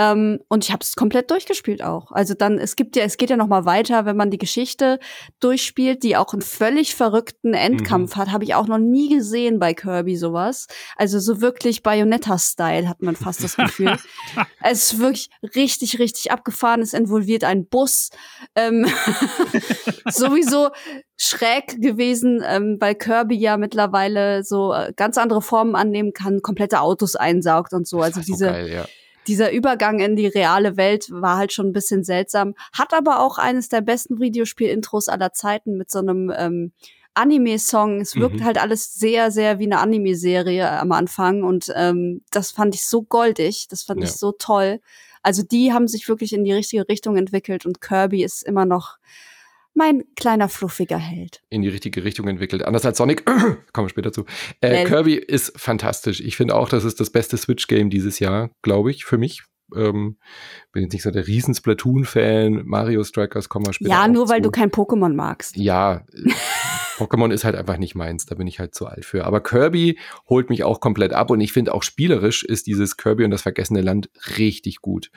[0.01, 2.11] Ähm, und ich habe es komplett durchgespielt auch.
[2.11, 4.99] Also dann, es gibt ja, es geht ja noch mal weiter, wenn man die Geschichte
[5.41, 8.21] durchspielt, die auch einen völlig verrückten Endkampf mhm.
[8.21, 8.33] hat.
[8.33, 10.69] Habe ich auch noch nie gesehen bei Kirby sowas.
[10.97, 13.99] Also so wirklich Bayonetta-Style hat man fast das Gefühl.
[14.63, 16.81] es ist wirklich richtig, richtig abgefahren.
[16.81, 18.09] Es involviert einen Bus.
[18.55, 18.87] Ähm,
[20.09, 20.71] sowieso
[21.19, 26.81] schräg gewesen, ähm, weil Kirby ja mittlerweile so äh, ganz andere Formen annehmen kann, komplette
[26.81, 28.01] Autos einsaugt und so.
[28.01, 28.87] Also diese, geil, ja
[29.27, 32.55] dieser Übergang in die reale Welt war halt schon ein bisschen seltsam.
[32.73, 36.73] Hat aber auch eines der besten Videospiel-Intros aller Zeiten mit so einem ähm,
[37.15, 38.01] Anime-Song.
[38.01, 38.45] Es wirkt mhm.
[38.45, 43.03] halt alles sehr, sehr wie eine Anime-Serie am Anfang und ähm, das fand ich so
[43.03, 44.07] goldig, das fand ja.
[44.07, 44.81] ich so toll.
[45.23, 48.97] Also die haben sich wirklich in die richtige Richtung entwickelt und Kirby ist immer noch
[49.75, 51.43] mein kleiner fluffiger Held.
[51.49, 52.63] In die richtige Richtung entwickelt.
[52.63, 53.25] Anders als Sonic,
[53.73, 54.25] kommen wir später zu.
[54.61, 56.21] Äh, Kirby ist fantastisch.
[56.21, 59.43] Ich finde auch, das ist das beste Switch-Game dieses Jahr, glaube ich, für mich.
[59.75, 60.17] Ähm,
[60.73, 62.63] bin jetzt nicht so der riesen Splatoon-Fan.
[62.65, 63.91] Mario Strikers kommen wir später.
[63.91, 65.57] Ja, nur weil du kein Pokémon magst.
[65.57, 66.05] Ja,
[67.01, 69.25] Pokémon ist halt einfach nicht meins, da bin ich halt zu alt für.
[69.25, 69.99] Aber Kirby
[70.29, 73.43] holt mich auch komplett ab und ich finde auch spielerisch ist dieses Kirby und das
[73.43, 75.11] vergessene Land richtig gut.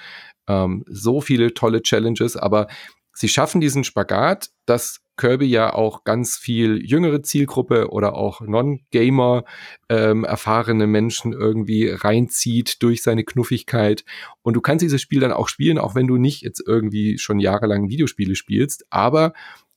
[0.47, 2.68] Ähm, so viele tolle Challenges, aber
[3.14, 9.43] sie schaffen diesen Spagat, dass Kirby ja auch ganz viel jüngere Zielgruppe oder auch Non-Gamer
[9.89, 14.05] ähm, erfahrene Menschen irgendwie reinzieht durch seine Knuffigkeit.
[14.41, 17.39] Und du kannst dieses Spiel dann auch spielen, auch wenn du nicht jetzt irgendwie schon
[17.39, 18.86] jahrelang Videospiele spielst.
[18.89, 19.34] Aber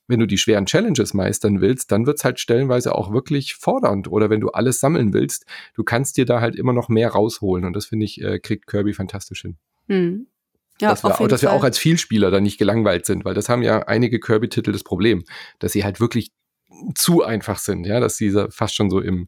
[0.07, 4.07] wenn du die schweren Challenges meistern willst, dann wird's halt stellenweise auch wirklich fordernd.
[4.07, 7.65] Oder wenn du alles sammeln willst, du kannst dir da halt immer noch mehr rausholen.
[7.65, 9.57] Und das finde ich, äh, kriegt Kirby fantastisch hin.
[9.87, 10.27] Hm.
[10.79, 13.63] Ja, dass wir, dass wir auch als Vielspieler da nicht gelangweilt sind, weil das haben
[13.63, 15.23] ja einige Kirby-Titel das Problem,
[15.59, 16.31] dass sie halt wirklich
[16.95, 19.27] zu einfach sind, ja, dass diese fast schon so im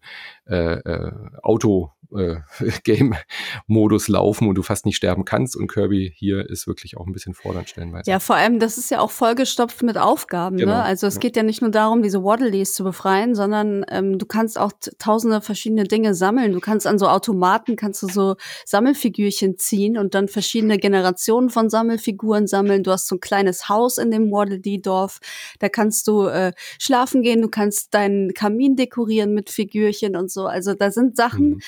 [0.49, 1.11] äh, äh,
[1.41, 2.37] Auto äh,
[2.83, 5.55] Game-Modus laufen und du fast nicht sterben kannst.
[5.55, 8.09] Und Kirby hier ist wirklich auch ein bisschen fordernd stellenweise.
[8.09, 10.55] Ja, vor allem, das ist ja auch vollgestopft mit Aufgaben.
[10.55, 10.63] Ne?
[10.63, 10.75] Genau.
[10.75, 10.83] Ne?
[10.83, 11.19] Also es ja.
[11.21, 15.41] geht ja nicht nur darum, diese Waddleys zu befreien, sondern ähm, du kannst auch tausende
[15.41, 16.53] verschiedene Dinge sammeln.
[16.53, 18.35] Du kannst an so Automaten, kannst du so
[18.65, 22.83] Sammelfigürchen ziehen und dann verschiedene Generationen von Sammelfiguren sammeln.
[22.83, 25.19] Du hast so ein kleines Haus in dem Waddle-Dee-Dorf.
[25.59, 30.45] Da kannst du äh, schlafen gehen, du kannst deinen Kamin dekorieren mit Figürchen und so.
[30.45, 31.61] Also da sind Sachen, mhm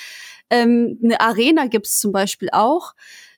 [0.52, 2.92] ähm, eine Arena gibt's zum Beispiel auch,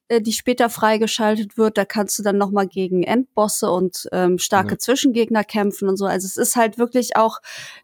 [0.08, 1.78] äh, die später freigeschaltet wird.
[1.78, 4.78] Da kannst du dann noch mal gegen Endbosse und ähm, starke ja.
[4.78, 6.06] Zwischengegner kämpfen und so.
[6.06, 7.38] Also es ist halt wirklich auch,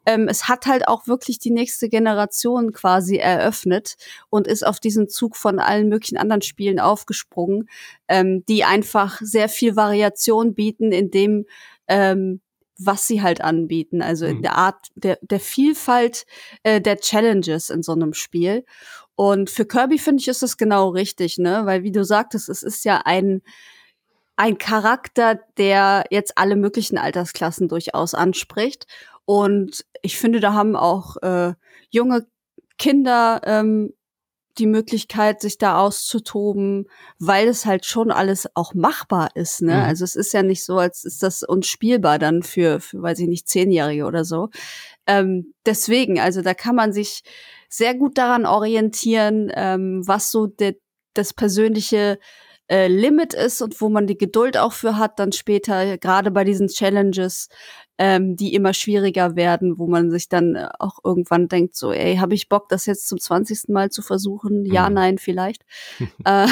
[0.05, 3.95] ähm, es hat halt auch wirklich die nächste Generation quasi eröffnet
[4.31, 7.69] und ist auf diesen Zug von allen möglichen anderen Spielen aufgesprungen,
[8.09, 11.47] ähm, die einfach sehr viel Variation bieten, in dem
[11.87, 12.41] ähm,
[12.83, 14.43] was sie halt anbieten, also in mhm.
[14.43, 16.27] der Art der, der Vielfalt
[16.63, 18.65] äh, der Challenges in so einem Spiel.
[19.15, 21.63] Und für Kirby finde ich ist das genau richtig, ne?
[21.65, 23.43] Weil wie du sagtest, es ist ja ein
[24.37, 28.87] ein Charakter, der jetzt alle möglichen Altersklassen durchaus anspricht.
[29.27, 31.53] Und ich finde, da haben auch äh,
[31.91, 32.27] junge
[32.79, 33.93] Kinder ähm,
[34.59, 36.87] die Möglichkeit, sich da auszutoben,
[37.19, 39.63] weil es halt schon alles auch machbar ist.
[39.63, 39.75] Ne?
[39.75, 39.83] Mhm.
[39.83, 43.29] Also es ist ja nicht so, als ist das unspielbar dann für, für weiß ich
[43.29, 44.51] nicht, Zehnjährige oder so.
[45.07, 47.23] Ähm, deswegen, also da kann man sich
[47.69, 50.79] sehr gut daran orientieren, ähm, was so de,
[51.15, 52.19] das persönliche
[52.71, 56.45] äh, Limit ist und wo man die Geduld auch für hat, dann später, gerade bei
[56.45, 57.49] diesen Challenges,
[58.01, 62.17] ähm, die immer schwieriger werden, wo man sich dann äh, auch irgendwann denkt, so, ey,
[62.17, 63.69] habe ich Bock, das jetzt zum 20.
[63.69, 64.65] Mal zu versuchen?
[64.65, 64.95] Ja, mhm.
[64.95, 65.67] nein, vielleicht.
[66.25, 66.47] äh,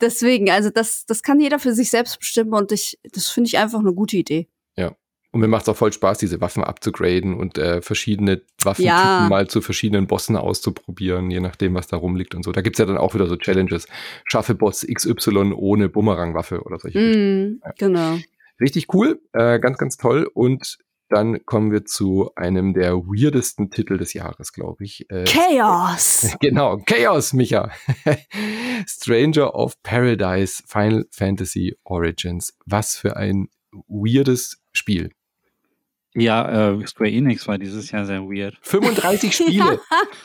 [0.00, 3.58] deswegen, also das, das kann jeder für sich selbst bestimmen und ich, das finde ich
[3.58, 4.46] einfach eine gute Idee.
[4.76, 4.94] Ja.
[5.32, 9.26] Und mir macht es auch voll Spaß, diese Waffen abzugraden und äh, verschiedene Waffentypen ja.
[9.28, 12.52] mal zu verschiedenen Bossen auszuprobieren, je nachdem, was da rumliegt und so.
[12.52, 13.88] Da gibt's ja dann auch wieder so Challenges.
[14.26, 17.72] Schaffe Boss XY ohne Bumerangwaffe oder solche mm, ja.
[17.78, 18.18] Genau.
[18.60, 20.30] Richtig cool, äh, ganz, ganz toll.
[20.32, 20.78] Und
[21.08, 25.08] dann kommen wir zu einem der weirdesten Titel des Jahres, glaube ich.
[25.10, 26.36] Äh, Chaos!
[26.40, 27.70] Genau, Chaos, Micha.
[28.86, 32.56] Stranger of Paradise Final Fantasy Origins.
[32.66, 33.48] Was für ein
[33.88, 35.10] weirdes Spiel.
[36.16, 38.56] Ja, äh, Square Enix war dieses Jahr sehr weird.
[38.62, 39.80] 35 Spiele.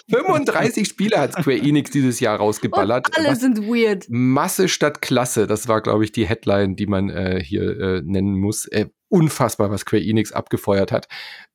[0.10, 3.08] 35 Spiele hat Square Enix dieses Jahr rausgeballert.
[3.08, 4.06] Und alle Was, sind weird.
[4.08, 8.40] Masse statt Klasse, das war, glaube ich, die Headline, die man äh, hier äh, nennen
[8.40, 8.66] muss.
[8.68, 11.08] Äh, unfassbar, was Square Enix abgefeuert hat.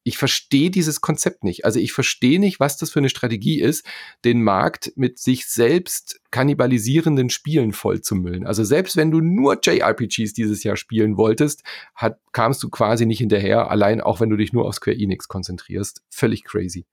[0.02, 1.64] Ich verstehe dieses Konzept nicht.
[1.64, 3.86] Also ich verstehe nicht, was das für eine Strategie ist,
[4.24, 8.47] den Markt mit sich selbst kannibalisierenden Spielen vollzumüllen.
[8.47, 11.62] Also selbst wenn du nur JRPGs dieses Jahr spielen wolltest,
[11.94, 15.28] hat, kamst du quasi nicht hinterher, allein auch wenn du dich nur auf Square Enix
[15.28, 16.02] konzentrierst.
[16.10, 16.86] Völlig crazy.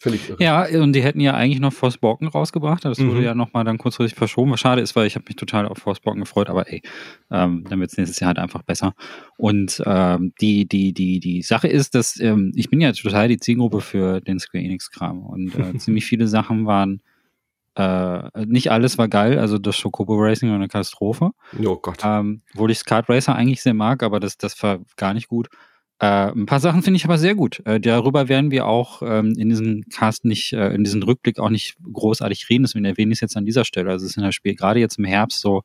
[0.00, 0.42] Völlig irre.
[0.42, 2.84] Ja, und die hätten ja eigentlich noch Forspoken rausgebracht.
[2.84, 3.24] Das wurde mhm.
[3.24, 4.52] ja nochmal dann kurzfristig verschoben.
[4.52, 6.82] Was schade ist, weil ich habe mich total auf Forspoken gefreut, aber ey,
[7.32, 8.94] ähm, dann wird es nächstes Jahr halt einfach besser.
[9.36, 13.38] Und ähm, die, die, die, die Sache ist, dass ähm, ich bin ja total die
[13.38, 15.26] Zielgruppe für den Square Enix-Kram.
[15.26, 17.02] Und äh, ziemlich viele Sachen waren
[17.74, 21.30] äh, nicht alles war geil, also das Chocobo Racing war eine Katastrophe.
[21.64, 21.98] Oh Gott.
[22.02, 25.48] Ähm, obwohl ich Kart Racer eigentlich sehr mag, aber das, das war gar nicht gut.
[26.00, 27.60] Äh, ein paar Sachen finde ich aber sehr gut.
[27.64, 31.50] Äh, darüber werden wir auch ähm, in diesem Cast nicht, äh, in diesem Rückblick auch
[31.50, 33.90] nicht großartig reden, deswegen erwähne ich es jetzt an dieser Stelle.
[33.90, 35.62] Also es in der Spiel gerade jetzt im Herbst so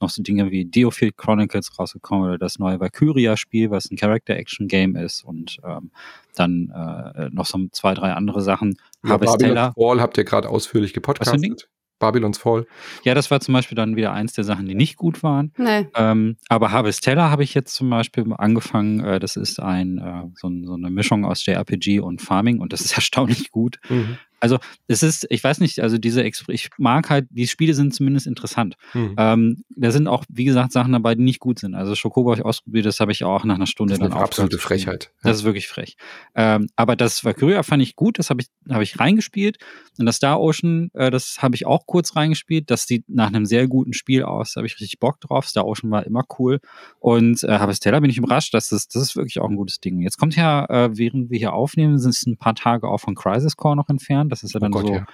[0.00, 5.24] noch so Dinge wie Deofield Chronicles rausgekommen oder das neue Valkyria-Spiel, was ein Character-Action-Game ist
[5.24, 5.90] und ähm,
[6.34, 8.76] dann äh, noch so zwei, drei andere Sachen.
[9.04, 9.42] Ja, Babylon's
[9.74, 11.68] Fall habt ihr gerade ausführlich gepodcastet.
[12.00, 12.66] Babylon's Fall.
[13.04, 15.52] Ja, das war zum Beispiel dann wieder eins der Sachen, die nicht gut waren.
[15.56, 15.86] Nee.
[15.94, 18.98] Ähm, aber Harvestella habe ich jetzt zum Beispiel angefangen.
[19.00, 22.80] Äh, das ist ein, äh, so, so, eine Mischung aus JRPG und Farming und das
[22.80, 23.78] ist erstaunlich gut.
[23.88, 24.18] Mhm.
[24.40, 28.26] Also es ist, ich weiß nicht, also diese, ich mag halt, die Spiele sind zumindest
[28.26, 28.76] interessant.
[28.94, 29.14] Mhm.
[29.18, 31.74] Ähm, da sind auch, wie gesagt, Sachen dabei, die nicht gut sind.
[31.74, 34.12] Also Schokobo habe ich ausprobiert, das habe ich auch nach einer Stunde das ist dann
[34.12, 35.12] eine absolute Frechheit.
[35.22, 35.96] Das ist wirklich frech.
[36.34, 39.58] Ähm, aber das Valkyria fand ich gut, das habe ich, habe ich reingespielt.
[39.98, 42.70] Und das Star Ocean, äh, das habe ich auch kurz reingespielt.
[42.70, 45.46] Das sieht nach einem sehr guten Spiel aus, da habe ich richtig Bock drauf.
[45.46, 46.60] Star Ocean war immer cool.
[46.98, 50.00] Und äh, Harvestella bin ich überrascht, dass das, das ist wirklich auch ein gutes Ding.
[50.00, 53.14] Jetzt kommt ja, äh, während wir hier aufnehmen, sind es ein paar Tage auch von
[53.14, 54.29] Crisis Core noch entfernt.
[54.30, 55.06] Das ist ja oh dann oh Gott, so, ja.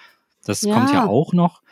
[0.45, 0.75] das ja.
[0.75, 1.63] kommt ja auch noch.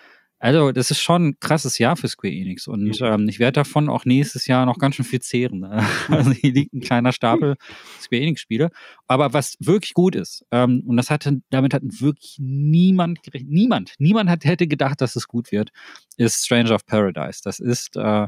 [0.44, 3.88] Also, das ist schon ein krasses Jahr für Square Enix und ähm, ich werde davon
[3.88, 5.60] auch nächstes Jahr noch ganz schön viel zehren.
[5.60, 5.82] Ne?
[6.08, 7.56] Also, hier liegt ein kleiner Stapel
[7.98, 8.70] Square Enix-Spiele.
[9.06, 13.94] Aber was wirklich gut ist, ähm, und das hatte, damit hat wirklich niemand gerechnet, niemand,
[13.98, 15.70] niemand hat, hätte gedacht, dass es gut wird,
[16.18, 17.40] ist Stranger of Paradise.
[17.42, 18.26] Das ist äh,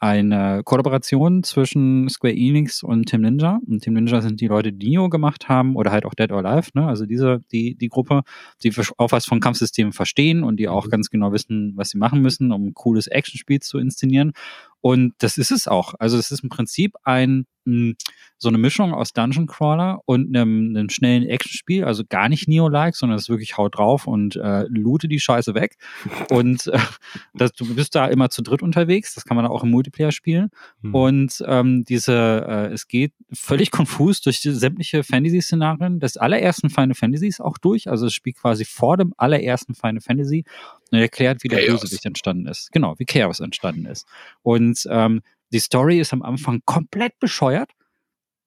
[0.00, 3.60] eine Kollaboration zwischen Square Enix und Team Ninja.
[3.68, 6.42] Und Team Ninja sind die Leute, die Nio gemacht haben oder halt auch Dead or
[6.42, 6.86] Alive, ne?
[6.86, 8.22] Also diese, die, die Gruppe,
[8.64, 10.90] die auch was von Kampfsystemen verstehen und die auch mhm.
[10.90, 14.32] ganz genau wissen, was sie machen müssen, um ein cooles Actionspiel zu inszenieren.
[14.80, 15.94] Und das ist es auch.
[15.98, 17.96] Also es ist im Prinzip ein hm,
[18.38, 22.96] so eine Mischung aus Dungeon Crawler und einem, einem schnellen Actionspiel, also gar nicht Neo-like,
[22.96, 25.76] sondern es ist wirklich haut drauf und äh, loote die Scheiße weg.
[26.30, 26.78] Und äh,
[27.34, 30.50] das, du bist da immer zu dritt unterwegs, das kann man auch im Multiplayer spielen.
[30.80, 30.94] Mhm.
[30.94, 36.94] Und ähm, diese, äh, es geht völlig konfus durch die, sämtliche Fantasy-Szenarien des allerersten Final
[36.94, 37.88] Fantasies auch durch.
[37.90, 40.44] Also es spielt quasi vor dem allerersten Final Fantasy
[40.90, 41.82] und erklärt, wie der Chaos.
[41.82, 42.70] Bösewicht entstanden ist.
[42.72, 44.06] Genau, wie Chaos entstanden ist.
[44.42, 45.22] Und ähm,
[45.52, 47.70] die Story ist am Anfang komplett bescheuert,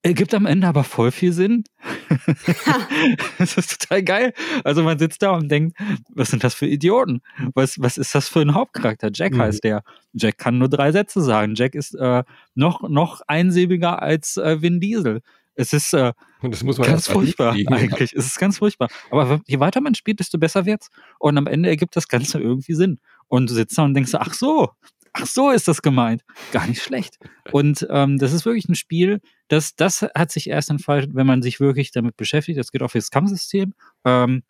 [0.04, 1.64] ergibt am Ende aber voll viel Sinn.
[3.38, 4.34] das ist total geil.
[4.64, 5.78] Also man sitzt da und denkt,
[6.10, 7.22] was sind das für Idioten?
[7.54, 9.10] Was, was ist das für ein Hauptcharakter?
[9.14, 9.42] Jack mhm.
[9.42, 9.84] heißt der.
[10.14, 11.56] Jack kann nur drei Sätze sagen.
[11.56, 12.24] Jack ist äh,
[12.56, 15.22] noch, noch einsilbiger als äh, Vin Diesel.
[15.56, 18.14] Es ist äh, ganz furchtbar eigentlich.
[18.14, 18.90] Es ist ganz furchtbar.
[19.12, 20.90] Aber je weiter man spielt, desto besser wird's.
[21.20, 23.00] Und am Ende ergibt das Ganze irgendwie Sinn.
[23.28, 24.70] Und du sitzt da und denkst, ach so,
[25.14, 26.24] ach so ist das gemeint.
[26.52, 27.18] Gar nicht schlecht.
[27.52, 31.42] Und ähm, das ist wirklich ein Spiel, das, das hat sich erst entfaltet, wenn man
[31.42, 32.58] sich wirklich damit beschäftigt.
[32.58, 33.74] Das geht auch fürs Kampfsystem.
[34.04, 34.44] Ähm,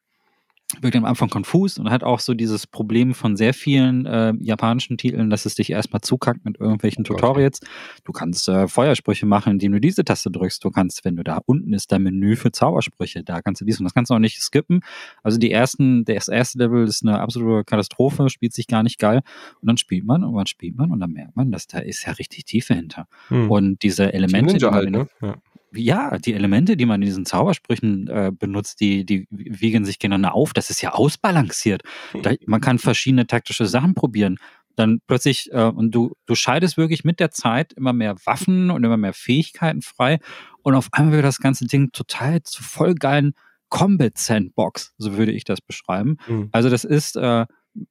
[0.82, 4.98] wirkt am Anfang konfus und hat auch so dieses Problem von sehr vielen äh, japanischen
[4.98, 7.60] Titeln, dass es dich erstmal zukackt mit irgendwelchen Tutorials.
[8.04, 10.64] Du kannst äh, Feuersprüche machen, indem du diese Taste drückst.
[10.64, 13.80] Du kannst, wenn du da unten ist, dein Menü für Zaubersprüche, da kannst du dies
[13.80, 14.82] und das kannst du auch nicht skippen.
[15.22, 19.22] Also die ersten, das erste Level ist eine absolute Katastrophe, spielt sich gar nicht geil.
[19.62, 22.06] Und dann spielt man und dann spielt man und dann merkt man, dass da ist
[22.06, 23.08] ja richtig Tiefe hinter.
[23.28, 23.50] Hm.
[23.52, 25.08] Und diese Elemente, die halt, ne?
[25.22, 25.36] ja
[25.76, 30.36] ja, die Elemente, die man in diesen Zaubersprüchen äh, benutzt, die, die wiegen sich gegeneinander
[30.36, 30.54] auf.
[30.54, 31.84] Das ist ja ausbalanciert.
[32.22, 34.38] Da, man kann verschiedene taktische Sachen probieren.
[34.76, 38.84] Dann plötzlich, äh, und du, du scheidest wirklich mit der Zeit immer mehr Waffen und
[38.84, 40.20] immer mehr Fähigkeiten frei.
[40.62, 43.34] Und auf einmal wird das ganze Ding total zu voll geilen
[43.70, 46.18] Combat Sandbox, so würde ich das beschreiben.
[46.28, 46.50] Mhm.
[46.52, 47.46] Also das ist, äh,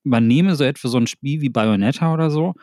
[0.04, 2.54] man nehme so etwa so ein Spiel wie Bayonetta oder so,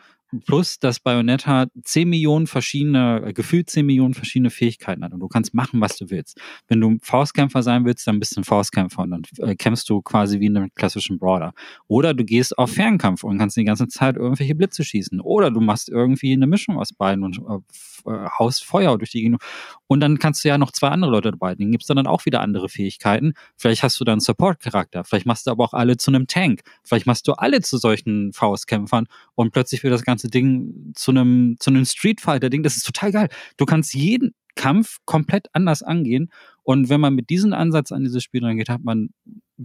[0.46, 5.28] Plus, dass Bayonetta 10 Millionen verschiedene, äh, gefühlt 10 Millionen verschiedene Fähigkeiten hat und du
[5.28, 6.40] kannst machen, was du willst.
[6.68, 10.02] Wenn du Faustkämpfer sein willst, dann bist du ein Faustkämpfer und dann äh, kämpfst du
[10.02, 11.52] quasi wie in einem klassischen Brawler.
[11.88, 15.20] Oder du gehst auf Fernkampf und kannst die ganze Zeit irgendwelche Blitze schießen.
[15.20, 17.58] Oder du machst irgendwie eine Mischung aus beiden und äh,
[18.06, 19.42] äh haust Feuer durch die Gegend.
[19.88, 21.54] Und dann kannst du ja noch zwei andere Leute dabei.
[21.54, 23.34] Denen gibt's dann auch wieder andere Fähigkeiten.
[23.56, 25.04] Vielleicht hast du dann Support-Charakter.
[25.04, 26.60] Vielleicht machst du aber auch alle zu einem Tank.
[26.84, 31.10] Vielleicht machst du alle zu solchen Faustkämpfern und plötzlich wird das Ganze ganze Ding zu
[31.10, 32.62] einem, zu einem Street Fighter-Ding.
[32.62, 33.28] Das ist total geil.
[33.56, 36.30] Du kannst jeden Kampf komplett anders angehen.
[36.62, 39.10] Und wenn man mit diesem Ansatz an dieses Spiel rangeht, hat man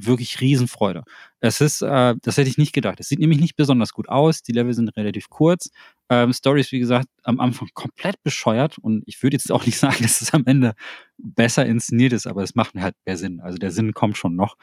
[0.04, 1.04] wirklich Riesenfreude.
[1.40, 3.00] Es ist, äh, das hätte ich nicht gedacht.
[3.00, 4.42] Es sieht nämlich nicht besonders gut aus.
[4.42, 5.70] Die Level sind relativ kurz.
[6.10, 8.78] Ähm, Stories, wie gesagt, am Anfang komplett bescheuert.
[8.78, 10.74] Und ich würde jetzt auch nicht sagen, dass es am Ende
[11.18, 13.40] besser inszeniert ist, aber es macht mir halt mehr Sinn.
[13.40, 14.56] Also der Sinn kommt schon noch.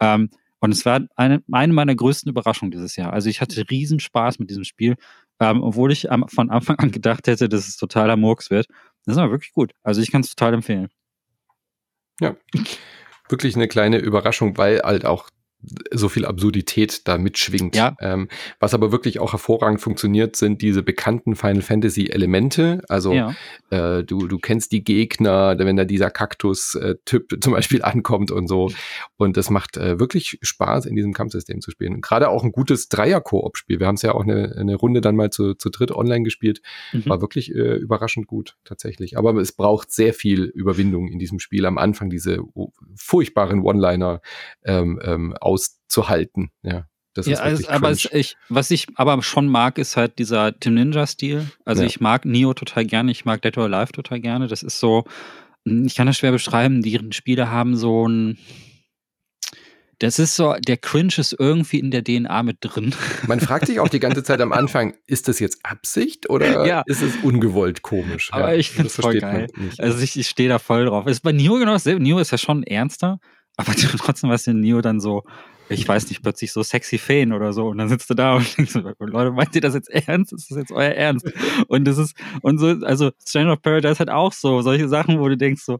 [0.00, 0.30] Ähm,
[0.60, 3.12] und es war eine, eine meiner größten Überraschungen dieses Jahr.
[3.12, 4.96] Also ich hatte riesen Spaß mit diesem Spiel,
[5.40, 8.66] ähm, obwohl ich am, von Anfang an gedacht hätte, dass es totaler Murks wird.
[9.04, 9.72] Das ist aber wirklich gut.
[9.82, 10.88] Also ich kann es total empfehlen.
[12.20, 12.34] Ja,
[13.28, 15.28] wirklich eine kleine Überraschung, weil halt auch
[15.92, 17.76] so viel Absurdität da mitschwingt.
[17.76, 17.96] Ja.
[18.00, 18.28] Ähm,
[18.60, 22.82] was aber wirklich auch hervorragend funktioniert, sind diese bekannten Final Fantasy Elemente.
[22.88, 23.34] Also ja.
[23.70, 28.48] äh, du, du kennst die Gegner, wenn da dieser Kaktus-Typ äh, zum Beispiel ankommt und
[28.48, 28.70] so.
[29.16, 32.00] Und das macht äh, wirklich Spaß, in diesem Kampfsystem zu spielen.
[32.00, 33.80] Gerade auch ein gutes Dreier-Koop-Spiel.
[33.80, 36.60] Wir haben es ja auch eine, eine Runde dann mal zu, zu dritt online gespielt.
[36.92, 37.06] Mhm.
[37.06, 39.18] War wirklich äh, überraschend gut, tatsächlich.
[39.18, 41.66] Aber es braucht sehr viel Überwindung in diesem Spiel.
[41.66, 42.40] Am Anfang diese
[42.94, 44.20] furchtbaren One-Liner
[44.64, 46.50] ähm, ähm, auszuhalten.
[46.62, 46.86] Ja.
[47.14, 50.74] Das ja, also, aber es, ich, was ich aber schon mag, ist halt dieser Tim
[50.74, 51.46] Ninja-Stil.
[51.64, 51.88] Also ja.
[51.88, 54.48] ich mag Neo total gerne, ich mag Dead or Alive total gerne.
[54.48, 55.04] Das ist so,
[55.66, 58.38] hm, ich kann das schwer beschreiben, die Spiele haben so ein,
[59.98, 62.94] das ist so, der Cringe ist irgendwie in der DNA mit drin.
[63.26, 66.82] Man fragt sich auch die ganze Zeit am Anfang, ist das jetzt Absicht oder ja.
[66.84, 68.28] ist es ungewollt komisch?
[68.30, 69.46] Aber ja, ich finde es voll geil.
[69.78, 71.06] Also ich, ich stehe da voll drauf.
[71.06, 72.02] Ist bei Neo genau dasselbe.
[72.02, 73.20] Neo ist ja schon ernster,
[73.56, 75.22] aber trotzdem war es in Neo dann so,
[75.68, 77.68] ich weiß nicht, plötzlich so sexy Feen oder so.
[77.68, 80.32] Und dann sitzt du da und denkst so, Leute, meint ihr das jetzt ernst?
[80.32, 81.26] Ist das jetzt euer Ernst?
[81.68, 85.28] Und das ist, und so, also Stranger of Paradise hat auch so solche Sachen, wo
[85.28, 85.78] du denkst so,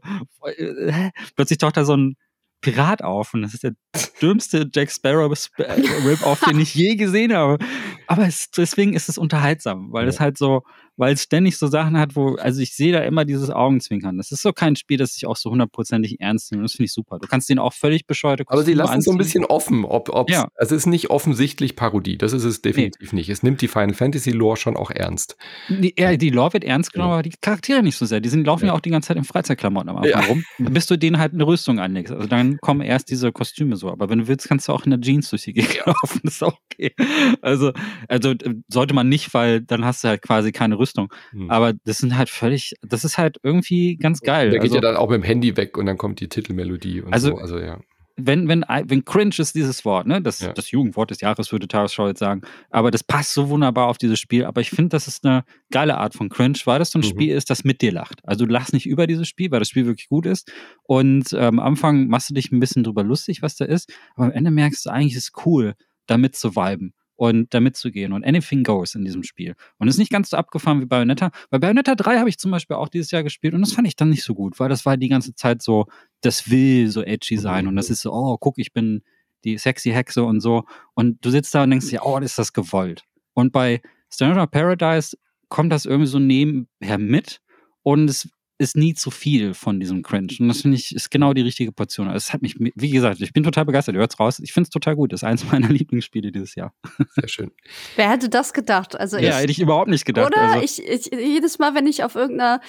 [0.57, 2.15] äh, plötzlich taucht da so ein
[2.59, 3.73] Pirat auf und das ist der
[4.19, 7.63] dümmste Jack Sparrow Rip-Off, den ich je gesehen habe.
[8.07, 10.63] Aber es, deswegen ist es unterhaltsam, weil es halt so,
[10.97, 14.17] weil es ständig so Sachen hat, wo, also ich sehe da immer dieses Augenzwinkern.
[14.17, 16.63] Das ist so kein Spiel, das sich auch so hundertprozentig ernst nimmt.
[16.63, 17.19] Das finde ich super.
[17.19, 20.29] Du kannst den auch völlig bescheuerte Aber sie lassen so ein bisschen offen, ob, ob
[20.29, 20.47] ja.
[20.55, 22.17] es ist nicht offensichtlich Parodie.
[22.17, 23.19] Das ist es definitiv nee.
[23.19, 23.29] nicht.
[23.29, 25.37] Es nimmt die Final Fantasy Lore schon auch ernst.
[25.69, 27.15] Die, ja, die Lore wird ernst genommen, ja.
[27.15, 28.19] aber die Charaktere nicht so sehr.
[28.19, 30.87] Die sind, laufen ja, ja auch die ganze Zeit in Freizeitklamotten am Anfang rum, bis
[30.87, 32.11] du denen halt eine Rüstung anlegst.
[32.11, 33.91] Also dann kommen erst diese Kostüme so.
[33.91, 36.21] Aber wenn du willst, kannst du auch in der Jeans durch die Gegend laufen.
[36.23, 36.93] Das ist auch okay.
[37.41, 37.71] Also,
[38.07, 40.86] also äh, sollte man nicht, weil dann hast du halt quasi keine Rüstung.
[41.31, 41.51] Hm.
[41.51, 44.49] Aber aber das sind halt völlig, das ist halt irgendwie ganz geil.
[44.49, 47.01] Der geht also, ja dann auch mit dem Handy weg und dann kommt die Titelmelodie
[47.01, 47.37] und also, so.
[47.37, 47.79] Also ja.
[48.19, 50.23] Wenn, wenn, wenn cringe ist dieses Wort, ne?
[50.23, 50.51] Das, ja.
[50.51, 52.41] das Jugendwort des Jahres würde Tagesschau jetzt sagen.
[52.71, 54.43] Aber das passt so wunderbar auf dieses Spiel.
[54.45, 57.09] Aber ich finde, das ist eine geile Art von cringe, weil das so ein mhm.
[57.09, 58.21] Spiel ist, das mit dir lacht.
[58.23, 60.51] Also du lachst nicht über dieses Spiel, weil das Spiel wirklich gut ist.
[60.81, 63.93] Und ähm, am Anfang machst du dich ein bisschen drüber lustig, was da ist.
[64.15, 65.75] Aber am Ende merkst du eigentlich, ist es cool,
[66.07, 69.55] damit zu viben und da mitzugehen und anything goes in diesem Spiel.
[69.77, 71.31] Und ist nicht ganz so abgefahren wie Bayonetta.
[71.49, 73.95] Bei Bayonetta 3 habe ich zum Beispiel auch dieses Jahr gespielt und das fand ich
[73.95, 75.87] dann nicht so gut, weil das war die ganze Zeit so,
[76.21, 79.01] das will so edgy sein und das ist so, oh, guck, ich bin
[79.43, 80.63] die sexy Hexe und so.
[80.93, 83.03] Und du sitzt da und denkst dir, oh, ist das gewollt.
[83.33, 83.81] Und bei
[84.11, 85.17] Stranger Paradise
[85.49, 87.41] kommt das irgendwie so nebenher mit
[87.83, 88.29] und es
[88.59, 90.33] ist nie zu viel von diesem Cringe.
[90.39, 92.07] Und das finde ich, ist genau die richtige Portion.
[92.07, 93.95] Also es hat mich, wie gesagt, ich bin total begeistert.
[93.95, 94.39] Ihr hört's raus.
[94.39, 95.13] Ich finde es total gut.
[95.13, 96.73] Das ist eines meiner Lieblingsspiele dieses Jahr.
[97.15, 97.51] Sehr schön.
[97.95, 98.99] Wer hätte das gedacht?
[98.99, 100.27] Also ja, ich, hätte ich überhaupt nicht gedacht.
[100.27, 100.41] Oder?
[100.41, 102.61] Also, ich, ich, jedes Mal, wenn ich auf irgendeiner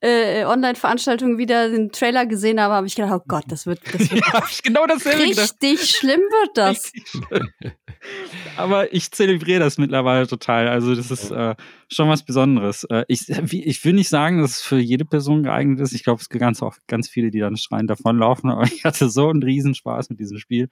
[0.00, 4.10] äh, Online-Veranstaltung wieder den Trailer gesehen habe, habe ich gedacht, oh Gott, das wird, das
[4.10, 5.86] wird ja, genau dasselbe richtig gedacht.
[5.88, 6.92] schlimm wird das.
[8.56, 10.68] Aber ich zelebriere das mittlerweile total.
[10.68, 11.54] Also das ist äh,
[11.88, 12.84] schon was Besonderes.
[12.84, 15.92] Äh, ich, ich will nicht sagen, dass es für jede Person geeignet ist.
[15.92, 18.50] Ich glaube, es gibt ganz ganz viele, die dann schreien davonlaufen.
[18.50, 20.68] Aber ich hatte so einen Riesenspaß mit diesem Spiel.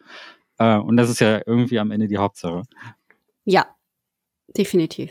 [0.59, 2.63] Äh, und das ist ja irgendwie am Ende die Hauptsache.
[3.45, 3.67] Ja,
[4.57, 5.11] definitiv.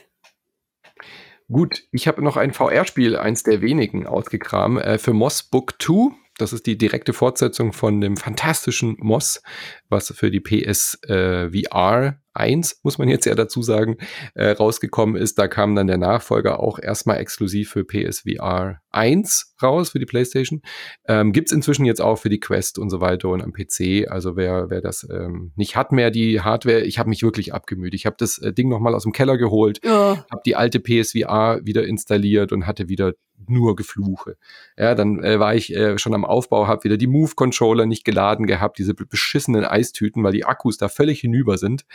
[1.51, 6.15] Gut, ich habe noch ein VR-Spiel, eins der wenigen, ausgekramt, äh, für Moss Book 2.
[6.37, 9.41] Das ist die direkte Fortsetzung von dem fantastischen Moss,
[9.89, 13.97] was für die PS äh, VR 1, muss man jetzt ja dazu sagen,
[14.35, 15.39] äh, rausgekommen ist.
[15.39, 20.61] Da kam dann der Nachfolger auch erstmal exklusiv für PSVR 1 raus, für die PlayStation.
[21.07, 24.09] Ähm, Gibt inzwischen jetzt auch für die Quest und so weiter und am PC.
[24.09, 27.93] Also wer, wer das ähm, nicht hat mehr, die Hardware, ich habe mich wirklich abgemüht.
[27.93, 30.25] Ich habe das äh, Ding nochmal aus dem Keller geholt, ja.
[30.31, 33.13] habe die alte PSVR wieder installiert und hatte wieder
[33.47, 34.37] nur Gefluche.
[34.77, 38.45] Ja, dann äh, war ich äh, schon am Aufbau, habe wieder die Move-Controller nicht geladen
[38.45, 41.85] gehabt, diese beschissenen Eistüten, weil die Akkus da völlig hinüber sind.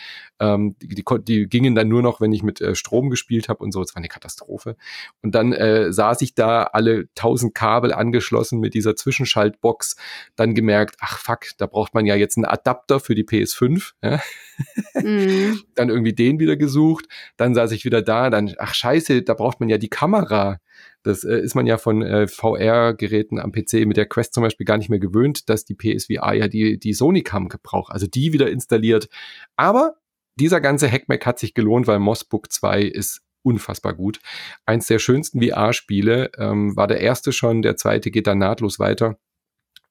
[0.40, 3.62] Ähm, die, die, die gingen dann nur noch, wenn ich mit äh, Strom gespielt habe
[3.62, 3.82] und so.
[3.82, 4.76] Es war eine Katastrophe.
[5.22, 9.96] Und dann äh, saß ich da alle tausend Kabel angeschlossen mit dieser Zwischenschaltbox.
[10.36, 13.92] Dann gemerkt, ach fuck, da braucht man ja jetzt einen Adapter für die PS5.
[14.02, 14.20] Ja?
[14.94, 15.62] Mhm.
[15.74, 17.06] dann irgendwie den wieder gesucht.
[17.36, 18.30] Dann saß ich wieder da.
[18.30, 20.58] Dann, ach scheiße, da braucht man ja die Kamera.
[21.02, 24.64] Das äh, ist man ja von äh, VR-Geräten am PC mit der Quest zum Beispiel
[24.64, 27.92] gar nicht mehr gewöhnt, dass die PSVR ja die, die Sony-Cam braucht.
[27.92, 29.08] Also die wieder installiert.
[29.56, 29.96] Aber
[30.36, 34.20] dieser ganze Hackmack hat sich gelohnt, weil Mossbook 2 ist unfassbar gut.
[34.66, 39.18] Eins der schönsten VR-Spiele, ähm, war der erste schon, der zweite geht dann nahtlos weiter.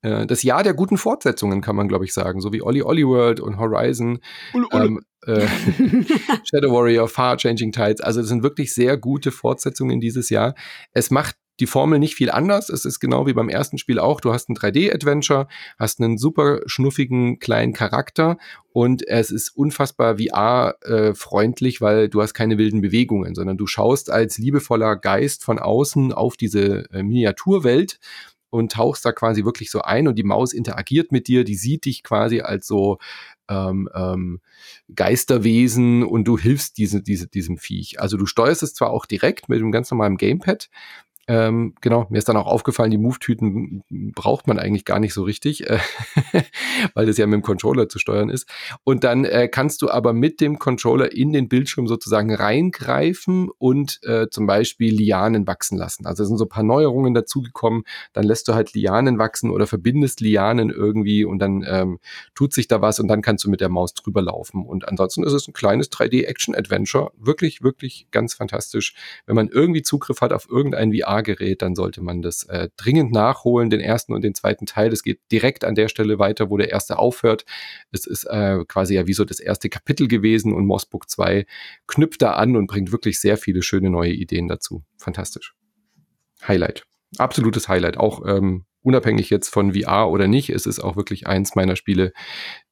[0.02, 2.41] Äh, das Jahr der guten Fortsetzungen, kann man, glaube ich, sagen.
[2.41, 4.20] So wie Olli Olli World und Horizon,
[4.53, 4.86] Ule, Ule.
[4.86, 5.48] Ähm, äh,
[6.44, 8.02] Shadow Warrior, Far Changing Tides.
[8.02, 10.56] Also es sind wirklich sehr gute Fortsetzungen dieses Jahr.
[10.91, 12.70] Es macht die Formel nicht viel anders.
[12.70, 14.22] Es ist genau wie beim ersten Spiel auch.
[14.22, 15.48] Du hast ein 3D-Adventure,
[15.78, 18.38] hast einen super schnuffigen kleinen Charakter
[18.72, 24.38] und es ist unfassbar VR-freundlich, weil du hast keine wilden Bewegungen, sondern du schaust als
[24.38, 28.00] liebevoller Geist von außen auf diese äh, Miniaturwelt
[28.50, 31.86] und tauchst da quasi wirklich so ein und die Maus interagiert mit dir, die sieht
[31.86, 33.00] dich quasi als so
[33.50, 34.42] ähm, ähm,
[34.94, 38.00] Geisterwesen und du hilfst diese, diese, diesem Viech.
[38.00, 40.70] Also du steuerst es zwar auch direkt mit einem ganz normalen Gamepad,
[41.28, 43.84] ähm, genau, mir ist dann auch aufgefallen, die Move-Tüten
[44.14, 45.80] braucht man eigentlich gar nicht so richtig, äh,
[46.95, 48.50] weil das ja mit dem Controller zu steuern ist.
[48.84, 54.02] Und dann äh, kannst du aber mit dem Controller in den Bildschirm sozusagen reingreifen und
[54.04, 56.06] äh, zum Beispiel Lianen wachsen lassen.
[56.06, 57.84] Also es sind so ein paar Neuerungen dazugekommen.
[58.12, 62.00] Dann lässt du halt Lianen wachsen oder verbindest Lianen irgendwie und dann ähm,
[62.36, 64.66] tut sich da was und dann kannst du mit der Maus drüber laufen.
[64.66, 67.12] Und ansonsten ist es ein kleines 3D-Action-Adventure.
[67.18, 68.94] Wirklich, wirklich ganz fantastisch.
[69.26, 73.11] Wenn man irgendwie Zugriff hat auf irgendein VR VR-Gerät, dann sollte man das äh, dringend
[73.11, 74.91] nachholen, den ersten und den zweiten Teil.
[74.91, 77.45] Es geht direkt an der Stelle weiter, wo der erste aufhört.
[77.91, 81.45] Es ist äh, quasi ja wie so das erste Kapitel gewesen und Mossbook 2
[81.88, 84.84] knüpft da an und bringt wirklich sehr viele schöne neue Ideen dazu.
[84.98, 85.53] Fantastisch.
[86.48, 86.84] Highlight.
[87.18, 87.98] Absolutes Highlight.
[87.98, 92.11] Auch ähm, unabhängig jetzt von VR oder nicht, es ist auch wirklich eins meiner Spiele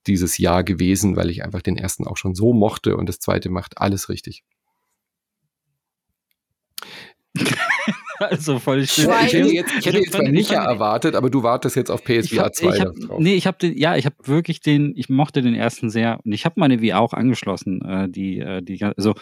[0.08, 3.50] dieses Jahr gewesen, weil ich einfach den ersten auch schon so mochte und das zweite
[3.50, 4.44] macht alles richtig.
[8.30, 9.10] also voll still.
[9.26, 12.52] Ich hätte jetzt, ich hätte jetzt bei Micha erwartet, aber du wartest jetzt auf PSVR
[12.52, 12.76] 2.
[12.76, 15.90] Ich hab, nee, ich habe den, ja, ich habe wirklich den, ich mochte den ersten
[15.90, 19.14] sehr und ich habe meine VR auch angeschlossen, äh, die, äh, die, also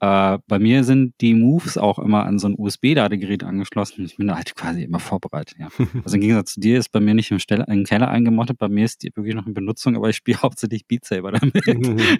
[0.00, 4.04] äh, bei mir sind die Moves auch immer an so ein USB-Ladegerät angeschlossen.
[4.04, 5.56] Ich bin da halt quasi immer vorbereitet.
[5.58, 5.68] Ja.
[6.04, 8.68] Also im Gegensatz zu dir ist bei mir nicht im, Stelle, im Keller eingemottet, bei
[8.68, 11.54] mir ist die wirklich noch in Benutzung, aber ich spiele hauptsächlich Beat Saber damit.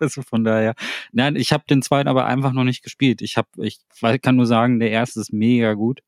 [0.00, 0.74] also von daher.
[1.12, 3.22] Nein, ich habe den zweiten aber einfach noch nicht gespielt.
[3.22, 3.80] Ich habe, ich
[4.20, 6.02] kann nur sagen, der erste ist mega gut.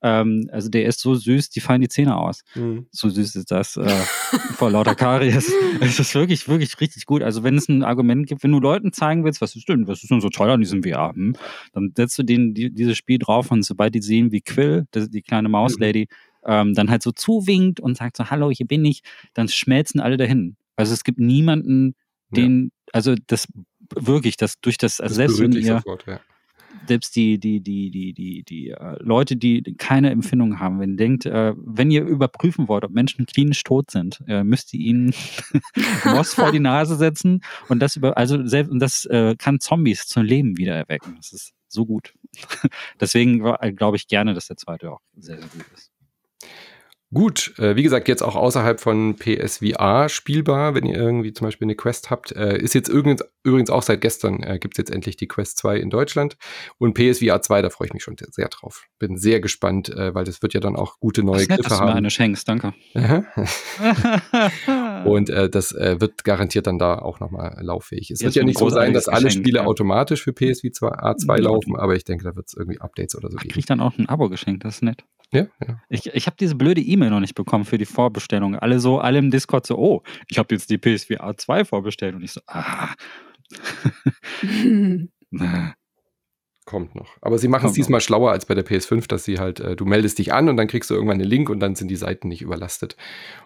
[0.00, 2.42] Ähm, also der ist so süß, die fallen die Zähne aus.
[2.54, 2.86] Mhm.
[2.90, 3.88] So süß ist das äh,
[4.54, 5.52] vor lauter Karies.
[5.80, 7.22] es ist wirklich, wirklich richtig gut.
[7.22, 10.02] Also wenn es ein Argument gibt, wenn du Leuten zeigen willst, was ist denn, was
[10.02, 11.34] ist denn so toll an diesem VR, hm?
[11.72, 15.10] dann setzt du denen die, dieses Spiel drauf und sobald die sehen, wie Quill, die,
[15.10, 16.08] die kleine Mauslady,
[16.44, 16.52] mhm.
[16.52, 19.02] ähm, dann halt so zuwinkt und sagt so, hallo, hier bin ich,
[19.34, 20.56] dann schmelzen alle dahin.
[20.76, 21.94] Also es gibt niemanden,
[22.30, 22.90] den, ja.
[22.92, 23.48] also das
[23.94, 26.20] wirklich, das durch das, also das selbst wenn ihr, sofort, ja
[26.88, 30.96] selbst die, die, die, die, die, die äh, Leute, die keine Empfindung haben, wenn ihr
[30.96, 35.14] denkt, äh, wenn ihr überprüfen wollt, ob Menschen klinisch tot sind, äh, müsst ihr ihnen
[36.04, 40.06] Moss vor die Nase setzen und das über, also selbst, und das äh, kann Zombies
[40.06, 41.14] zum Leben wieder erwecken.
[41.16, 42.14] Das ist so gut.
[43.00, 43.40] Deswegen
[43.76, 45.92] glaube ich gerne, dass der zweite auch sehr, sehr gut ist.
[47.12, 51.64] Gut, äh, wie gesagt, jetzt auch außerhalb von PSVR spielbar, wenn ihr irgendwie zum Beispiel
[51.64, 52.32] eine Quest habt.
[52.32, 55.56] Äh, ist jetzt übrigens, übrigens auch seit gestern, äh, gibt es jetzt endlich die Quest
[55.56, 56.36] 2 in Deutschland.
[56.76, 58.84] Und PSVR 2, da freue ich mich schon sehr, sehr drauf.
[58.98, 61.70] Bin sehr gespannt, äh, weil das wird ja dann auch gute neue das Griffe nett,
[61.70, 61.86] dass haben.
[61.86, 62.74] Du mir eine schenkst, danke.
[65.06, 68.10] Und äh, das äh, wird garantiert dann da auch nochmal lauffähig.
[68.10, 69.64] Es wird ja nicht so sein, dass alle Geschenk, Spiele ja.
[69.64, 73.38] automatisch für PSVR 2 laufen, aber ich denke, da wird es irgendwie Updates oder so
[73.38, 73.48] geben.
[73.48, 75.04] Ich krieg dann auch ein Abo geschenkt, das ist nett.
[75.32, 75.80] Ja, ja.
[75.88, 78.56] Ich, ich habe diese blöde E-Mail noch nicht bekommen für die Vorbestellung.
[78.56, 82.14] Alle so, alle im Discord so, oh, ich habe jetzt die PSVR 2 vorbestellt.
[82.14, 82.94] Und ich so, ah.
[86.64, 87.16] Kommt noch.
[87.22, 88.04] Aber sie machen es diesmal noch.
[88.04, 90.66] schlauer als bei der PS5, dass sie halt, äh, du meldest dich an und dann
[90.66, 92.94] kriegst du irgendwann einen Link und dann sind die Seiten nicht überlastet.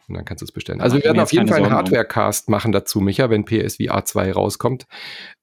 [0.09, 0.81] Und dann kannst du es bestellen.
[0.81, 4.87] Also wir werden auf jeden Fall einen Hardware-Cast machen dazu, Micha, wenn PSVR 2 rauskommt.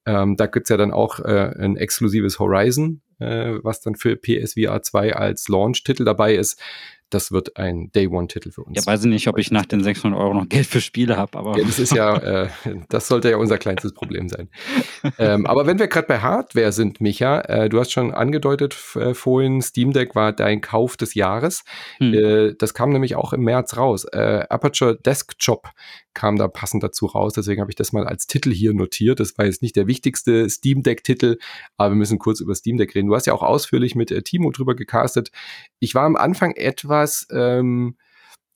[0.06, 4.16] Ähm, da gibt es ja dann auch äh, ein exklusives Horizon, äh, was dann für
[4.16, 6.62] PSVR 2 als Launch-Titel dabei ist
[7.10, 8.78] das wird ein Day-One-Titel für uns.
[8.78, 11.38] Ja, weiß ich nicht, ob ich nach den 600 Euro noch Geld für Spiele habe,
[11.38, 11.58] aber.
[11.58, 12.50] Ja, das ist ja, äh,
[12.90, 14.50] das sollte ja unser kleinstes Problem sein.
[15.18, 19.14] ähm, aber wenn wir gerade bei Hardware sind, Micha, äh, du hast schon angedeutet äh,
[19.14, 21.64] vorhin, Steam Deck war dein Kauf des Jahres.
[21.98, 22.14] Hm.
[22.14, 24.06] Äh, das kam nämlich auch im März raus.
[24.06, 25.70] Äh, Aperture Desktop
[26.14, 27.34] kam da passend dazu raus.
[27.34, 29.20] Deswegen habe ich das mal als Titel hier notiert.
[29.20, 31.38] Das war jetzt nicht der wichtigste Steam Deck-Titel,
[31.78, 33.08] aber wir müssen kurz über Steam Deck reden.
[33.08, 35.32] Du hast ja auch ausführlich mit äh, Timo drüber gecastet.
[35.80, 36.52] Ich war am Anfang
[37.00, 37.96] etwas ähm,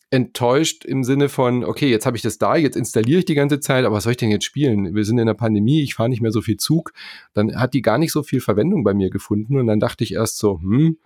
[0.09, 3.59] enttäuscht im Sinne von, okay, jetzt habe ich das da, jetzt installiere ich die ganze
[3.59, 4.93] Zeit, aber was soll ich denn jetzt spielen?
[4.93, 6.93] Wir sind in der Pandemie, ich fahre nicht mehr so viel Zug.
[7.33, 10.13] Dann hat die gar nicht so viel Verwendung bei mir gefunden und dann dachte ich
[10.13, 10.97] erst so, hm,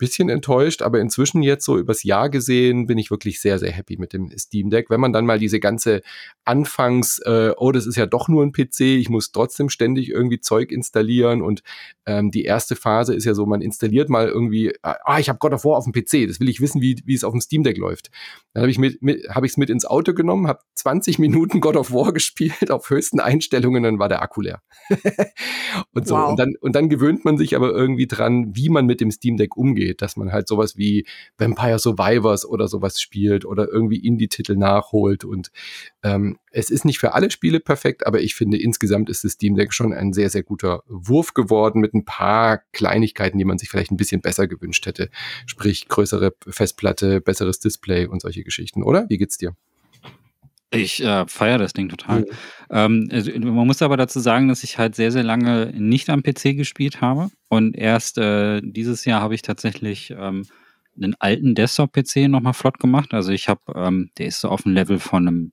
[0.00, 3.98] bisschen enttäuscht, aber inzwischen jetzt so übers Jahr gesehen bin ich wirklich sehr, sehr happy
[3.98, 4.90] mit dem Steam Deck.
[4.90, 6.00] Wenn man dann mal diese ganze
[6.44, 10.40] Anfangs, äh, oh, das ist ja doch nur ein PC, ich muss trotzdem ständig irgendwie
[10.40, 11.62] Zeug installieren und
[12.06, 15.52] ähm, die erste Phase ist ja so, man installiert mal irgendwie, ah, ich habe God
[15.52, 17.62] of War auf dem PC, das will ich wissen, wie, wie es auf dem Steam
[17.62, 18.10] Deck läuft.
[18.54, 21.60] Dann habe ich mit, mit habe ich es mit ins Auto genommen, habe 20 Minuten
[21.60, 24.62] God of War gespielt auf höchsten Einstellungen, dann war der Akku leer.
[25.92, 26.30] und so wow.
[26.30, 29.36] und dann und dann gewöhnt man sich aber irgendwie dran, wie man mit dem Steam
[29.36, 31.06] Deck umgeht geht, dass man halt sowas wie
[31.38, 35.24] Vampire Survivors oder sowas spielt oder irgendwie Indie-Titel nachholt.
[35.24, 35.50] Und
[36.02, 39.56] ähm, es ist nicht für alle Spiele perfekt, aber ich finde insgesamt ist das Steam
[39.56, 43.68] Deck schon ein sehr, sehr guter Wurf geworden mit ein paar Kleinigkeiten, die man sich
[43.68, 45.10] vielleicht ein bisschen besser gewünscht hätte.
[45.46, 49.06] Sprich, größere Festplatte, besseres Display und solche Geschichten, oder?
[49.08, 49.54] Wie geht's dir?
[50.72, 52.20] Ich äh, feiere das Ding total.
[52.20, 52.26] Mhm.
[52.70, 56.22] Ähm, also, man muss aber dazu sagen, dass ich halt sehr, sehr lange nicht am
[56.22, 57.30] PC gespielt habe.
[57.48, 60.46] Und erst äh, dieses Jahr habe ich tatsächlich ähm,
[60.96, 63.14] einen alten Desktop-PC nochmal flott gemacht.
[63.14, 65.52] Also ich habe, ähm, der ist so auf dem Level von einem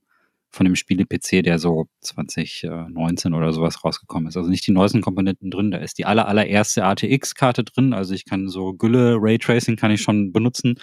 [0.58, 4.36] von dem Spiele-PC, der so 2019 oder sowas rausgekommen ist.
[4.36, 7.94] Also nicht die neuesten Komponenten drin, da ist die aller, allererste ATX-Karte drin.
[7.94, 10.76] Also ich kann so Gülle, Raytracing kann ich schon benutzen,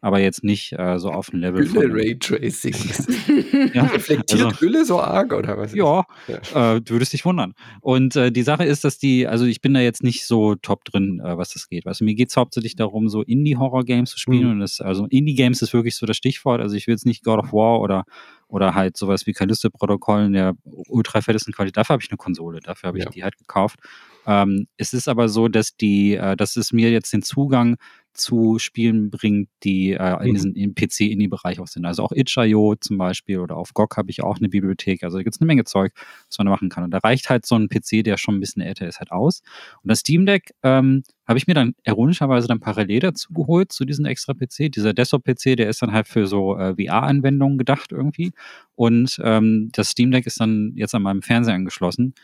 [0.00, 1.64] aber jetzt nicht äh, so auf dem Level.
[1.64, 2.74] Gülle, Raytracing.
[3.74, 5.74] ja, Reflektiert also, Gülle so arg oder was?
[5.74, 6.74] Ja, ja.
[6.74, 7.54] Äh, du würdest dich wundern.
[7.80, 10.84] Und äh, die Sache ist, dass die, also ich bin da jetzt nicht so top
[10.84, 11.86] drin, äh, was das geht.
[11.86, 14.46] Also mir geht es hauptsächlich darum, so Indie-Horror-Games zu spielen.
[14.46, 14.50] Mhm.
[14.52, 16.60] Und das, also Indie-Games ist wirklich so das Stichwort.
[16.60, 18.04] Also ich will jetzt nicht God of War oder
[18.50, 20.54] oder halt sowas wie Callisto-Protokoll in der
[20.88, 21.76] ultra fettesten Qualität.
[21.76, 23.10] Dafür habe ich eine Konsole, dafür habe ich ja.
[23.10, 23.78] die halt gekauft.
[24.26, 27.76] Ähm, es ist aber so, dass die, äh, dass es mir jetzt den Zugang
[28.12, 30.34] zu Spielen bringt, die äh, in mhm.
[30.34, 31.84] diesem im PC-Indie-Bereich auch sind.
[31.84, 35.02] Also auch itch.io zum Beispiel oder auf GOG habe ich auch eine Bibliothek.
[35.02, 35.92] Also da gibt es eine Menge Zeug,
[36.28, 36.84] was man da machen kann.
[36.84, 39.42] Und da reicht halt so ein PC, der schon ein bisschen älter ist, halt aus.
[39.82, 43.84] Und das Steam Deck ähm, habe ich mir dann ironischerweise dann parallel dazu geholt, zu
[43.84, 44.72] diesem extra PC.
[44.72, 48.32] Dieser Desktop-PC, der ist dann halt für so äh, VR-Anwendungen gedacht irgendwie.
[48.74, 52.14] Und ähm, das Steam Deck ist dann jetzt an meinem Fernseher angeschlossen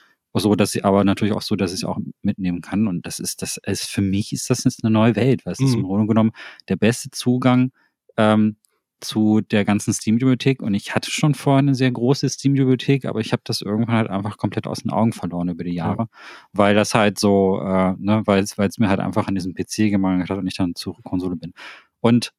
[0.40, 2.88] so dass sie aber natürlich auch so, dass ich es auch mitnehmen kann.
[2.88, 5.60] Und das ist, das ist für mich ist das jetzt eine neue Welt, weil es
[5.60, 5.66] mhm.
[5.66, 6.32] ist im Grunde genommen
[6.68, 7.72] der beste Zugang
[8.16, 8.56] ähm,
[9.00, 10.62] zu der ganzen Steam-Bibliothek.
[10.62, 14.10] Und ich hatte schon vorher eine sehr große Steam-Bibliothek, aber ich habe das irgendwann halt
[14.10, 16.08] einfach komplett aus den Augen verloren über die Jahre, ja.
[16.52, 20.30] weil das halt so, äh, ne, weil es mir halt einfach an diesem PC gemangelt
[20.30, 21.52] hat und ich dann zur Konsole bin.
[22.00, 22.32] Und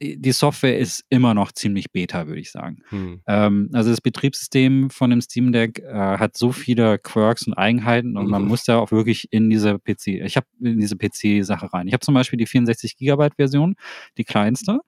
[0.00, 2.82] die Software ist immer noch ziemlich beta, würde ich sagen.
[2.90, 3.20] Hm.
[3.26, 8.16] Ähm, also das Betriebssystem von dem Steam Deck äh, hat so viele Quirks und Eigenheiten
[8.16, 8.30] und mhm.
[8.30, 11.86] man muss da auch wirklich in diese PC, ich habe in diese PC-Sache rein.
[11.88, 13.76] Ich habe zum Beispiel die 64 Gigabyte Version,
[14.16, 14.80] die kleinste.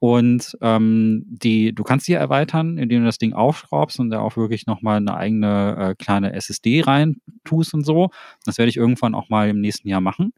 [0.00, 4.36] Und ähm, die, du kannst die erweitern, indem du das Ding aufschraubst und da auch
[4.36, 8.10] wirklich nochmal eine eigene äh, kleine SSD rein tust und so.
[8.44, 10.34] Das werde ich irgendwann auch mal im nächsten Jahr machen.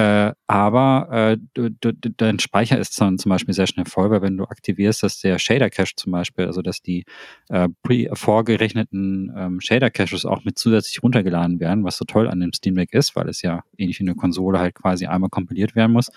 [0.00, 4.22] Äh, aber äh, du, du, dein Speicher ist dann zum Beispiel sehr schnell voll, weil
[4.22, 7.04] wenn du aktivierst, dass der Shader Cache zum Beispiel, also dass die
[7.50, 7.68] äh,
[8.14, 12.76] vorgerechneten ähm, Shader Caches auch mit zusätzlich runtergeladen werden, was so toll an dem Steam
[12.76, 16.10] Deck ist, weil es ja ähnlich wie eine Konsole halt quasi einmal kompiliert werden muss,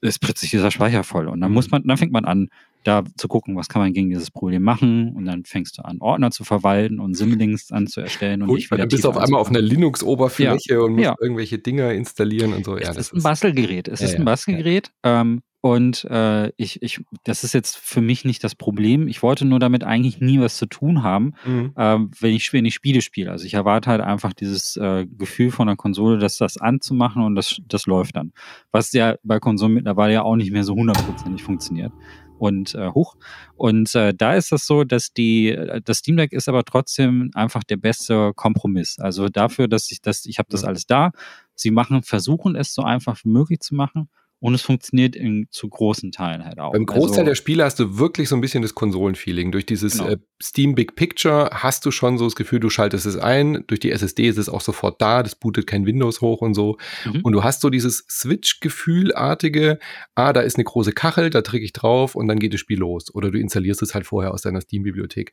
[0.00, 1.28] ist plötzlich dieser Speicher voll.
[1.28, 1.72] Und dann muss mhm.
[1.72, 2.48] man, dann fängt man an,
[2.84, 5.98] da zu gucken, was kann man gegen dieses Problem machen und dann fängst du an,
[6.00, 8.42] Ordner zu verwalten und Simlinks anzuerstellen.
[8.42, 10.80] Und Gut, dann bist du auf einmal auf einer Linux-Oberfläche ja.
[10.80, 11.14] und musst ja.
[11.20, 12.78] irgendwelche Dinger installieren und so.
[12.78, 13.88] Ja, es ist ein Bastelgerät.
[13.88, 14.92] Es ja, ist ein Bastelgerät.
[15.02, 19.08] Ähm, und äh, ich, ich, das ist jetzt für mich nicht das Problem.
[19.08, 21.72] Ich wollte nur damit eigentlich nie was zu tun haben, mhm.
[21.76, 23.30] äh, wenn, ich, wenn ich Spiele spiele.
[23.30, 27.34] Also ich erwarte halt einfach dieses äh, Gefühl von der Konsole, das das anzumachen und
[27.34, 28.32] das, das läuft dann.
[28.70, 31.92] Was ja bei Konsolen mittlerweile ja auch nicht mehr so hundertprozentig funktioniert
[32.38, 33.16] und äh, hoch.
[33.56, 37.30] Und äh, da ist das so, dass die, äh, das Steam Deck ist aber trotzdem
[37.34, 38.98] einfach der beste Kompromiss.
[38.98, 41.12] Also dafür, dass ich das, ich habe das alles da.
[41.54, 45.68] Sie machen, versuchen es so einfach wie möglich zu machen und es funktioniert in, zu
[45.68, 46.72] großen Teilen halt auch.
[46.72, 49.50] Beim Großteil also, der Spiele hast du wirklich so ein bisschen das Konsolenfeeling.
[49.50, 50.10] Durch dieses genau.
[50.10, 53.64] äh, Steam Big Picture hast du schon so das Gefühl, du schaltest es ein.
[53.66, 55.22] Durch die SSD ist es auch sofort da.
[55.22, 56.76] Das bootet kein Windows hoch und so.
[57.06, 57.22] Mhm.
[57.22, 59.78] Und du hast so dieses Switch-Gefühlartige.
[60.14, 62.78] Ah, da ist eine große Kachel, da drücke ich drauf und dann geht das Spiel
[62.78, 63.14] los.
[63.14, 65.32] Oder du installierst es halt vorher aus deiner Steam-Bibliothek.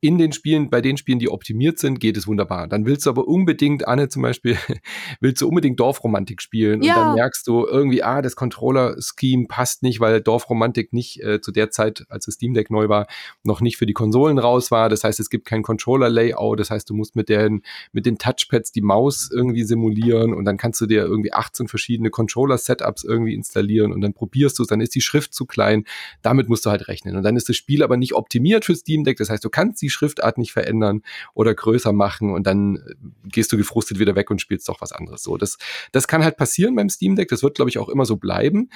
[0.00, 2.68] In den Spielen, bei den Spielen, die optimiert sind, geht es wunderbar.
[2.68, 4.58] Dann willst du aber unbedingt, Anne zum Beispiel,
[5.20, 6.82] willst du unbedingt Dorfromantik spielen.
[6.82, 6.94] Ja.
[6.94, 11.52] Und dann merkst du irgendwie, ah, das Controller-Scheme passt nicht, weil Dorfromantik nicht äh, zu
[11.52, 13.06] der Zeit, als das Steam Deck neu war,
[13.44, 14.88] noch nicht für die Konsolen raus war.
[14.88, 16.60] Das heißt, es gibt kein Controller-Layout.
[16.60, 17.62] Das heißt, du musst mit den,
[17.92, 22.10] mit den Touchpads die Maus irgendwie simulieren und dann kannst du dir irgendwie 18 verschiedene
[22.10, 25.84] Controller-Setups irgendwie installieren und dann probierst du es, dann ist die Schrift zu klein.
[26.20, 27.16] Damit musst du halt rechnen.
[27.16, 29.16] Und dann ist das Spiel aber nicht optimiert für Steam Deck.
[29.16, 31.02] Das heißt, du kannst die Schriftart nicht verändern
[31.34, 32.80] oder größer machen und dann äh,
[33.24, 35.22] gehst du gefrustet wieder weg und spielst doch was anderes.
[35.22, 35.56] So, das,
[35.92, 37.28] das kann halt passieren beim Steam Deck.
[37.28, 38.70] Das wird, glaube ich, auch immer so bleiben bleiben.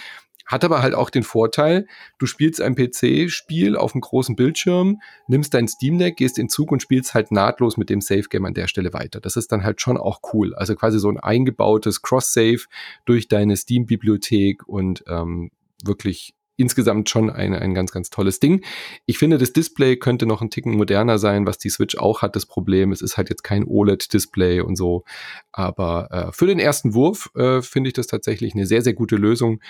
[0.47, 1.89] Hat aber halt auch den Vorteil,
[2.19, 6.71] du spielst ein PC-Spiel auf einem großen Bildschirm, nimmst dein Steam Deck, gehst in Zug
[6.71, 9.21] und spielst halt nahtlos mit dem Safe Game an der Stelle weiter.
[9.21, 10.55] Das ist dann halt schon auch cool.
[10.55, 12.61] Also quasi so ein eingebautes Cross-Save
[13.07, 15.51] durch deine Steam-Bibliothek und ähm,
[15.85, 18.65] wirklich insgesamt schon ein, ein ganz, ganz tolles Ding.
[19.07, 22.37] Ich finde, das Display könnte noch ein Ticken moderner sein, was die Switch auch hat,
[22.37, 22.93] das Problem.
[22.93, 25.05] Es ist halt jetzt kein OLED-Display und so.
[25.53, 29.17] Aber äh, für den ersten Wurf äh, finde ich das tatsächlich eine sehr, sehr gute
[29.17, 29.61] Lösung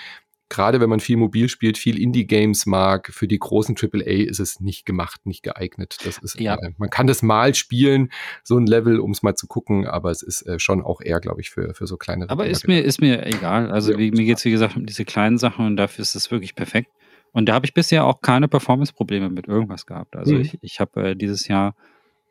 [0.49, 4.59] gerade wenn man viel mobil spielt, viel Indie-Games mag, für die großen AAA ist es
[4.59, 5.97] nicht gemacht, nicht geeignet.
[6.05, 6.55] Das ist, ja.
[6.55, 8.09] äh, man kann das mal spielen,
[8.43, 11.19] so ein Level, um es mal zu gucken, aber es ist äh, schon auch eher,
[11.19, 12.29] glaube ich, für, für so kleine.
[12.29, 13.71] Aber ist mir, ist mir egal.
[13.71, 13.97] Also ja.
[13.97, 16.55] wie, mir geht es, wie gesagt, um diese kleinen Sachen und dafür ist es wirklich
[16.55, 16.91] perfekt.
[17.33, 20.15] Und da habe ich bisher auch keine Performance-Probleme mit irgendwas gehabt.
[20.15, 20.41] Also mhm.
[20.41, 21.75] ich, ich habe äh, dieses Jahr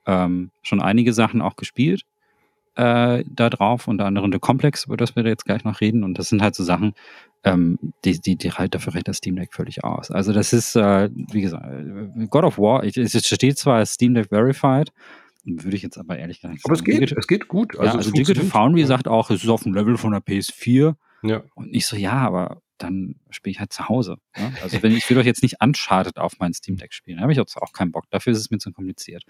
[0.06, 2.02] ähm, schon einige Sachen auch gespielt
[2.76, 6.04] äh, da drauf, unter anderem The Complex, über das wir jetzt gleich noch reden.
[6.04, 6.94] Und das sind halt so Sachen,
[7.44, 10.10] ähm, die, die, die halt dafür reicht das Steam Deck völlig aus.
[10.10, 11.64] Also das ist, äh, wie gesagt,
[12.30, 14.92] God of War, es steht zwar als Steam Deck Verified,
[15.44, 16.64] würde ich jetzt aber ehrlich gesagt sagen.
[16.64, 17.78] Aber es geht, Digital, es geht gut.
[17.78, 18.86] Also, ja, also Digital Foundry ja.
[18.86, 20.94] sagt auch, es ist auf dem Level von der PS4.
[21.22, 21.42] Ja.
[21.54, 24.16] Und ich so, ja, aber dann spiele ich halt zu Hause.
[24.36, 24.52] Ja?
[24.62, 27.40] Also wenn ich will doch jetzt nicht Uncharted auf mein Steam Deck spielen, habe ich
[27.40, 28.04] auch, auch keinen Bock.
[28.10, 29.24] Dafür ist es mir zu kompliziert.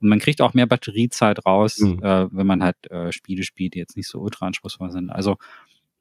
[0.00, 2.02] Und man kriegt auch mehr Batteriezeit raus, mhm.
[2.02, 5.10] äh, wenn man halt äh, Spiele spielt, die jetzt nicht so ultra anspruchsvoll sind.
[5.10, 5.36] Also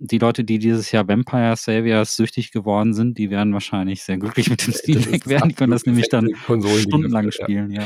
[0.03, 4.49] die Leute, die dieses Jahr Vampire Saviors süchtig geworden sind, die werden wahrscheinlich sehr glücklich
[4.49, 5.49] mit dem Steam Deck werden.
[5.49, 6.27] Die können das nämlich dann
[6.79, 7.83] stundenlang spielen, ja.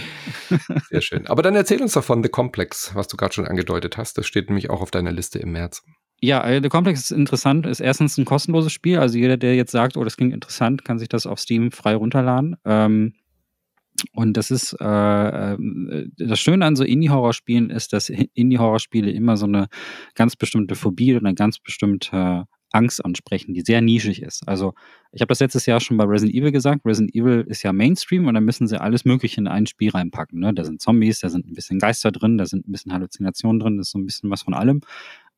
[0.49, 0.59] ja.
[0.89, 1.27] Sehr schön.
[1.27, 4.17] Aber dann erzähl uns doch von The Complex, was du gerade schon angedeutet hast.
[4.17, 5.83] Das steht nämlich auch auf deiner Liste im März.
[6.21, 8.99] Ja, äh, The Complex ist interessant, ist erstens ein kostenloses Spiel.
[8.99, 11.95] Also jeder, der jetzt sagt, oh, das klingt interessant, kann sich das auf Steam frei
[11.95, 12.55] runterladen.
[12.65, 13.13] Ähm,
[14.13, 15.57] und das ist äh, äh,
[16.17, 19.67] das Schöne an so Indie-Horror-Spielen ist, dass Indie-Horror-Spiele immer so eine
[20.15, 24.45] ganz bestimmte Phobie oder eine ganz bestimmte Angst ansprechen, die sehr nischig ist.
[24.47, 24.73] Also
[25.13, 26.85] ich habe das letztes Jahr schon bei Resident Evil gesagt.
[26.85, 30.39] Resident Evil ist ja Mainstream und da müssen sie alles Mögliche in ein Spiel reinpacken.
[30.39, 30.53] Ne?
[30.53, 33.77] Da sind Zombies, da sind ein bisschen Geister drin, da sind ein bisschen Halluzinationen drin,
[33.77, 34.81] da ist so ein bisschen was von allem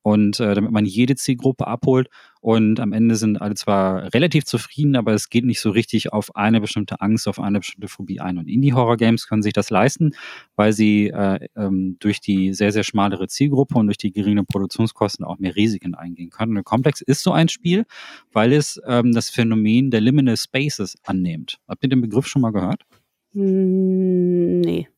[0.02, 2.08] und äh, damit man jede Zielgruppe abholt.
[2.40, 6.36] Und am Ende sind alle zwar relativ zufrieden, aber es geht nicht so richtig auf
[6.36, 8.38] eine bestimmte Angst, auf eine bestimmte Phobie ein.
[8.38, 10.12] Und Indie-Horror-Games können sich das leisten,
[10.54, 15.24] weil sie äh, ähm, durch die sehr, sehr schmalere Zielgruppe und durch die geringen Produktionskosten
[15.24, 16.56] auch mehr Risiken eingehen können.
[16.56, 17.84] Und Complex ist so ein Spiel,
[18.32, 21.58] weil es ähm, das Phänomen der Liminal Spaces annimmt.
[21.66, 22.84] Habt ihr den Begriff schon mal gehört?
[23.32, 24.88] Hm, nee.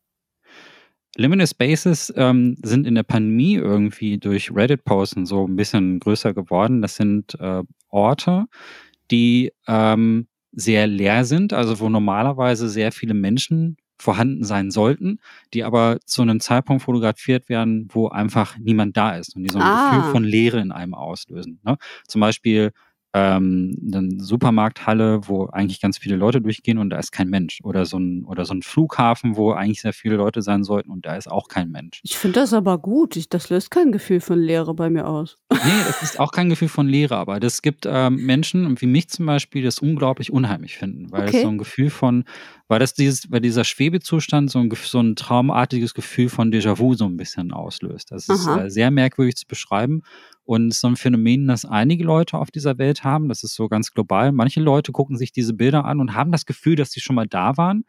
[1.21, 6.81] Liminal Spaces ähm, sind in der Pandemie irgendwie durch Reddit-Posten so ein bisschen größer geworden.
[6.81, 8.47] Das sind äh, Orte,
[9.11, 15.19] die ähm, sehr leer sind, also wo normalerweise sehr viele Menschen vorhanden sein sollten,
[15.53, 19.59] die aber zu einem Zeitpunkt fotografiert werden, wo einfach niemand da ist und die so
[19.59, 19.91] ein ah.
[19.91, 21.61] Gefühl von Leere in einem auslösen.
[21.65, 21.77] Ne?
[22.09, 22.73] Zum Beispiel
[23.13, 27.59] ähm, eine Supermarkthalle, wo eigentlich ganz viele Leute durchgehen und da ist kein Mensch.
[27.63, 31.07] Oder so ein, oder so ein Flughafen, wo eigentlich sehr viele Leute sein sollten und
[31.07, 32.01] da ist auch kein Mensch.
[32.05, 33.17] Ich finde das aber gut.
[33.17, 35.37] Ich, das löst kein Gefühl von Leere bei mir aus.
[35.53, 39.09] Nee, das ist auch kein Gefühl von Leere, aber das gibt ähm, Menschen, wie mich
[39.09, 41.39] zum Beispiel, das unglaublich unheimlich finden, weil okay.
[41.39, 42.25] es so ein Gefühl von,
[42.69, 47.07] weil das dieses, weil dieser Schwebezustand so ein, so ein traumartiges Gefühl von Déjà-vu so
[47.07, 48.13] ein bisschen auslöst.
[48.13, 50.03] Das ist äh, sehr merkwürdig zu beschreiben
[50.45, 53.93] und so ein Phänomen, das einige Leute auf dieser Welt haben, das ist so ganz
[53.93, 54.33] global.
[54.33, 57.27] Manche Leute gucken sich diese Bilder an und haben das Gefühl, dass sie schon mal
[57.27, 57.85] da waren,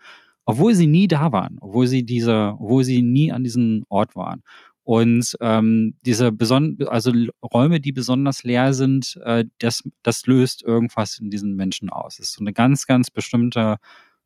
[0.45, 4.43] obwohl sie nie da waren, obwohl sie diese, obwohl sie nie an diesem Ort waren.
[4.83, 7.13] Und ähm, diese beson also
[7.53, 12.17] Räume, die besonders leer sind, äh, das, das löst irgendwas in diesen Menschen aus.
[12.17, 13.77] Das ist so eine ganz, ganz bestimmte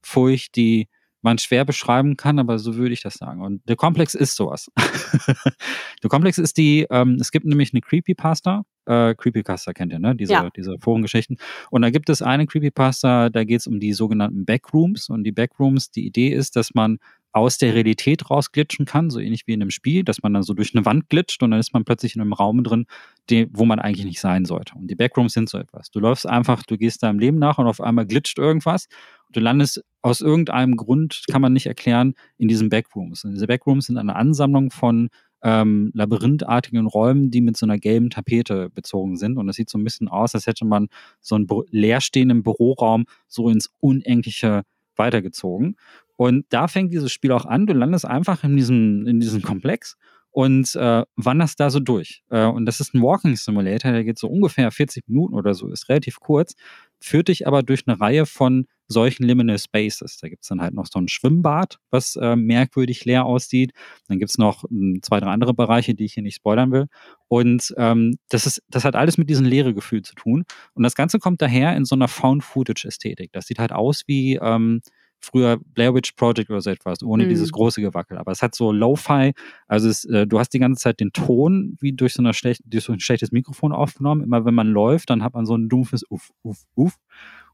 [0.01, 0.87] Furcht, die
[1.21, 3.41] man schwer beschreiben kann, aber so würde ich das sagen.
[3.41, 4.71] Und der Komplex ist sowas.
[6.03, 10.15] der Komplex ist die, ähm, es gibt nämlich eine Creepypasta, äh, Creepypasta kennt ihr, ne?
[10.15, 10.49] Diese, ja.
[10.55, 11.37] diese Forengeschichten.
[11.71, 15.09] Und da gibt es eine Creepypasta, da geht es um die sogenannten Backrooms.
[15.09, 16.99] Und die Backrooms, die Idee ist, dass man
[17.35, 20.53] aus der Realität rausglitschen kann, so ähnlich wie in einem Spiel, dass man dann so
[20.53, 22.85] durch eine Wand glitscht und dann ist man plötzlich in einem Raum drin,
[23.29, 24.73] die, wo man eigentlich nicht sein sollte.
[24.75, 25.91] Und die Backrooms sind so etwas.
[25.91, 28.87] Du läufst einfach, du gehst deinem Leben nach und auf einmal glitscht irgendwas
[29.27, 33.25] und du landest aus irgendeinem Grund, kann man nicht erklären, in diesen Backrooms.
[33.25, 35.09] Und diese Backrooms sind eine Ansammlung von
[35.45, 39.37] ähm, labyrinthartigen Räumen, die mit so einer gelben Tapete bezogen sind.
[39.37, 40.87] Und das sieht so ein bisschen aus, als hätte man
[41.21, 44.63] so einen leerstehenden Büroraum so ins Unendliche
[44.95, 45.77] weitergezogen.
[46.17, 47.67] Und da fängt dieses Spiel auch an.
[47.67, 49.97] Du landest einfach in diesem, in diesem Komplex
[50.35, 52.21] und äh, wanderst da so durch.
[52.29, 55.69] Äh, und das ist ein Walking Simulator, der geht so ungefähr 40 Minuten oder so,
[55.69, 56.55] ist relativ kurz,
[56.99, 60.17] führt dich aber durch eine Reihe von solchen Liminal Spaces.
[60.17, 63.71] Da gibt es dann halt noch so ein Schwimmbad, was äh, merkwürdig leer aussieht.
[64.09, 66.87] Dann gibt es noch äh, zwei, drei andere Bereiche, die ich hier nicht spoilern will.
[67.29, 70.43] Und ähm, das, ist, das hat alles mit diesem Leeregefühl zu tun.
[70.73, 73.31] Und das Ganze kommt daher in so einer Found-Footage-Ästhetik.
[73.31, 74.81] Das sieht halt aus wie ähm,
[75.25, 77.29] früher Blair Witch Project oder so etwas, ohne mhm.
[77.29, 78.17] dieses große Gewackel.
[78.17, 79.33] Aber es hat so Lo-Fi,
[79.67, 82.61] also es, äh, du hast die ganze Zeit den Ton wie durch so, eine schlecht,
[82.65, 84.21] durch so ein schlechtes Mikrofon aufgenommen.
[84.23, 86.95] Immer wenn man läuft, dann hat man so ein dumpfes Uff, Uff, Uff.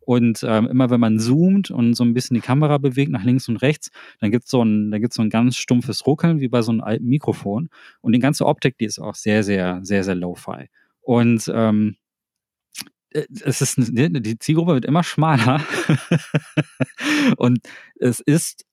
[0.03, 3.47] Und ähm, immer wenn man zoomt und so ein bisschen die Kamera bewegt nach links
[3.47, 6.71] und rechts, dann gibt es so ein, so ein ganz stumpfes Ruckeln wie bei so
[6.71, 7.69] einem alten Mikrofon.
[8.01, 10.69] Und die ganze Optik, die ist auch sehr, sehr, sehr, sehr Lo-Fi.
[11.01, 12.10] Und ähm, äh,
[13.13, 15.61] es ist, ne, die Zielgruppe wird immer schmaler.
[17.37, 17.59] und
[17.99, 18.65] es ist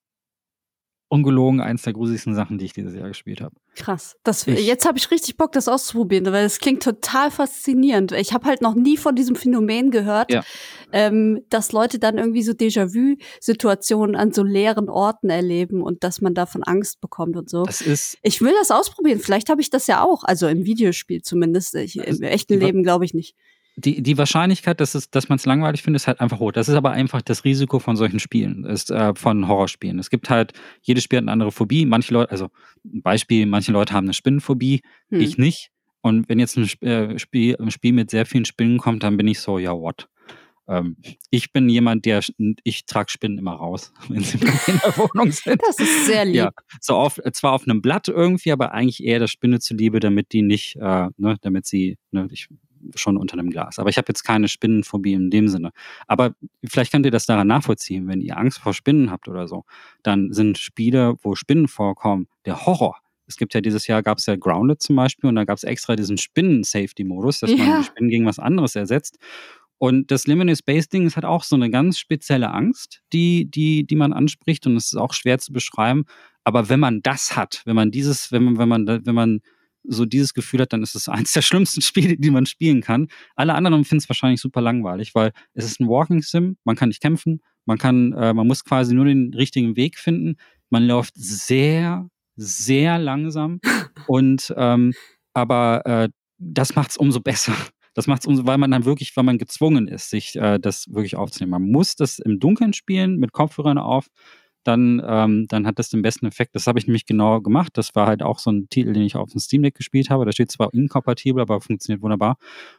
[1.11, 3.55] ungelogen eins der gruseligsten Sachen, die ich dieses Jahr gespielt habe.
[3.75, 4.17] Krass.
[4.25, 8.13] Das, ich, jetzt habe ich richtig Bock, das auszuprobieren, weil es klingt total faszinierend.
[8.13, 10.43] Ich habe halt noch nie von diesem Phänomen gehört, ja.
[10.93, 16.35] ähm, dass Leute dann irgendwie so Déjà-vu-Situationen an so leeren Orten erleben und dass man
[16.35, 17.63] davon Angst bekommt und so.
[17.63, 19.21] Das ist ich will das ausprobieren.
[19.21, 21.75] Vielleicht habe ich das ja auch, also im Videospiel zumindest.
[21.75, 23.35] Ich, Im echten Leben glaube ich nicht
[23.79, 26.51] die, die Wahrscheinlichkeit, dass, es, dass man es langweilig findet, ist halt einfach hoch.
[26.51, 30.01] Das ist aber einfach das Risiko von solchen Spielen, ist, äh, von Horrorspielen.
[30.01, 30.53] Es gibt halt,
[30.83, 31.87] jedes Spiel hat eine andere Phobie.
[31.87, 32.49] Manche Leute, also
[32.85, 34.81] ein Beispiel, manche Leute haben eine Spinnenphobie,
[35.11, 35.21] hm.
[35.21, 35.71] ich nicht.
[36.01, 39.29] Und wenn jetzt ein äh, Spiel, ein Spiel mit sehr vielen Spinnen kommt, dann bin
[39.29, 40.09] ich so, ja, what?
[40.69, 40.97] Ähm,
[41.31, 42.23] ich bin jemand, der,
[42.63, 45.61] ich trage Spinnen immer raus, wenn sie in der Wohnung sind.
[45.67, 46.37] Das ist sehr lieb.
[46.37, 46.51] Ja,
[46.81, 50.43] so auf, zwar auf einem Blatt irgendwie, aber eigentlich eher der Spinne zuliebe, damit die
[50.43, 52.49] nicht, äh, ne, damit sie, ne, ich
[52.95, 53.79] schon unter einem Glas.
[53.79, 55.71] Aber ich habe jetzt keine Spinnenphobie in dem Sinne.
[56.07, 56.35] Aber
[56.65, 59.65] vielleicht könnt ihr das daran nachvollziehen, wenn ihr Angst vor Spinnen habt oder so,
[60.03, 62.97] dann sind Spiele, wo Spinnen vorkommen, der Horror.
[63.27, 65.65] Es gibt ja dieses Jahr gab es ja Grounded zum Beispiel und da gab es
[65.65, 67.57] extra diesen Spinnen-Safety-Modus, dass ja.
[67.59, 69.19] man die Spinnen gegen was anderes ersetzt.
[69.79, 73.87] Und das Limited Space Ding ist halt auch so eine ganz spezielle Angst, die, die,
[73.87, 76.05] die man anspricht und es ist auch schwer zu beschreiben.
[76.45, 79.41] Aber wenn man das hat, wenn man dieses, wenn man, wenn man, wenn man
[79.85, 83.09] so dieses Gefühl hat, dann ist es eines der schlimmsten Spiele, die man spielen kann.
[83.37, 86.89] Alle anderen finden es wahrscheinlich super langweilig, weil es ist ein Walking Sim, man kann
[86.89, 90.37] nicht kämpfen, man kann, äh, man muss quasi nur den richtigen Weg finden.
[90.71, 93.61] Man läuft sehr, sehr langsam
[94.07, 94.93] und ähm,
[95.35, 97.55] aber äh, das macht es umso besser.
[97.99, 101.17] Das macht es weil man dann wirklich, weil man gezwungen ist, sich äh, das wirklich
[101.17, 101.51] aufzunehmen.
[101.51, 104.07] Man muss das im Dunkeln spielen, mit Kopfhörern auf
[104.63, 106.55] dann, ähm, dann hat das den besten Effekt.
[106.55, 107.73] Das habe ich nämlich genau gemacht.
[107.75, 110.25] Das war halt auch so ein Titel, den ich auf dem Steam Deck gespielt habe.
[110.25, 112.37] Da steht zwar inkompatibel, aber funktioniert wunderbar.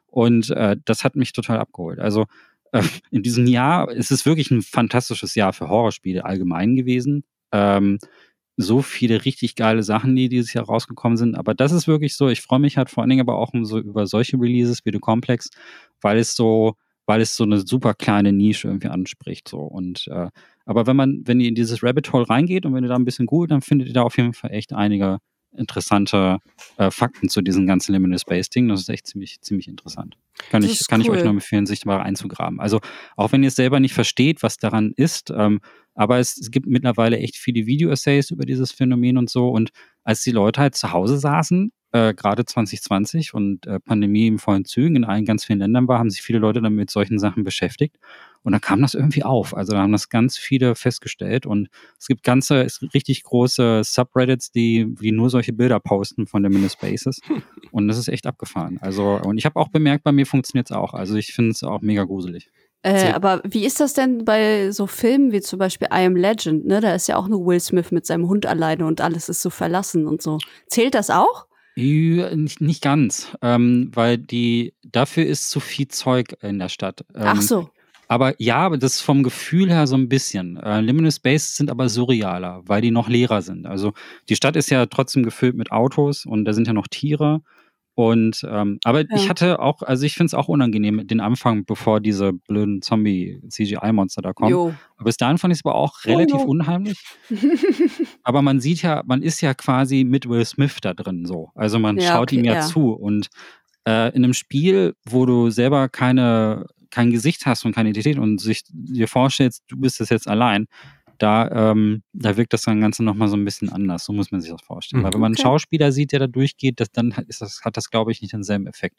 [0.07, 1.99] Und äh, das hat mich total abgeholt.
[1.99, 2.25] Also
[2.71, 7.25] äh, in diesem Jahr ist es wirklich ein fantastisches Jahr für Horrorspiele allgemein gewesen.
[7.51, 7.99] Ähm,
[8.61, 11.35] so viele richtig geile Sachen, die dieses Jahr rausgekommen sind.
[11.35, 12.29] Aber das ist wirklich so.
[12.29, 14.91] Ich freue mich halt vor allen Dingen aber auch um so über solche Releases wie
[14.91, 15.49] The Complex,
[16.01, 16.75] weil es so
[17.09, 19.47] weil es so eine super kleine Nische irgendwie anspricht.
[19.47, 19.61] So.
[19.61, 20.27] Und äh,
[20.65, 23.05] aber wenn man, wenn ihr in dieses Rabbit Hole reingeht und wenn ihr da ein
[23.05, 25.17] bisschen googelt, dann findet ihr da auf jeden Fall echt einige
[25.55, 26.37] interessante
[26.77, 28.67] äh, Fakten zu diesem ganzen Liminal Space Ding.
[28.67, 30.17] Das ist echt ziemlich, ziemlich interessant.
[30.49, 31.07] Kann, ich, kann cool.
[31.07, 32.59] ich euch nur empfehlen, sich mal einzugraben.
[32.59, 32.79] Also
[33.17, 35.59] auch wenn ihr es selber nicht versteht, was daran ist, ähm,
[35.95, 39.49] aber es, es, gibt mittlerweile echt viele Video-Essays über dieses Phänomen und so.
[39.49, 39.71] Und
[40.03, 44.63] als die Leute halt zu Hause saßen, äh, gerade 2020 und äh, Pandemie im vollen
[44.63, 47.43] Zügen in allen ganz vielen Ländern war, haben sich viele Leute dann mit solchen Sachen
[47.43, 47.97] beschäftigt.
[48.43, 49.55] Und dann kam das irgendwie auf.
[49.55, 51.45] Also da haben das ganz viele festgestellt.
[51.45, 56.27] Und es gibt ganze, es gibt richtig große Subreddits, die, die nur solche Bilder posten
[56.27, 57.19] von den Minispaces.
[57.71, 58.79] Und das ist echt abgefahren.
[58.81, 60.95] Also, und ich habe auch bemerkt, bei mir funktioniert es auch.
[60.95, 62.49] Also ich finde es auch mega gruselig.
[62.81, 66.65] Äh, aber wie ist das denn bei so Filmen wie zum Beispiel I Am Legend,
[66.65, 66.79] ne?
[66.79, 69.49] Da ist ja auch nur Will Smith mit seinem Hund alleine und alles ist so
[69.49, 70.39] verlassen und so.
[70.67, 71.45] Zählt das auch?
[71.75, 77.05] Nicht, nicht ganz, ähm, weil die dafür ist zu viel Zeug in der Stadt.
[77.13, 77.69] Ähm, Ach so.
[78.09, 80.57] Aber ja, aber das ist vom Gefühl her so ein bisschen.
[80.57, 83.65] Äh, Liminal Spaces sind aber surrealer, weil die noch leerer sind.
[83.65, 83.93] Also
[84.27, 87.41] die Stadt ist ja trotzdem gefüllt mit Autos und da sind ja noch Tiere
[87.99, 89.07] und ähm, aber ja.
[89.13, 94.21] ich hatte auch, also ich finde es auch unangenehm, den Anfang, bevor diese blöden Zombie-CGI-Monster
[94.21, 94.51] da kommen.
[94.51, 94.73] Jo.
[94.95, 96.97] Aber bis dahin fand ich es aber auch relativ oh, unheimlich.
[98.23, 101.49] aber man sieht ja, man ist ja quasi mit Will Smith da drin so.
[101.55, 102.93] Also man ja, schaut okay, ihm ja, ja, zu.
[102.93, 103.27] Und
[103.85, 108.39] äh, in einem Spiel, wo du selber keine, kein Gesicht hast und keine Identität und
[108.39, 110.67] sich dir vorstellst, du bist es jetzt allein,
[111.19, 114.05] da, ähm, da wirkt das dann Ganze nochmal so ein bisschen anders.
[114.05, 115.01] So muss man sich das vorstellen.
[115.01, 115.05] Mhm.
[115.05, 117.89] Weil wenn man einen Schauspieler sieht, der da durchgeht, das, dann ist das, hat das,
[117.89, 118.95] glaube ich, nicht denselben Effekt.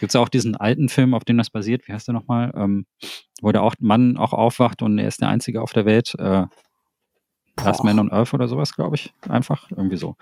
[0.00, 2.52] Gibt es auch diesen alten Film, auf dem das basiert, wie heißt der nochmal?
[2.56, 2.86] Ähm,
[3.42, 6.14] wo der auch, Mann auch aufwacht und er ist der Einzige auf der Welt.
[6.18, 6.46] Äh,
[7.62, 9.12] Last Man on Earth oder sowas, glaube ich.
[9.28, 10.16] Einfach irgendwie so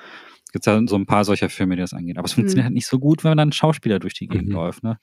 [0.52, 2.18] gibt es ja so ein paar solcher Filme, die das angehen.
[2.18, 2.66] Aber es funktioniert mhm.
[2.66, 4.54] halt nicht so gut, wenn man dann ein Schauspieler durch die Gegend mhm.
[4.54, 4.82] läuft.
[4.82, 4.98] Ne?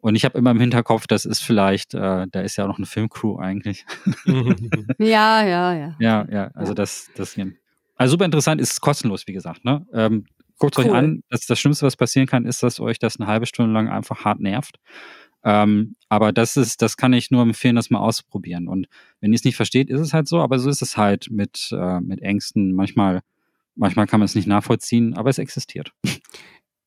[0.00, 2.78] Und ich habe immer im Hinterkopf, das ist vielleicht, äh, da ist ja auch noch
[2.78, 3.84] eine Filmcrew eigentlich.
[4.98, 5.96] ja, ja, ja.
[5.98, 7.52] Ja, ja, also das, das hier.
[7.96, 9.64] Also super interessant, ist kostenlos, wie gesagt.
[9.64, 9.86] Ne?
[9.92, 10.26] Ähm,
[10.58, 10.86] Guckt cool.
[10.86, 13.72] euch an, das, das Schlimmste, was passieren kann, ist, dass euch das eine halbe Stunde
[13.72, 14.78] lang einfach hart nervt.
[15.44, 18.66] Ähm, aber das ist, das kann ich nur empfehlen, das mal auszuprobieren.
[18.66, 18.88] Und
[19.20, 21.70] wenn ihr es nicht versteht, ist es halt so, aber so ist es halt mit,
[21.72, 22.72] äh, mit Ängsten.
[22.72, 23.20] Manchmal
[23.78, 25.92] Manchmal kann man es nicht nachvollziehen, aber es existiert.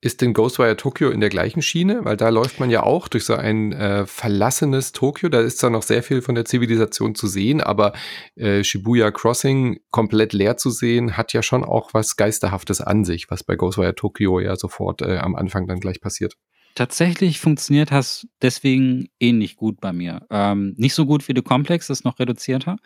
[0.03, 2.03] Ist denn Ghostwire Tokyo in der gleichen Schiene?
[2.03, 5.29] Weil da läuft man ja auch durch so ein äh, verlassenes Tokio.
[5.29, 7.93] Da ist zwar noch sehr viel von der Zivilisation zu sehen, aber
[8.35, 13.29] äh, Shibuya Crossing komplett leer zu sehen, hat ja schon auch was Geisterhaftes an sich,
[13.29, 16.35] was bei Ghostwire Tokyo ja sofort äh, am Anfang dann gleich passiert.
[16.73, 20.25] Tatsächlich funktioniert das deswegen ähnlich gut bei mir.
[20.31, 22.77] Ähm, nicht so gut wie The Complex, das ist noch reduzierter.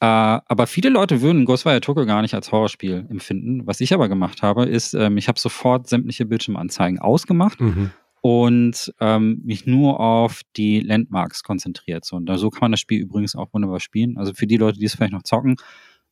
[0.00, 3.66] Äh, aber viele Leute würden Ghostwire Tokyo gar nicht als Horrorspiel empfinden.
[3.66, 7.90] Was ich aber gemacht habe, ist, ähm, ich habe sofort sämtliche Bildschirmanzeigen ausgemacht mhm.
[8.20, 12.04] und ähm, mich nur auf die Landmarks konzentriert.
[12.04, 14.18] So, und so kann man das Spiel übrigens auch wunderbar spielen.
[14.18, 15.56] Also für die Leute, die es vielleicht noch zocken,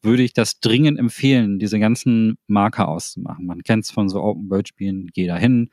[0.02, 3.46] würde ich das dringend empfehlen, diese ganzen Marker auszumachen.
[3.46, 5.70] Man kennt es von so Open-World-Spielen, geh da hin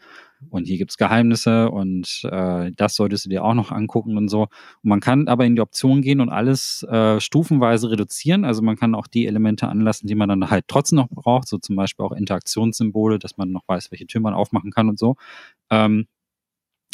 [0.49, 4.43] und hier gibt's Geheimnisse und äh, das solltest du dir auch noch angucken und so.
[4.43, 4.49] Und
[4.83, 8.45] man kann aber in die Option gehen und alles äh, stufenweise reduzieren.
[8.45, 11.57] Also man kann auch die Elemente anlassen, die man dann halt trotzdem noch braucht, so
[11.57, 15.15] zum Beispiel auch Interaktionssymbole, dass man noch weiß, welche Tür man aufmachen kann und so.
[15.71, 16.07] Ähm,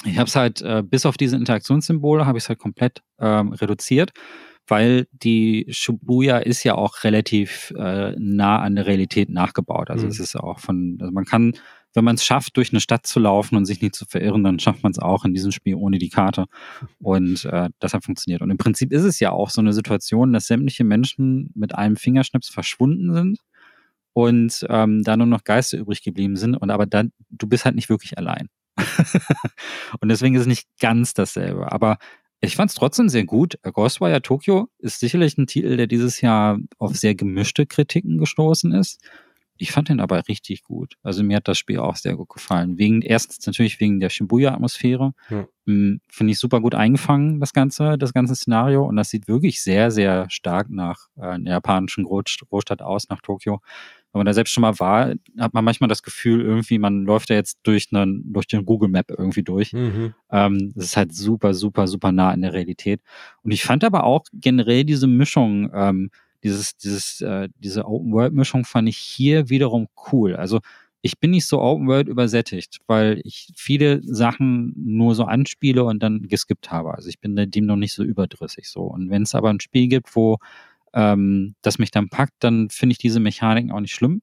[0.06, 3.54] ich habe es halt, äh, bis auf diese Interaktionssymbole, habe ich es halt komplett ähm,
[3.54, 4.12] reduziert
[4.68, 9.90] weil die Shibuya ist ja auch relativ äh, nah an der Realität nachgebaut.
[9.90, 10.12] Also mhm.
[10.12, 11.54] es ist auch von, also man kann,
[11.94, 14.60] wenn man es schafft, durch eine Stadt zu laufen und sich nicht zu verirren, dann
[14.60, 16.46] schafft man es auch in diesem Spiel ohne die Karte.
[17.00, 18.42] Und äh, das hat funktioniert.
[18.42, 21.96] Und im Prinzip ist es ja auch so eine Situation, dass sämtliche Menschen mit einem
[21.96, 23.40] Fingerschnips verschwunden sind
[24.14, 26.56] und ähm, da nur noch Geister übrig geblieben sind.
[26.56, 28.50] Und aber dann, du bist halt nicht wirklich allein.
[30.00, 31.72] und deswegen ist es nicht ganz dasselbe.
[31.72, 31.98] Aber
[32.42, 33.58] ich fand es trotzdem sehr gut.
[33.64, 39.02] Ghostwire Tokyo ist sicherlich ein Titel, der dieses Jahr auf sehr gemischte Kritiken gestoßen ist.
[39.58, 40.96] Ich fand den aber richtig gut.
[41.02, 42.78] Also mir hat das Spiel auch sehr gut gefallen.
[42.78, 45.14] Wegen, erstens natürlich wegen der Shibuya-Atmosphäre.
[45.30, 45.48] Ja.
[45.66, 48.84] Hm, finde ich super gut eingefangen, das Ganze, das ganze Szenario.
[48.86, 53.62] Und das sieht wirklich sehr, sehr stark nach äh, einer japanischen Großstadt aus, nach Tokio
[54.16, 57.30] wenn man da selbst schon mal war, hat man manchmal das Gefühl, irgendwie, man läuft
[57.30, 59.74] ja jetzt durch, einen, durch den Google Map irgendwie durch.
[59.74, 60.14] Mhm.
[60.32, 63.02] Ähm, das ist halt super, super, super nah in der Realität.
[63.44, 66.12] Und ich fand aber auch generell diese Mischung, ähm,
[66.46, 70.38] dieses, dieses, äh, diese Open-World-Mischung fand ich hier wiederum cool.
[70.38, 70.62] Also
[71.02, 76.02] ich bin nicht so Open World übersättigt, weil ich viele Sachen nur so anspiele und
[76.02, 76.94] dann geskippt habe.
[76.94, 78.84] Also ich bin dem noch nicht so überdrüssig so.
[78.84, 80.38] Und wenn es aber ein Spiel gibt, wo
[80.96, 84.22] ähm, das mich dann packt, dann finde ich diese Mechaniken auch nicht schlimm.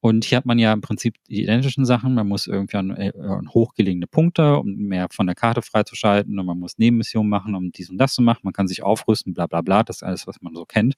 [0.00, 2.14] Und hier hat man ja im Prinzip die identischen Sachen.
[2.14, 6.38] Man muss irgendwie an, äh, an hochgelegene Punkte, um mehr von der Karte freizuschalten.
[6.38, 8.40] Und man muss Nebenmissionen machen, um dies und das zu machen.
[8.44, 9.82] Man kann sich aufrüsten, bla bla bla.
[9.82, 10.94] Das ist alles, was man so kennt.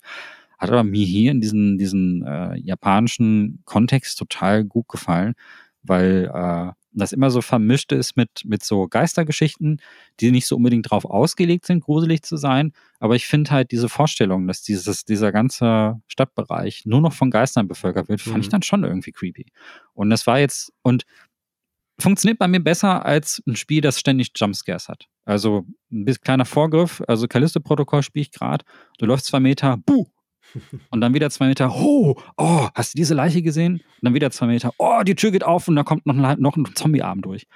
[0.59, 5.35] Hat aber mir hier in diesen, diesen äh, japanischen Kontext total gut gefallen,
[5.83, 9.81] weil äh, das immer so vermischt ist mit, mit so Geistergeschichten,
[10.21, 12.73] die nicht so unbedingt drauf ausgelegt sind, gruselig zu sein.
[12.99, 17.69] Aber ich finde halt diese Vorstellung, dass dieses, dieser ganze Stadtbereich nur noch von Geistern
[17.69, 18.43] bevölkert wird, fand mhm.
[18.43, 19.47] ich dann schon irgendwie creepy.
[19.95, 21.05] Und das war jetzt, und
[22.01, 25.07] funktioniert bei mir besser als ein Spiel, das ständig Jumpscares hat.
[25.25, 28.65] Also ein bisschen kleiner Vorgriff, also Callisto-Protokoll spiele ich gerade,
[28.99, 30.07] du läufst zwei Meter, buh,
[30.91, 33.75] und dann wieder zwei Meter, oh, oh, hast du diese Leiche gesehen?
[33.75, 36.41] Und dann wieder zwei Meter, oh, die Tür geht auf und da kommt noch ein,
[36.41, 37.47] noch ein Zombiearm durch.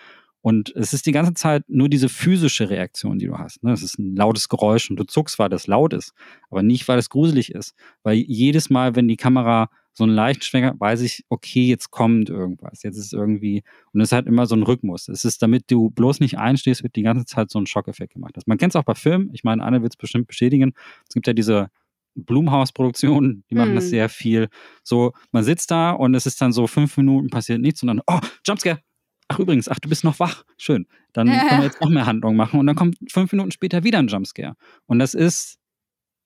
[0.43, 3.63] Und es ist die ganze Zeit nur diese physische Reaktion, die du hast.
[3.63, 3.73] Ne?
[3.73, 6.15] Es ist ein lautes Geräusch und du zuckst, weil das laut ist,
[6.51, 7.75] aber nicht, weil es gruselig ist.
[8.03, 12.29] Weil jedes Mal, wenn die Kamera so einen leichten Schwenker, weiß ich, okay, jetzt kommt
[12.29, 12.83] irgendwas.
[12.83, 13.63] Jetzt ist irgendwie,
[13.93, 15.09] und es hat immer so einen Rhythmus.
[15.09, 18.37] Es ist, damit du bloß nicht einstehst, wird die ganze Zeit so ein Schockeffekt gemacht.
[18.47, 19.31] Man kennt es auch bei Filmen.
[19.35, 20.73] Ich meine, Anne wird es bestimmt bestätigen.
[21.07, 21.69] Es gibt ja diese
[22.15, 23.77] Blumhaus-Produktionen, die machen mm.
[23.77, 23.91] das mhm.
[23.91, 24.49] sehr viel.
[24.83, 28.01] So, man sitzt da und es ist dann so fünf Minuten passiert nichts und dann,
[28.07, 28.81] oh, Jumpscare.
[29.29, 30.45] Ach übrigens, ach, du bist noch wach.
[30.59, 30.87] Schön.
[31.15, 33.99] Dann können wir jetzt noch mehr Handlung machen und dann kommt fünf Minuten später wieder
[33.99, 34.57] ein Jumpscare.
[34.87, 35.59] Und das ist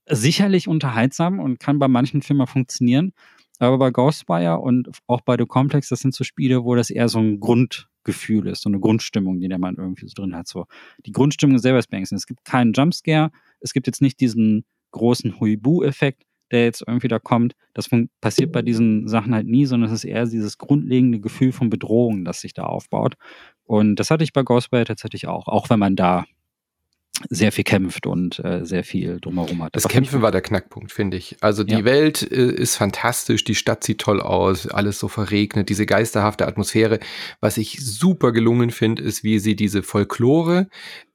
[0.09, 3.13] sicherlich unterhaltsam und kann bei manchen Filmen funktionieren.
[3.59, 7.09] Aber bei Ghostwire und auch bei The Complex, das sind so Spiele, wo das eher
[7.09, 10.47] so ein Grundgefühl ist, so eine Grundstimmung, die der Mann irgendwie so drin hat.
[10.47, 10.67] So
[11.05, 12.13] die Grundstimmung selber ist.
[12.13, 13.31] Es gibt keinen Jumpscare,
[13.61, 14.65] es gibt jetzt nicht diesen
[14.97, 17.55] großen Huibu-Effekt, der jetzt irgendwie da kommt.
[17.75, 17.89] Das
[18.21, 22.25] passiert bei diesen Sachen halt nie, sondern es ist eher dieses grundlegende Gefühl von Bedrohung,
[22.25, 23.15] das sich da aufbaut.
[23.65, 26.25] Und das hatte ich bei Ghostwire tatsächlich auch, auch wenn man da
[27.31, 29.75] sehr viel kämpft und äh, sehr viel drumherum hat.
[29.75, 31.37] Das, das Kämpfen war der Knackpunkt, finde ich.
[31.41, 31.85] Also die ja.
[31.85, 37.01] Welt äh, ist fantastisch, die Stadt sieht toll aus, alles so verregnet, diese geisterhafte Atmosphäre.
[37.41, 40.69] Was ich super gelungen finde, ist, wie sie diese Folklore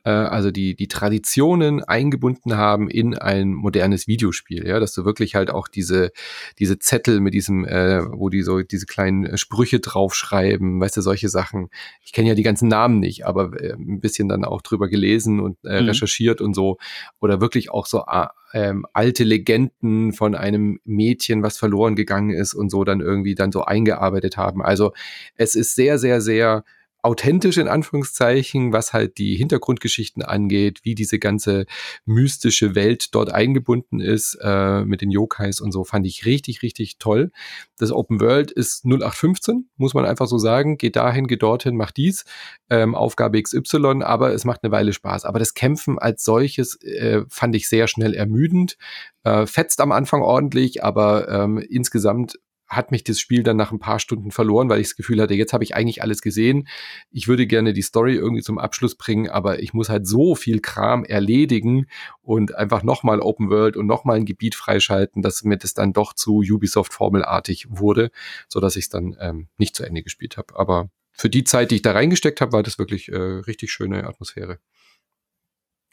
[0.09, 5.51] also die, die Traditionen eingebunden haben in ein modernes Videospiel, ja, dass du wirklich halt
[5.51, 6.11] auch diese,
[6.59, 11.29] diese Zettel mit diesem, äh, wo die so diese kleinen Sprüche draufschreiben, weißt du, solche
[11.29, 11.69] Sachen.
[12.03, 15.39] Ich kenne ja die ganzen Namen nicht, aber äh, ein bisschen dann auch drüber gelesen
[15.39, 15.89] und äh, mhm.
[15.89, 16.77] recherchiert und so.
[17.19, 22.53] Oder wirklich auch so äh, ähm, alte Legenden von einem Mädchen, was verloren gegangen ist
[22.53, 24.61] und so dann irgendwie dann so eingearbeitet haben.
[24.61, 24.93] Also
[25.35, 26.63] es ist sehr, sehr, sehr
[27.03, 31.65] authentisch in Anführungszeichen, was halt die Hintergrundgeschichten angeht, wie diese ganze
[32.05, 36.97] mystische Welt dort eingebunden ist äh, mit den Yokais und so, fand ich richtig, richtig
[36.99, 37.31] toll.
[37.77, 40.77] Das Open World ist 0815, muss man einfach so sagen.
[40.77, 42.25] Geht dahin, geht dorthin, macht dies.
[42.69, 45.25] Ähm, Aufgabe XY, aber es macht eine Weile Spaß.
[45.25, 48.77] Aber das Kämpfen als solches äh, fand ich sehr schnell ermüdend.
[49.23, 52.37] Äh, fetzt am Anfang ordentlich, aber ähm, insgesamt
[52.71, 55.33] hat mich das Spiel dann nach ein paar Stunden verloren, weil ich das Gefühl hatte,
[55.33, 56.69] jetzt habe ich eigentlich alles gesehen.
[57.11, 60.61] Ich würde gerne die Story irgendwie zum Abschluss bringen, aber ich muss halt so viel
[60.61, 61.87] Kram erledigen
[62.21, 66.13] und einfach nochmal Open World und nochmal ein Gebiet freischalten, dass mir das dann doch
[66.13, 68.09] zu Ubisoft formelartig wurde,
[68.47, 70.57] so dass ich es dann ähm, nicht zu Ende gespielt habe.
[70.57, 74.07] Aber für die Zeit, die ich da reingesteckt habe, war das wirklich äh, richtig schöne
[74.07, 74.59] Atmosphäre.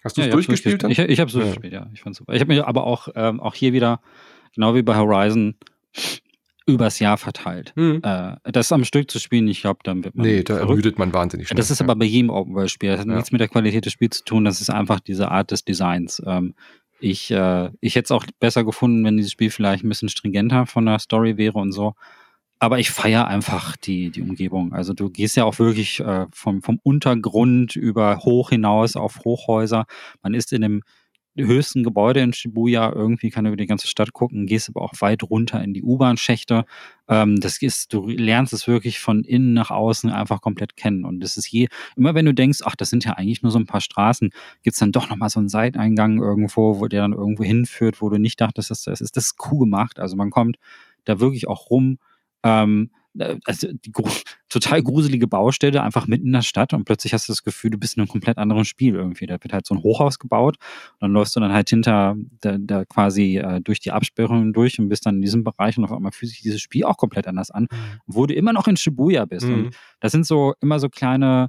[0.04, 0.84] Hast du es ja, durchgespielt?
[0.84, 1.90] Ich, ich habe es durchgespielt, ja.
[1.92, 2.34] Ich fand super.
[2.34, 4.00] Ich habe mich aber auch, ähm, auch hier wieder,
[4.54, 5.56] genau wie bei Horizon,
[6.68, 7.72] übers Jahr verteilt.
[7.74, 8.00] Mhm.
[8.04, 10.26] Äh, das am Stück zu spielen, ich glaube, dann wird man.
[10.26, 10.70] Nee, da verrückt.
[10.70, 11.56] ermüdet man wahnsinnig schnell.
[11.56, 12.90] Das ist aber bei jedem Open-World-Spiel.
[12.90, 13.14] Das hat ja.
[13.14, 16.22] nichts mit der Qualität des Spiels zu tun, das ist einfach diese Art des Designs.
[16.26, 16.54] Ähm,
[17.00, 20.66] ich, äh, ich hätte es auch besser gefunden, wenn dieses Spiel vielleicht ein bisschen stringenter
[20.66, 21.94] von der Story wäre und so.
[22.60, 24.72] Aber ich feiere einfach die, die Umgebung.
[24.72, 29.86] Also du gehst ja auch wirklich äh, vom, vom Untergrund über hoch hinaus auf Hochhäuser.
[30.22, 30.82] Man ist in dem
[31.46, 32.92] höchsten Gebäude in Shibuya.
[32.92, 36.64] Irgendwie kann über die ganze Stadt gucken, gehst aber auch weit runter in die U-Bahn-Schächte.
[37.08, 41.04] Ähm, das ist, du lernst es wirklich von innen nach außen einfach komplett kennen.
[41.04, 43.58] Und das ist je, immer wenn du denkst, ach, das sind ja eigentlich nur so
[43.58, 44.30] ein paar Straßen,
[44.62, 48.18] gibt's dann doch nochmal so einen Seiteingang irgendwo, wo der dann irgendwo hinführt, wo du
[48.18, 49.16] nicht dachtest, dass das ist.
[49.16, 49.98] Das ist cool gemacht.
[49.98, 50.58] Also man kommt
[51.04, 51.98] da wirklich auch rum.
[52.42, 52.97] Ähm, äh,
[53.44, 53.92] also die
[54.48, 57.78] total gruselige Baustelle einfach mitten in der Stadt und plötzlich hast du das Gefühl, du
[57.78, 59.26] bist in einem komplett anderen Spiel irgendwie.
[59.26, 60.56] Da wird halt so ein Hochhaus gebaut
[60.92, 64.78] und dann läufst du dann halt hinter der, der quasi äh, durch die Absperrungen durch
[64.78, 67.26] und bist dann in diesem Bereich und auf einmal fühlt sich dieses Spiel auch komplett
[67.26, 68.00] anders an, mhm.
[68.06, 69.46] wo du immer noch in Shibuya bist.
[69.46, 69.54] Mhm.
[69.54, 71.48] Und das sind so immer so kleine,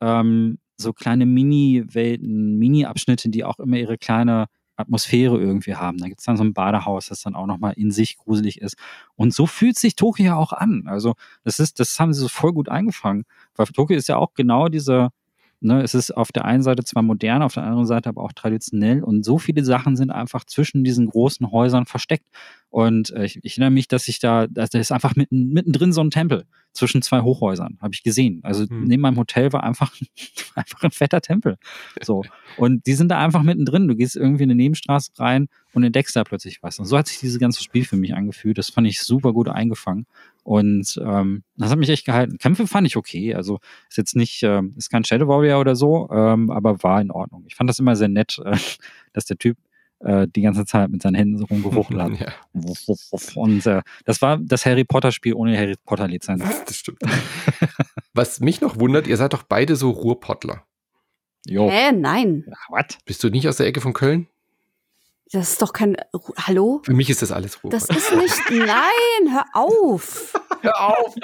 [0.00, 4.46] ähm, so kleine Mini-Welten, Mini-Abschnitte, die auch immer ihre kleine
[4.78, 5.98] Atmosphäre irgendwie haben.
[5.98, 8.76] Da gibt es dann so ein Badehaus, das dann auch nochmal in sich gruselig ist.
[9.16, 10.84] Und so fühlt sich Tokio ja auch an.
[10.86, 11.14] Also
[11.44, 13.24] das ist, das haben sie so voll gut eingefangen.
[13.56, 15.10] Weil Tokio ist ja auch genau diese,
[15.60, 18.32] ne, es ist auf der einen Seite zwar modern, auf der anderen Seite aber auch
[18.32, 22.28] traditionell und so viele Sachen sind einfach zwischen diesen großen Häusern versteckt.
[22.70, 26.02] Und äh, ich, ich, erinnere mich, dass ich da, da ist einfach mitten, mittendrin so
[26.02, 26.44] ein Tempel
[26.74, 28.40] zwischen zwei Hochhäusern, habe ich gesehen.
[28.42, 28.84] Also hm.
[28.84, 29.94] neben meinem Hotel war einfach,
[30.54, 31.56] einfach ein fetter Tempel.
[32.02, 32.24] So.
[32.58, 33.88] Und die sind da einfach mittendrin.
[33.88, 36.78] Du gehst irgendwie in eine Nebenstraße rein und entdeckst da plötzlich was.
[36.78, 38.58] Und so hat sich dieses ganze Spiel für mich angefühlt.
[38.58, 40.06] Das fand ich super gut eingefangen.
[40.48, 42.38] Und ähm, das hat mich echt gehalten.
[42.38, 43.34] Kämpfe fand ich okay.
[43.34, 43.58] Also
[43.90, 47.44] ist jetzt nicht, äh, ist kein Shadow Warrior oder so, ähm, aber war in Ordnung.
[47.46, 48.56] Ich fand das immer sehr nett, äh,
[49.12, 49.58] dass der Typ
[49.98, 52.12] äh, die ganze Zeit mit seinen Händen so rumgewuchelt hat.
[52.18, 52.32] Ja.
[53.34, 56.42] Und äh, das war das Harry Potter-Spiel ohne Harry Potter-Lizenz.
[56.66, 57.02] Das stimmt.
[58.14, 60.64] Was mich noch wundert, ihr seid doch beide so Ruhrpottler.
[61.46, 61.68] Jo.
[61.70, 62.46] Hä, nein.
[62.70, 62.96] Was?
[63.04, 64.28] Bist du nicht aus der Ecke von Köln?
[65.32, 65.96] Das ist doch kein.
[66.46, 66.80] Hallo?
[66.84, 67.82] Für mich ist das alles Ruhrpott.
[67.82, 68.50] Das ist nicht.
[68.50, 70.32] Nein, hör auf.
[70.62, 71.14] hör auf.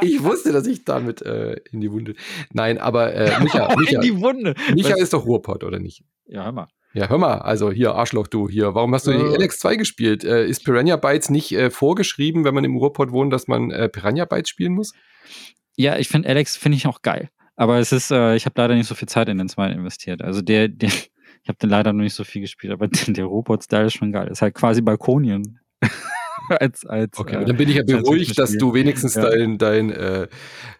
[0.00, 2.14] Ich wusste, dass ich damit äh, in die Wunde.
[2.52, 3.96] Nein, aber äh, Micha, Micha.
[3.96, 4.54] in die Wunde.
[4.74, 5.00] Micha Was?
[5.00, 6.04] ist doch Ruhrpott, oder nicht?
[6.26, 6.68] Ja, hör mal.
[6.94, 9.14] Ja, hör mal, also hier, Arschloch, du, hier, warum hast du äh.
[9.14, 10.24] LX2 gespielt?
[10.24, 13.88] Äh, ist Piranha Bytes nicht äh, vorgeschrieben, wenn man im Ruhrpott wohnt, dass man äh,
[13.88, 14.92] Piranha Bytes spielen muss?
[15.74, 17.30] Ja, ich finde Alex finde ich auch geil.
[17.56, 20.20] Aber es ist, äh, ich habe leider nicht so viel Zeit in den zweiten investiert.
[20.20, 20.90] Also der, der
[21.42, 24.12] ich habe den leider noch nicht so viel gespielt, aber der, der Robot-Style ist schon
[24.12, 24.28] geil.
[24.28, 25.58] Ist halt quasi Balkonien.
[26.48, 29.22] als, als, okay, äh, dann bin ich ja beruhigt, dass du wenigstens ja.
[29.22, 30.28] deinen dein, äh,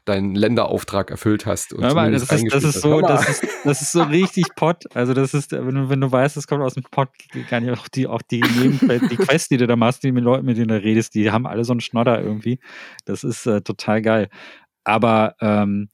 [0.05, 1.73] dein Länderauftrag erfüllt hast.
[1.73, 4.85] Und ja, das, ist, das, ist so, das, ist, das ist so richtig Pot.
[4.95, 7.09] Also das ist, wenn du, wenn du weißt, es kommt aus dem Pot,
[7.49, 10.47] kann ja auch die, auch die, die Quests, die du da machst, die mit Leuten,
[10.47, 12.59] mit denen du redest, die haben alle so einen Schnodder irgendwie.
[13.05, 14.29] Das ist äh, total geil.
[14.85, 15.89] Aber ähm,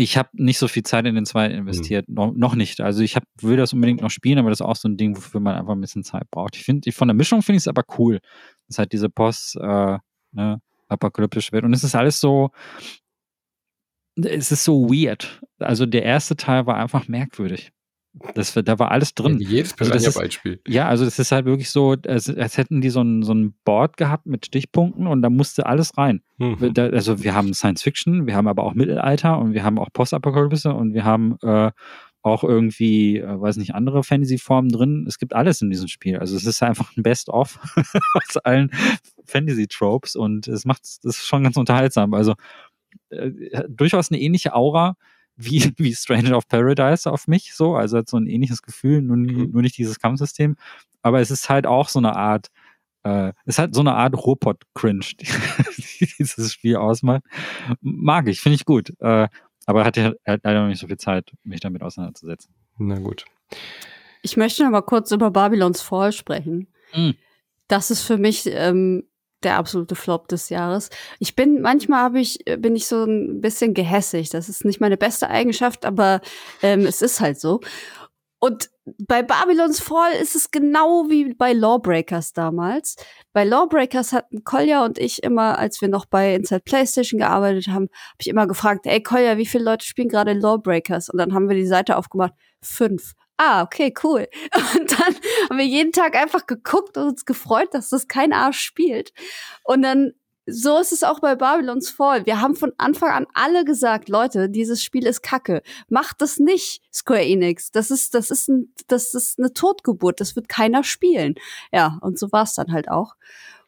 [0.00, 1.62] ich habe nicht so viel Zeit in den zweiten mhm.
[1.62, 2.14] investiert, mhm.
[2.14, 2.80] noch, noch, nicht.
[2.80, 5.16] Also ich hab, will das unbedingt noch spielen, aber das ist auch so ein Ding,
[5.16, 6.54] wofür man einfach ein bisschen Zeit braucht.
[6.54, 8.20] Ich finde, von der Mischung finde ich es aber cool.
[8.20, 9.98] Das ist halt diese Post, äh,
[10.30, 11.64] ne, apokalyptische Welt.
[11.64, 12.50] Und es ist alles so,
[14.14, 15.42] es ist so weird.
[15.58, 17.72] Also der erste Teil war einfach merkwürdig.
[18.34, 19.38] Das, da war alles drin.
[19.40, 20.60] Ja, jedes Piranha-Beispiel.
[20.64, 23.32] Also ja, also das ist halt wirklich so, als, als hätten die so ein, so
[23.32, 26.22] ein Board gehabt mit Stichpunkten und da musste alles rein.
[26.38, 26.72] Mhm.
[26.74, 29.88] Da, also wir haben Science Fiction, wir haben aber auch Mittelalter und wir haben auch
[29.92, 31.70] Postapokalypse und wir haben äh,
[32.22, 35.04] auch irgendwie, äh, weiß nicht, andere Fantasy-Formen drin.
[35.08, 36.18] Es gibt alles in diesem Spiel.
[36.18, 37.58] Also es ist einfach ein Best-of
[38.14, 38.70] aus allen
[39.24, 42.14] Fantasy-Tropes und es macht ist schon ganz unterhaltsam.
[42.14, 42.34] Also
[43.10, 43.30] äh,
[43.68, 44.96] durchaus eine ähnliche Aura
[45.38, 49.16] wie, wie Stranger of Paradise auf mich, so, also hat so ein ähnliches Gefühl, nur,
[49.16, 49.50] mhm.
[49.52, 50.56] nur nicht dieses Kampfsystem.
[51.00, 52.48] Aber es ist halt auch so eine Art,
[53.04, 57.22] äh, es ist halt so eine Art Ruhrpott-Cringe, die dieses Spiel ausmacht.
[57.80, 58.92] Mag ich, finde ich gut.
[59.00, 59.28] Äh,
[59.64, 62.54] aber hatte halt leider noch nicht so viel Zeit, mich damit auseinanderzusetzen.
[62.78, 63.26] Na gut.
[64.22, 66.68] Ich möchte noch mal kurz über Babylons Fall sprechen.
[66.94, 67.14] Mhm.
[67.68, 69.04] Das ist für mich ähm,
[69.42, 70.90] der absolute Flop des Jahres.
[71.18, 74.30] Ich bin, manchmal habe ich, äh, bin ich so ein bisschen gehässig.
[74.30, 76.20] Das ist nicht meine beste Eigenschaft, aber
[76.62, 77.60] ähm, es ist halt so.
[78.40, 82.96] Und bei Babylons Fall ist es genau wie bei Lawbreakers damals.
[83.32, 87.88] Bei Lawbreakers hatten Kolja und ich immer, als wir noch bei Inside PlayStation gearbeitet haben,
[87.90, 91.10] habe ich immer gefragt, ey Kolja, wie viele Leute spielen gerade Lawbreakers?
[91.10, 92.32] Und dann haben wir die Seite aufgemacht,
[92.62, 94.28] fünf ah, okay, cool.
[94.76, 95.14] Und dann
[95.48, 99.12] haben wir jeden Tag einfach geguckt und uns gefreut, dass das kein Arsch spielt.
[99.64, 100.12] Und dann
[100.50, 102.24] so ist es auch bei Babylons Fall.
[102.24, 105.62] Wir haben von Anfang an alle gesagt, Leute, dieses Spiel ist Kacke.
[105.90, 107.70] Macht das nicht, Square Enix.
[107.70, 110.20] Das ist, das ist, ein, das ist eine Totgeburt.
[110.20, 111.34] Das wird keiner spielen.
[111.70, 113.14] Ja, und so war es dann halt auch.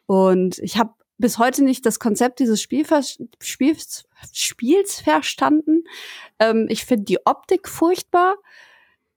[0.07, 5.83] Und ich habe bis heute nicht das Konzept dieses Spielvers Spiels, Spiels verstanden.
[6.39, 8.37] Ähm, ich finde die Optik furchtbar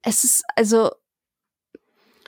[0.04, 0.90] es ist also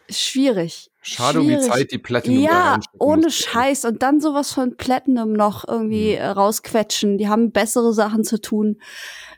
[0.08, 0.90] schwierig.
[1.02, 1.56] Schade schwierig.
[1.56, 3.84] um die Zeit, die Platinum Ja, ohne Scheiß.
[3.84, 6.22] Und dann sowas von Platinum noch irgendwie mhm.
[6.22, 7.18] rausquetschen.
[7.18, 8.80] Die haben bessere Sachen zu tun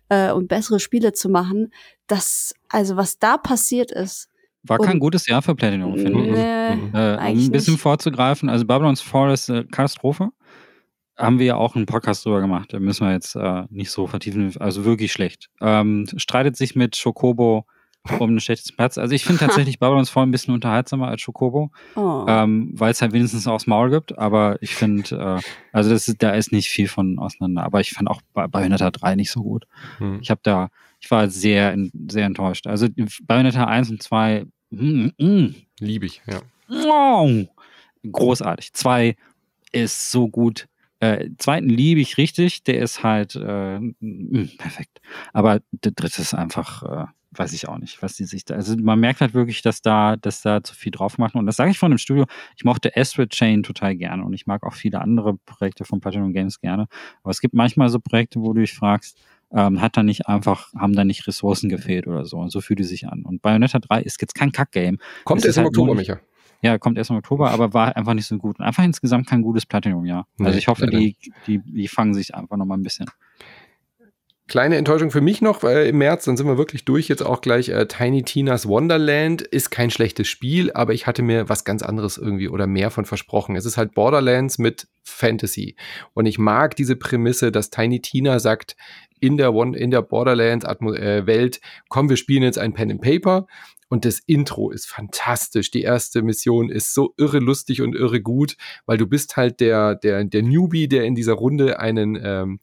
[0.08, 1.72] äh, und bessere Spiele zu machen.
[2.06, 4.28] Das, also was da passiert ist.
[4.64, 6.30] War kein gutes Jahr für Platinum, finde ich.
[6.32, 6.94] Nee, mhm.
[6.94, 7.82] äh, um ein bisschen nicht.
[7.82, 10.30] vorzugreifen, also Babylon's Fall ist äh, Katastrophe.
[11.16, 12.72] Haben wir ja auch einen Podcast drüber gemacht.
[12.72, 14.54] Da müssen wir jetzt äh, nicht so vertiefen.
[14.58, 15.48] Also wirklich schlecht.
[15.60, 17.66] Ähm, streitet sich mit Chocobo
[18.18, 18.98] um einen schlechtesten Platz.
[18.98, 22.24] Also ich finde tatsächlich Babylon's Fall ein bisschen unterhaltsamer als Chocobo, oh.
[22.28, 24.18] ähm, weil es halt wenigstens aufs Maul gibt.
[24.18, 27.64] Aber ich finde, äh, also das ist, da ist nicht viel von auseinander.
[27.64, 29.66] Aber ich fand auch bei Bayonetta 3 nicht so gut.
[29.98, 30.18] Hm.
[30.20, 30.70] Ich habe da,
[31.00, 31.76] ich war sehr,
[32.08, 32.66] sehr enttäuscht.
[32.66, 32.88] Also
[33.22, 35.54] Bayonetta 1 und 2, mm, mm.
[35.80, 36.40] liebe ich, ja.
[36.70, 37.44] Oh,
[38.10, 38.72] großartig.
[38.72, 39.16] 2
[39.72, 40.68] ist so gut.
[41.00, 45.00] Äh, zweiten liebe ich richtig, der ist halt äh, mm, perfekt.
[45.32, 48.54] Aber der dritte ist einfach, äh, weiß ich auch nicht, was die sich da.
[48.54, 51.38] Also man merkt halt wirklich, dass da, dass da zu viel drauf machen.
[51.38, 52.24] Und das sage ich von dem Studio.
[52.56, 56.32] Ich mochte Astrid Chain total gerne und ich mag auch viele andere Projekte von Platinum
[56.32, 56.86] Games gerne.
[57.22, 59.20] Aber es gibt manchmal so Projekte, wo du dich fragst,
[59.52, 62.38] ähm, hat da nicht einfach, haben da nicht Ressourcen gefehlt oder so.
[62.38, 63.22] Und so fühlt es sich an.
[63.22, 64.98] Und Bayonetta 3 ist jetzt kein Kack-Game.
[65.24, 66.20] Kommt erst im halt Oktober, Micha.
[66.60, 68.60] Ja, kommt erst im Oktober, aber war einfach nicht so gut.
[68.60, 70.26] einfach insgesamt kein gutes Platinum-Jahr.
[70.40, 73.06] Also ich hoffe, die, die, die fangen sich einfach noch mal ein bisschen.
[74.48, 77.08] Kleine Enttäuschung für mich noch äh, im März, dann sind wir wirklich durch.
[77.08, 81.50] Jetzt auch gleich äh, Tiny Tina's Wonderland ist kein schlechtes Spiel, aber ich hatte mir
[81.50, 83.56] was ganz anderes irgendwie oder mehr von versprochen.
[83.56, 85.76] Es ist halt Borderlands mit Fantasy.
[86.14, 88.74] Und ich mag diese Prämisse, dass Tiny Tina sagt,
[89.20, 93.46] in der, One, in der Borderlands-Welt, äh, komm, wir spielen jetzt ein Pen and Paper.
[93.90, 95.70] Und das Intro ist fantastisch.
[95.70, 99.94] Die erste Mission ist so irre lustig und irre gut, weil du bist halt der,
[99.94, 102.60] der, der Newbie, der in dieser Runde einen ähm,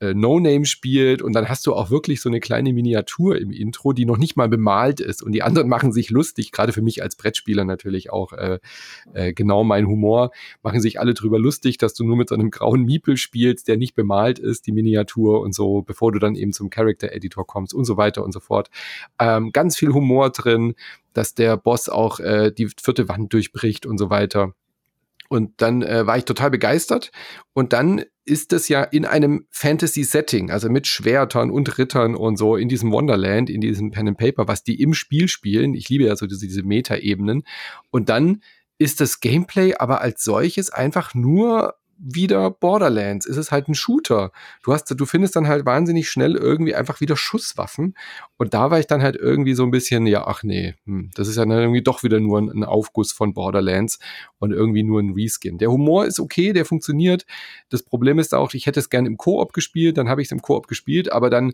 [0.00, 3.92] äh, No-Name spielt und dann hast du auch wirklich so eine kleine Miniatur im Intro,
[3.92, 7.02] die noch nicht mal bemalt ist und die anderen machen sich lustig, gerade für mich
[7.02, 8.58] als Brettspieler natürlich auch äh,
[9.12, 10.30] äh, genau mein Humor,
[10.62, 13.76] machen sich alle drüber lustig, dass du nur mit so einem grauen Miepel spielst, der
[13.76, 17.84] nicht bemalt ist, die Miniatur und so, bevor du dann eben zum Character-Editor kommst und
[17.84, 18.70] so weiter und so fort.
[19.18, 20.74] Ähm, ganz viel Humor drin,
[21.12, 24.54] dass der Boss auch äh, die vierte Wand durchbricht und so weiter.
[25.28, 27.10] Und dann äh, war ich total begeistert.
[27.52, 32.56] Und dann ist es ja in einem Fantasy-Setting, also mit Schwertern und Rittern und so
[32.56, 35.74] in diesem Wonderland, in diesem Pen and Paper, was die im Spiel spielen.
[35.74, 37.44] Ich liebe ja so diese, diese Meta-Ebenen.
[37.90, 38.42] Und dann
[38.78, 43.26] ist das Gameplay aber als solches einfach nur wieder Borderlands.
[43.26, 44.32] Es ist halt ein Shooter.
[44.62, 47.94] Du hast, du findest dann halt wahnsinnig schnell irgendwie einfach wieder Schusswaffen.
[48.36, 51.28] Und da war ich dann halt irgendwie so ein bisschen, ja, ach nee, hm, das
[51.28, 53.98] ist ja dann irgendwie doch wieder nur ein, Aufguss von Borderlands
[54.38, 55.58] und irgendwie nur ein Reskin.
[55.58, 57.26] Der Humor ist okay, der funktioniert.
[57.68, 60.32] Das Problem ist auch, ich hätte es gerne im Koop gespielt, dann habe ich es
[60.32, 61.52] im Koop gespielt, aber dann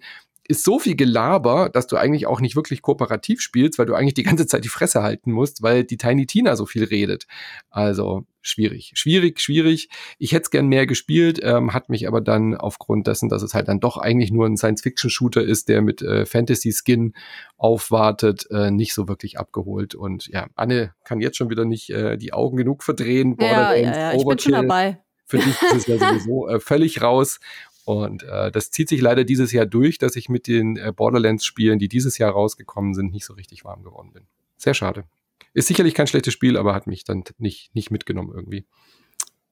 [0.51, 4.15] ist so viel Gelaber, dass du eigentlich auch nicht wirklich kooperativ spielst, weil du eigentlich
[4.15, 7.27] die ganze Zeit die Fresse halten musst, weil die Tiny Tina so viel redet.
[7.71, 9.89] Also schwierig, schwierig, schwierig.
[10.19, 13.55] Ich hätte es gern mehr gespielt, ähm, hat mich aber dann aufgrund dessen, dass es
[13.55, 17.15] halt dann doch eigentlich nur ein Science-Fiction-Shooter ist, der mit äh, Fantasy-Skin
[17.57, 19.95] aufwartet, äh, nicht so wirklich abgeholt.
[19.95, 23.37] Und ja, Anne kann jetzt schon wieder nicht äh, die Augen genug verdrehen.
[23.41, 25.03] Ja, ja, ja, ich bin schon dabei.
[25.27, 27.41] Für dich ist es ja sowieso äh, völlig raus.
[27.85, 31.79] Und äh, das zieht sich leider dieses Jahr durch, dass ich mit den äh, Borderlands-Spielen,
[31.79, 34.27] die dieses Jahr rausgekommen sind, nicht so richtig warm geworden bin.
[34.57, 35.05] Sehr schade.
[35.53, 38.67] Ist sicherlich kein schlechtes Spiel, aber hat mich dann nicht, nicht mitgenommen irgendwie.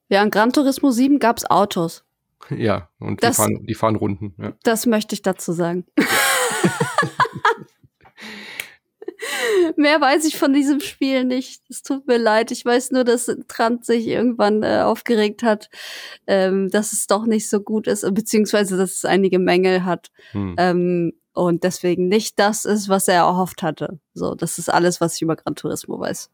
[0.09, 2.03] Ja, in Gran Turismo 7 gab es Autos.
[2.49, 4.33] Ja, und das, die, fahren, die fahren Runden.
[4.37, 4.53] Ja.
[4.63, 5.85] Das möchte ich dazu sagen.
[9.75, 11.61] Mehr weiß ich von diesem Spiel nicht.
[11.69, 12.51] Es tut mir leid.
[12.51, 15.69] Ich weiß nur, dass Trant sich irgendwann äh, aufgeregt hat,
[16.27, 20.11] ähm, dass es doch nicht so gut ist, beziehungsweise dass es einige Mängel hat.
[20.31, 20.55] Hm.
[20.57, 23.99] Ähm, und deswegen nicht das ist, was er erhofft hatte.
[24.13, 26.29] So, das ist alles, was ich über Gran Turismo weiß.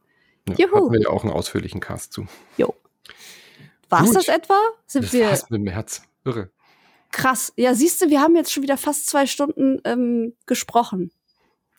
[0.49, 0.76] Ja, Juhu.
[0.76, 2.26] Hatten wir ja auch einen ausführlichen Cast zu.
[2.57, 2.73] Jo.
[3.90, 4.15] War's Gut.
[4.15, 4.60] das etwa?
[4.88, 6.02] Sind das wir fast mit dem Herz.
[6.23, 6.49] Irre.
[7.11, 7.53] Krass.
[7.56, 11.11] Ja, siehst du, wir haben jetzt schon wieder fast zwei Stunden ähm, gesprochen.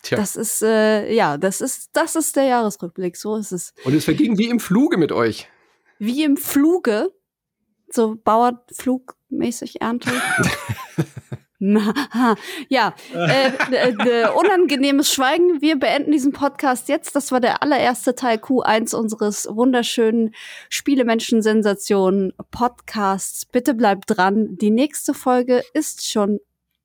[0.03, 0.17] Tja.
[0.17, 3.75] Das ist, äh, ja, das ist, das ist der Jahresrückblick, so ist es.
[3.85, 5.49] Und es verging wie im Fluge mit euch.
[5.99, 7.13] Wie im Fluge?
[7.91, 10.11] So Bauernflugmäßig Ernte?
[12.69, 15.63] ja, äh, äh, unangenehmes Schweigen.
[15.63, 17.17] Wir beenden diesen Podcast jetzt.
[17.17, 20.35] Das war der allererste Teil Q1 unseres wunderschönen
[20.69, 23.47] Spielemenschen-Sensation Podcasts.
[23.47, 24.59] Bitte bleibt dran.
[24.59, 26.41] Die nächste Folge ist schon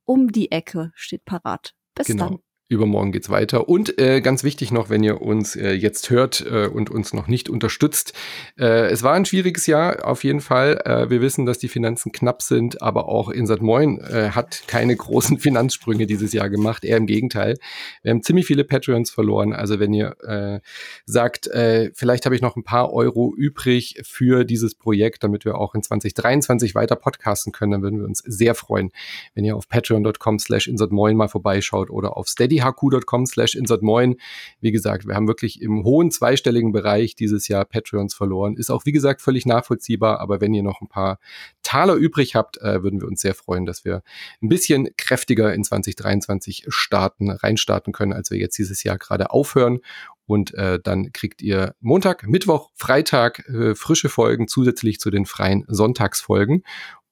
[0.06, 1.74] um die Ecke, steht parat.
[1.94, 2.30] Bis genau.
[2.30, 2.40] dann.
[2.72, 3.68] Übermorgen geht's weiter.
[3.68, 7.28] Und äh, ganz wichtig noch, wenn ihr uns äh, jetzt hört äh, und uns noch
[7.28, 8.14] nicht unterstützt.
[8.58, 10.82] Äh, es war ein schwieriges Jahr, auf jeden Fall.
[10.86, 14.96] Äh, wir wissen, dass die Finanzen knapp sind, aber auch Insert Moin äh, hat keine
[15.02, 16.86] großen Finanzsprünge dieses Jahr gemacht.
[16.86, 17.58] Eher im Gegenteil.
[18.04, 19.52] Wir haben ziemlich viele Patreons verloren.
[19.52, 20.62] Also wenn ihr äh,
[21.06, 25.56] sagt, äh, vielleicht habe ich noch ein paar Euro übrig für dieses Projekt, damit wir
[25.56, 28.92] auch in 2023 weiter podcasten können, dann würden wir uns sehr freuen,
[29.36, 34.16] wenn ihr auf patreon.com slash insertmoin mal vorbeischaut oder auf steady steadyhq.com slash insertmoin.
[34.60, 38.56] Wie gesagt, wir haben wirklich im hohen zweistelligen Bereich dieses Jahr Patreons verloren.
[38.56, 40.20] Ist auch, wie gesagt, völlig nachvollziehbar.
[40.20, 41.20] Aber wenn ihr noch ein paar
[41.64, 44.04] Taler übrig habt, äh, würden wir uns sehr freuen, dass wir
[44.42, 49.80] ein bisschen kräftiger in 2023 starten, reinstarten können, als wir jetzt dieses Jahr gerade aufhören.
[50.26, 55.66] Und äh, dann kriegt ihr Montag, Mittwoch, Freitag äh, frische Folgen zusätzlich zu den freien
[55.68, 56.64] Sonntagsfolgen.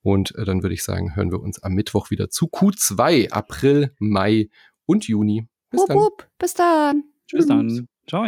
[0.01, 3.93] Und äh, dann würde ich sagen, hören wir uns am Mittwoch wieder zu Q2, April,
[3.99, 4.49] Mai
[4.89, 5.45] und Juni.
[5.69, 5.97] Bis wupp, dann.
[5.97, 6.27] Wupp.
[6.39, 7.03] Bis dann.
[7.27, 7.39] Tschüss.
[7.39, 7.87] Bis dann.
[8.07, 8.25] Ciao.